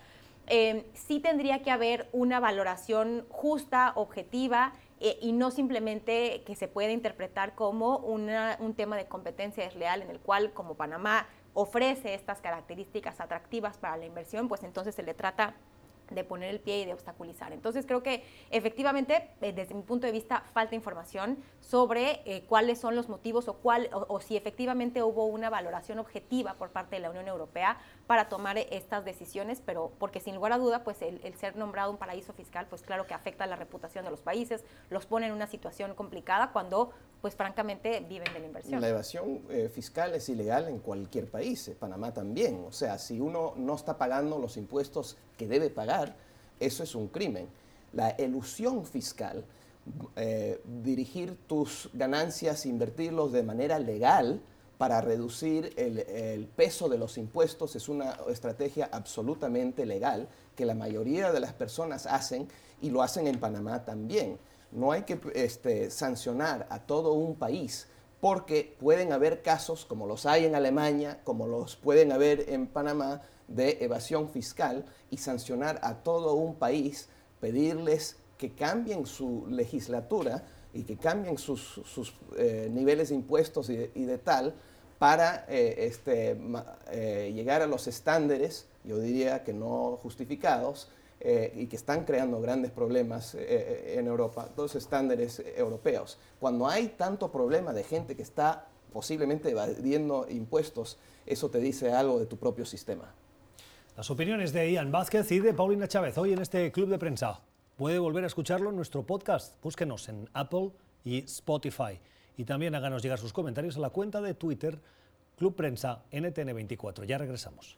eh, 0.47 0.89
sí 0.93 1.19
tendría 1.19 1.61
que 1.61 1.71
haber 1.71 2.07
una 2.13 2.39
valoración 2.39 3.25
justa, 3.29 3.91
objetiva, 3.95 4.73
y 5.21 5.31
no 5.31 5.51
simplemente 5.51 6.41
que 6.43 6.55
se 6.55 6.67
pueda 6.67 6.91
interpretar 6.91 7.53
como 7.53 7.97
una, 7.97 8.57
un 8.59 8.73
tema 8.73 8.97
de 8.97 9.05
competencia 9.05 9.63
desleal 9.63 10.01
en 10.01 10.09
el 10.09 10.19
cual, 10.19 10.53
como 10.53 10.73
Panamá 10.73 11.27
ofrece 11.59 12.13
estas 12.13 12.39
características 12.39 13.19
atractivas 13.19 13.79
para 13.79 13.97
la 13.97 14.05
inversión, 14.05 14.47
pues 14.47 14.61
entonces 14.61 14.93
se 14.93 15.01
le 15.01 15.15
trata 15.15 15.55
de 16.11 16.23
poner 16.23 16.51
el 16.51 16.59
pie 16.59 16.81
y 16.81 16.85
de 16.85 16.93
obstaculizar. 16.93 17.51
Entonces 17.51 17.87
creo 17.87 18.03
que 18.03 18.23
efectivamente, 18.51 19.31
eh, 19.41 19.53
desde 19.53 19.73
mi 19.73 19.81
punto 19.81 20.05
de 20.05 20.13
vista, 20.13 20.43
falta 20.53 20.75
información 20.75 21.39
sobre 21.59 22.21
eh, 22.25 22.45
cuáles 22.47 22.79
son 22.79 22.95
los 22.95 23.09
motivos 23.09 23.47
o, 23.47 23.55
cuál, 23.55 23.89
o, 23.91 24.21
si 24.21 24.37
efectivamente 24.37 25.01
hubo 25.01 25.25
una 25.25 25.49
valoración 25.49 25.97
objetiva 25.97 26.53
por 26.53 26.69
parte 26.69 26.97
de 26.97 27.01
la 27.01 27.09
Unión 27.09 27.27
Europea 27.27 27.79
para 28.07 28.29
tomar 28.29 28.57
estas 28.57 29.03
decisiones, 29.03 29.61
pero 29.63 29.91
porque 29.99 30.21
sin 30.21 30.35
lugar 30.35 30.53
a 30.53 30.57
duda, 30.57 30.83
pues 30.85 31.01
el, 31.01 31.19
ser 31.37 31.57
nombrado 31.57 31.91
un 31.91 31.97
paraíso 31.97 32.31
fiscal, 32.31 32.65
pues 32.69 32.81
claro 32.81 33.05
que 33.05 33.13
afecta 33.13 33.45
la 33.45 33.57
reputación 33.57 34.05
de 34.05 34.11
los 34.11 34.21
países, 34.21 34.63
los 34.89 35.05
pone 35.05 35.27
en 35.27 35.33
una 35.33 35.45
situación 35.45 35.93
complicada 35.93 36.53
cuando, 36.53 36.91
pues 37.21 37.35
francamente, 37.35 37.99
viven 38.07 38.31
de 38.33 38.39
la 38.39 38.45
inversión. 38.45 38.79
La 38.79 38.87
evasión 38.87 39.41
eh, 39.49 39.69
fiscal 39.69 40.13
es 40.15 40.29
ilegal 40.29 40.69
en 40.69 40.79
cualquier 40.79 41.29
país, 41.29 41.69
Panamá 41.77 42.13
también. 42.13 42.63
O 42.65 42.71
sea, 42.71 42.97
si 42.97 43.19
uno 43.19 43.53
no 43.57 43.75
está 43.75 43.97
pagando 43.97 44.39
los 44.39 44.55
impuestos 44.55 45.17
que 45.37 45.47
debe 45.47 45.69
pagar, 45.69 46.15
eso 46.61 46.83
es 46.83 46.95
un 46.95 47.09
crimen. 47.09 47.49
La 47.91 48.11
elusión 48.11 48.85
fiscal, 48.85 49.43
eh, 50.15 50.61
dirigir 50.63 51.37
tus 51.45 51.89
ganancias, 51.93 52.65
invertirlos 52.65 53.33
de 53.33 53.43
manera 53.43 53.79
legal 53.79 54.41
para 54.77 55.01
reducir 55.01 55.73
el, 55.75 56.47
peso 56.55 56.87
de 56.87 56.97
los 56.97 57.17
impuestos, 57.17 57.75
es 57.75 57.89
una 57.89 58.17
estrategia 58.29 58.89
absolutamente 58.91 59.85
legal 59.85 60.27
que 60.55 60.65
la 60.65 60.75
mayoría 60.75 61.31
de 61.31 61.39
las 61.39 61.53
personas 61.53 62.05
hacen 62.05 62.47
y 62.81 62.89
lo 62.89 63.01
hacen 63.01 63.27
en 63.27 63.39
Panamá 63.39 63.85
también. 63.85 64.37
No 64.71 64.91
hay 64.91 65.03
que 65.03 65.19
este, 65.33 65.89
sancionar 65.89 66.67
a 66.69 66.79
todo 66.79 67.13
un 67.13 67.35
país 67.35 67.87
porque 68.19 68.75
pueden 68.79 69.13
haber 69.13 69.41
casos 69.41 69.85
como 69.85 70.07
los 70.07 70.25
hay 70.25 70.45
en 70.45 70.55
Alemania, 70.55 71.21
como 71.23 71.47
los 71.47 71.75
pueden 71.75 72.11
haber 72.11 72.49
en 72.49 72.67
Panamá, 72.67 73.21
de 73.47 73.77
evasión 73.81 74.29
fiscal 74.29 74.85
y 75.09 75.17
sancionar 75.17 75.79
a 75.83 75.95
todo 75.95 76.33
un 76.33 76.55
país, 76.55 77.07
pedirles 77.39 78.17
que 78.37 78.51
cambien 78.51 79.05
su 79.05 79.45
legislatura 79.47 80.43
y 80.73 80.83
que 80.83 80.97
cambien 80.97 81.37
sus, 81.37 81.81
eh, 82.37 82.69
niveles 82.71 83.09
de 83.09 83.15
impuestos 83.15 83.69
y 83.69 83.75
de, 83.75 84.17
tal 84.17 84.53
para 84.99 85.45
eh, 85.47 85.75
este, 85.79 86.37
eh, 86.91 87.31
llegar 87.33 87.61
a 87.61 87.67
los 87.67 87.87
estándares, 87.87 88.67
yo 88.83 88.99
diría 88.99 89.43
que 89.43 89.53
no 89.53 89.97
justificados, 90.01 90.89
y 91.55 91.65
que 91.65 91.75
están 91.75 92.05
creando 92.05 92.39
grandes 92.39 92.71
problemas 92.71 93.35
en 93.35 94.05
Europa, 94.05 94.49
los 94.55 94.75
estándares 94.75 95.41
europeos. 95.57 96.19
Cuando 96.39 96.67
hay 96.67 96.89
tanto 96.89 97.31
problema 97.31 97.73
de 97.73 97.83
gente 97.83 98.15
que 98.15 98.21
está 98.21 98.67
posiblemente 98.93 99.49
evadiendo 99.49 100.27
impuestos, 100.29 100.99
eso 101.25 101.49
te 101.49 101.57
dice 101.57 101.91
algo 101.91 102.19
de 102.19 102.27
tu 102.27 102.37
propio 102.37 102.67
sistema. 102.67 103.11
Las 103.97 104.11
opiniones 104.11 104.53
de 104.53 104.71
Ian 104.71 104.91
Vázquez 104.91 105.31
y 105.31 105.39
de 105.39 105.55
Paulina 105.55 105.87
Chávez 105.87 106.19
hoy 106.19 106.33
en 106.33 106.39
este 106.39 106.71
Club 106.71 106.87
de 106.89 106.99
Prensa. 106.99 107.41
Puede 107.77 107.97
volver 107.97 108.23
a 108.23 108.27
escucharlo 108.27 108.69
en 108.69 108.75
nuestro 108.75 109.03
podcast. 109.03 109.59
Búsquenos 109.63 110.07
en 110.07 110.29
Apple 110.33 110.69
y 111.03 111.23
Spotify. 111.23 111.99
Y 112.37 112.45
también 112.45 112.75
háganos 112.75 113.01
llegar 113.01 113.19
sus 113.19 113.33
comentarios 113.33 113.75
a 113.77 113.79
la 113.79 113.89
cuenta 113.89 114.21
de 114.21 114.35
Twitter 114.35 114.79
Club 115.37 115.55
Prensa 115.55 116.03
NTN24. 116.11 117.05
Ya 117.05 117.17
regresamos. 117.17 117.77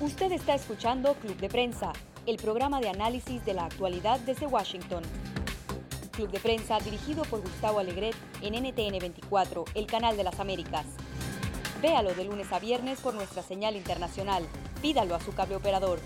Usted 0.00 0.32
está 0.32 0.54
escuchando 0.54 1.14
Club 1.14 1.36
de 1.36 1.48
Prensa, 1.48 1.92
el 2.26 2.38
programa 2.38 2.80
de 2.80 2.88
análisis 2.88 3.44
de 3.44 3.54
la 3.54 3.66
actualidad 3.66 4.18
desde 4.20 4.46
Washington. 4.46 5.02
Club 6.12 6.30
de 6.30 6.40
Prensa 6.40 6.78
dirigido 6.80 7.24
por 7.24 7.42
Gustavo 7.42 7.78
Alegret 7.78 8.14
en 8.40 8.54
NTN24, 8.54 9.64
el 9.74 9.86
canal 9.86 10.16
de 10.16 10.24
las 10.24 10.40
Américas. 10.40 10.86
Véalo 11.82 12.14
de 12.14 12.24
lunes 12.24 12.50
a 12.52 12.58
viernes 12.58 13.00
por 13.00 13.14
nuestra 13.14 13.42
señal 13.42 13.76
internacional. 13.76 14.42
Pídalo 14.80 15.14
a 15.14 15.20
su 15.20 15.34
cable 15.34 15.56
operador. 15.56 15.98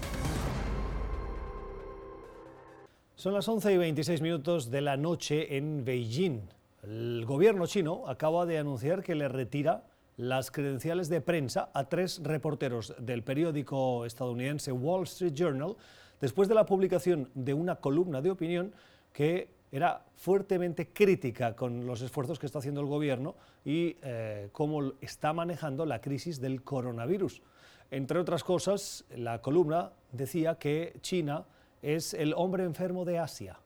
Son 3.15 3.33
las 3.33 3.49
11 3.49 3.73
y 3.73 3.77
26 3.77 4.21
minutos 4.21 4.71
de 4.71 4.81
la 4.81 4.97
noche 4.97 5.57
en 5.57 5.85
Beijing. 5.85 6.60
El 6.83 7.25
gobierno 7.27 7.67
chino 7.67 8.05
acaba 8.07 8.47
de 8.47 8.59
anunciar 8.59 9.03
que 9.03 9.15
le 9.15 9.29
retira 9.29 9.85
las 10.17 10.51
credenciales 10.51 11.09
de 11.09 11.21
prensa 11.21 11.71
a 11.75 11.89
tres 11.89 12.21
reporteros 12.23 12.95
del 12.99 13.23
periódico 13.23 14.07
estadounidense 14.07 14.73
Wall 14.73 15.05
Street 15.05 15.35
Journal 15.35 15.77
después 16.21 16.49
de 16.49 16.55
la 16.55 16.67
publicación 16.67 17.31
de 17.35 17.55
una 17.55 17.77
columna 17.77 18.23
de 18.23 18.31
opinión 18.31 18.73
que 19.13 19.49
era 19.73 20.05
fuertemente 20.17 20.89
crítica 20.89 21.55
con 21.55 21.87
los 21.87 22.03
esfuerzos 22.03 22.39
que 22.39 22.47
está 22.47 22.59
haciendo 22.59 22.81
el 22.81 22.87
gobierno 22.87 23.37
y 23.65 23.97
eh, 24.03 24.49
cómo 24.53 24.93
está 25.01 25.33
manejando 25.33 25.87
la 25.87 26.01
crisis 26.01 26.41
del 26.41 26.63
coronavirus. 26.63 27.43
Entre 27.91 28.19
otras 28.19 28.43
cosas, 28.43 29.05
la 29.17 29.41
columna 29.41 29.93
decía 30.13 30.57
que 30.57 30.97
China 31.03 31.45
es 31.83 32.15
el 32.15 32.35
hombre 32.35 32.65
enfermo 32.65 33.05
de 33.05 33.19
Asia. 33.19 33.59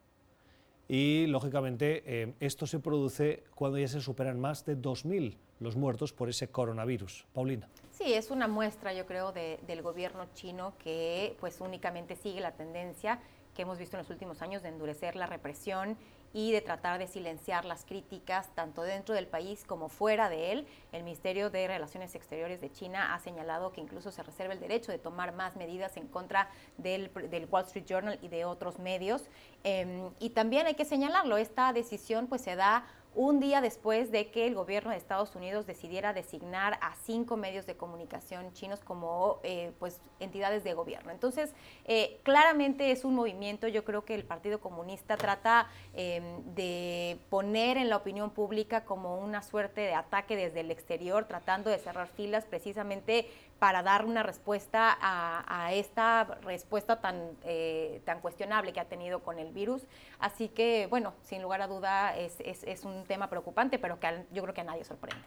Y, 0.87 1.25
lógicamente, 1.27 2.03
eh, 2.05 2.33
esto 2.39 2.67
se 2.67 2.79
produce 2.79 3.43
cuando 3.55 3.77
ya 3.77 3.87
se 3.87 4.01
superan 4.01 4.39
más 4.39 4.65
de 4.65 4.77
2.000 4.77 5.37
los 5.59 5.75
muertos 5.75 6.13
por 6.13 6.29
ese 6.29 6.49
coronavirus. 6.49 7.25
Paulina. 7.33 7.67
Sí, 7.91 8.13
es 8.13 8.29
una 8.29 8.47
muestra, 8.47 8.93
yo 8.93 9.05
creo, 9.05 9.31
del 9.31 9.81
gobierno 9.81 10.25
chino 10.33 10.73
que 10.77 11.35
pues 11.39 11.61
únicamente 11.61 12.15
sigue 12.15 12.41
la 12.41 12.51
tendencia 12.51 13.19
que 13.55 13.61
hemos 13.61 13.79
visto 13.79 13.95
en 13.95 13.99
los 13.99 14.09
últimos 14.09 14.41
años 14.41 14.61
de 14.63 14.69
endurecer 14.69 15.15
la 15.15 15.27
represión 15.27 15.97
y 16.35 16.51
de 16.51 16.59
tratar 16.59 16.99
de 16.99 17.07
silenciar 17.07 17.63
las 17.63 17.85
críticas 17.85 18.53
tanto 18.55 18.81
dentro 18.81 19.15
del 19.15 19.25
país 19.25 19.63
como 19.65 19.87
fuera 19.87 20.27
de 20.27 20.51
él. 20.51 20.67
El 20.91 21.03
Ministerio 21.03 21.49
de 21.49 21.65
Relaciones 21.65 22.13
Exteriores 22.13 22.59
de 22.59 22.69
China 22.69 23.15
ha 23.15 23.19
señalado 23.19 23.71
que 23.71 23.79
incluso 23.79 24.11
se 24.11 24.21
reserva 24.21 24.53
el 24.53 24.59
derecho 24.59 24.91
de 24.91 24.97
tomar 24.97 25.33
más 25.33 25.55
medidas 25.55 25.95
en 25.95 26.09
contra 26.09 26.49
del, 26.77 27.09
Wall 27.49 27.63
Street 27.63 27.85
Journal 27.85 28.19
y 28.21 28.27
de 28.27 28.43
otros 28.43 28.79
medios. 28.79 29.29
Em, 29.63 30.09
y 30.19 30.31
también 30.31 30.67
hay 30.67 30.73
que 30.73 30.83
señalarlo, 30.83 31.37
esta 31.37 31.71
decisión 31.71 32.27
pues 32.27 32.41
se 32.41 32.57
da 32.57 32.85
un 33.15 33.39
día 33.39 33.61
después 33.61 34.11
de 34.11 34.29
que 34.29 34.45
el 34.45 34.55
gobierno 34.55 34.91
de 34.91 34.97
Estados 34.97 35.35
Unidos 35.35 35.65
decidiera 35.65 36.13
designar 36.13 36.77
a 36.81 36.93
cinco 36.95 37.37
medios 37.37 37.65
de 37.65 37.75
comunicación 37.75 38.51
chinos 38.53 38.81
como 38.81 39.39
eh, 39.43 39.71
pues, 39.79 40.01
entidades 40.19 40.63
de 40.63 40.73
gobierno. 40.73 41.11
Entonces, 41.11 41.53
eh, 41.85 42.19
claramente 42.23 42.91
es 42.91 43.05
un 43.05 43.15
movimiento, 43.15 43.67
yo 43.67 43.85
creo 43.85 44.03
que 44.03 44.15
el 44.15 44.25
Partido 44.25 44.59
Comunista 44.59 45.15
trata 45.15 45.69
em, 45.93 46.43
de 46.55 47.17
poner 47.29 47.77
en 47.77 47.89
la 47.89 47.97
opinión 47.97 48.31
pública 48.31 48.83
como 48.83 49.17
una 49.17 49.41
suerte 49.41 49.81
de 49.81 49.93
ataque 49.93 50.35
desde 50.35 50.59
el 50.59 50.71
exterior, 50.71 51.25
tratando 51.25 51.69
de 51.69 51.77
cerrar 51.77 52.07
filas 52.07 52.45
precisamente 52.45 53.29
para 53.59 53.83
dar 53.83 54.05
una 54.05 54.21
respuesta 54.21 54.97
a, 54.99 55.73
esta 55.73 56.25
respuesta 56.43 56.99
tan, 56.99 57.31
eh, 57.43 58.01
tan 58.05 58.21
cuestionable 58.21 58.73
que 58.73 58.79
ha 58.79 58.85
tenido 58.85 59.19
con 59.23 59.39
el 59.39 59.51
virus. 59.53 59.83
Así 60.19 60.49
que, 60.49 60.87
bueno, 60.89 61.13
sin 61.23 61.41
lugar 61.41 61.61
a 61.61 61.67
duda 61.67 62.17
es, 62.17 62.35
es, 62.39 62.83
un 62.83 63.03
tema 63.05 63.29
preocupante, 63.29 63.79
pero 63.79 63.99
que 63.99 64.25
yo 64.31 64.43
creo 64.43 64.53
que 64.53 64.61
a 64.61 64.65
nadie 64.65 64.83
sorprende. 64.83 65.23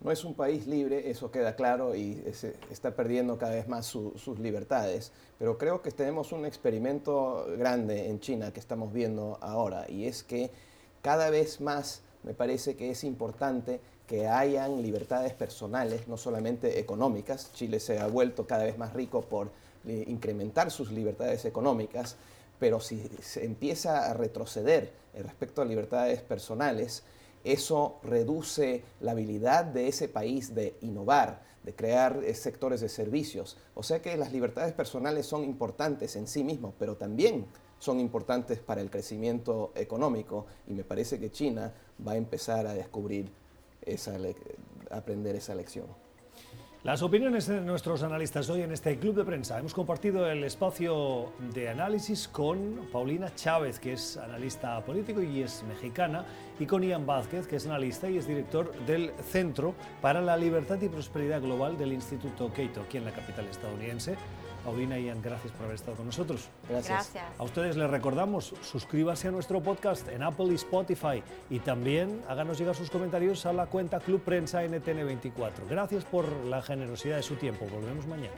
No 0.00 0.10
es 0.10 0.24
un 0.24 0.34
país 0.34 0.66
libre, 0.66 1.10
eso 1.10 1.30
queda 1.30 1.56
claro, 1.56 1.94
y 1.94 2.22
está 2.70 2.90
perdiendo 2.92 3.36
cada 3.38 3.54
vez 3.54 3.68
más 3.68 3.86
sus 3.86 4.38
libertades. 4.38 5.12
Pero 5.38 5.58
creo 5.58 5.82
que 5.82 5.90
tenemos 5.90 6.32
un 6.32 6.46
experimento 6.46 7.46
grande 7.58 8.08
en 8.08 8.20
China 8.20 8.52
que 8.52 8.60
estamos 8.60 8.92
viendo 8.92 9.38
ahora, 9.42 9.90
y 9.90 10.06
es 10.06 10.22
que 10.22 10.50
cada 11.02 11.28
vez 11.30 11.60
más 11.60 12.02
me 12.22 12.34
parece 12.34 12.76
que 12.76 12.90
es 12.90 13.04
importante 13.04 13.80
que 14.10 14.26
hayan 14.26 14.82
libertades 14.82 15.34
personales, 15.34 16.08
no 16.08 16.16
solamente 16.16 16.80
económicas. 16.80 17.52
Chile 17.52 17.78
se 17.78 18.00
ha 18.00 18.08
vuelto 18.08 18.44
cada 18.44 18.64
vez 18.64 18.76
más 18.76 18.92
rico 18.92 19.20
por 19.22 19.52
eh, 19.86 20.04
incrementar 20.08 20.72
sus 20.72 20.90
libertades 20.90 21.44
económicas, 21.44 22.16
pero 22.58 22.80
si 22.80 23.08
se 23.22 23.44
empieza 23.44 24.10
a 24.10 24.14
retroceder 24.14 24.92
respecto 25.14 25.62
a 25.62 25.64
libertades 25.64 26.22
personales, 26.22 27.04
eso 27.44 28.00
reduce 28.02 28.82
la 29.00 29.12
habilidad 29.12 29.64
de 29.64 29.86
ese 29.86 30.08
país 30.08 30.56
de 30.56 30.74
innovar, 30.80 31.40
de 31.62 31.72
crear 31.76 32.20
eh, 32.24 32.34
sectores 32.34 32.80
de 32.80 32.88
servicios. 32.88 33.58
O 33.76 33.84
sea 33.84 34.02
que 34.02 34.16
las 34.16 34.32
libertades 34.32 34.72
personales 34.72 35.24
son 35.24 35.44
importantes 35.44 36.16
en 36.16 36.26
sí 36.26 36.42
mismos, 36.42 36.74
pero 36.76 36.96
también 36.96 37.46
son 37.78 38.00
importantes 38.00 38.58
para 38.58 38.80
el 38.80 38.90
crecimiento 38.90 39.70
económico 39.76 40.46
y 40.66 40.72
me 40.72 40.82
parece 40.82 41.20
que 41.20 41.30
China 41.30 41.72
va 42.04 42.12
a 42.12 42.16
empezar 42.16 42.66
a 42.66 42.74
descubrir 42.74 43.38
esa 43.82 44.16
aprender 44.90 45.36
esa 45.36 45.54
lección. 45.54 45.86
Las 46.82 47.02
opiniones 47.02 47.46
de 47.46 47.60
nuestros 47.60 48.02
analistas 48.02 48.48
hoy 48.48 48.62
en 48.62 48.72
este 48.72 48.98
club 48.98 49.14
de 49.14 49.22
prensa. 49.22 49.58
Hemos 49.58 49.74
compartido 49.74 50.26
el 50.30 50.42
espacio 50.44 51.30
de 51.52 51.68
análisis 51.68 52.26
con 52.26 52.88
Paulina 52.90 53.34
Chávez, 53.34 53.78
que 53.78 53.92
es 53.92 54.16
analista 54.16 54.82
político 54.82 55.20
y 55.20 55.42
es 55.42 55.62
mexicana, 55.64 56.24
y 56.58 56.64
con 56.64 56.82
Ian 56.82 57.04
Vázquez, 57.04 57.46
que 57.46 57.56
es 57.56 57.66
analista 57.66 58.08
y 58.08 58.16
es 58.16 58.26
director 58.26 58.74
del 58.86 59.12
Centro 59.30 59.74
para 60.00 60.22
la 60.22 60.38
Libertad 60.38 60.80
y 60.80 60.88
Prosperidad 60.88 61.42
Global 61.42 61.76
del 61.76 61.92
Instituto 61.92 62.48
Cato, 62.48 62.80
aquí 62.80 62.96
en 62.96 63.04
la 63.04 63.12
capital 63.12 63.44
estadounidense. 63.48 64.16
Paulina 64.64 64.98
y 64.98 65.06
Ian, 65.06 65.22
gracias 65.22 65.52
por 65.52 65.64
haber 65.64 65.76
estado 65.76 65.96
con 65.96 66.06
nosotros. 66.06 66.48
Gracias. 66.68 67.12
A 67.38 67.42
ustedes 67.42 67.76
les 67.76 67.90
recordamos, 67.90 68.54
suscríbase 68.62 69.28
a 69.28 69.30
nuestro 69.30 69.62
podcast 69.62 70.08
en 70.08 70.22
Apple 70.22 70.46
y 70.50 70.54
Spotify 70.54 71.22
y 71.48 71.60
también 71.60 72.22
háganos 72.28 72.58
llegar 72.58 72.74
sus 72.74 72.90
comentarios 72.90 73.46
a 73.46 73.52
la 73.52 73.66
cuenta 73.66 74.00
Club 74.00 74.22
Prensa 74.22 74.62
NTN24. 74.64 75.68
Gracias 75.68 76.04
por 76.04 76.30
la 76.46 76.62
generosidad 76.62 77.16
de 77.16 77.22
su 77.22 77.36
tiempo. 77.36 77.66
Volvemos 77.66 78.06
mañana. 78.06 78.34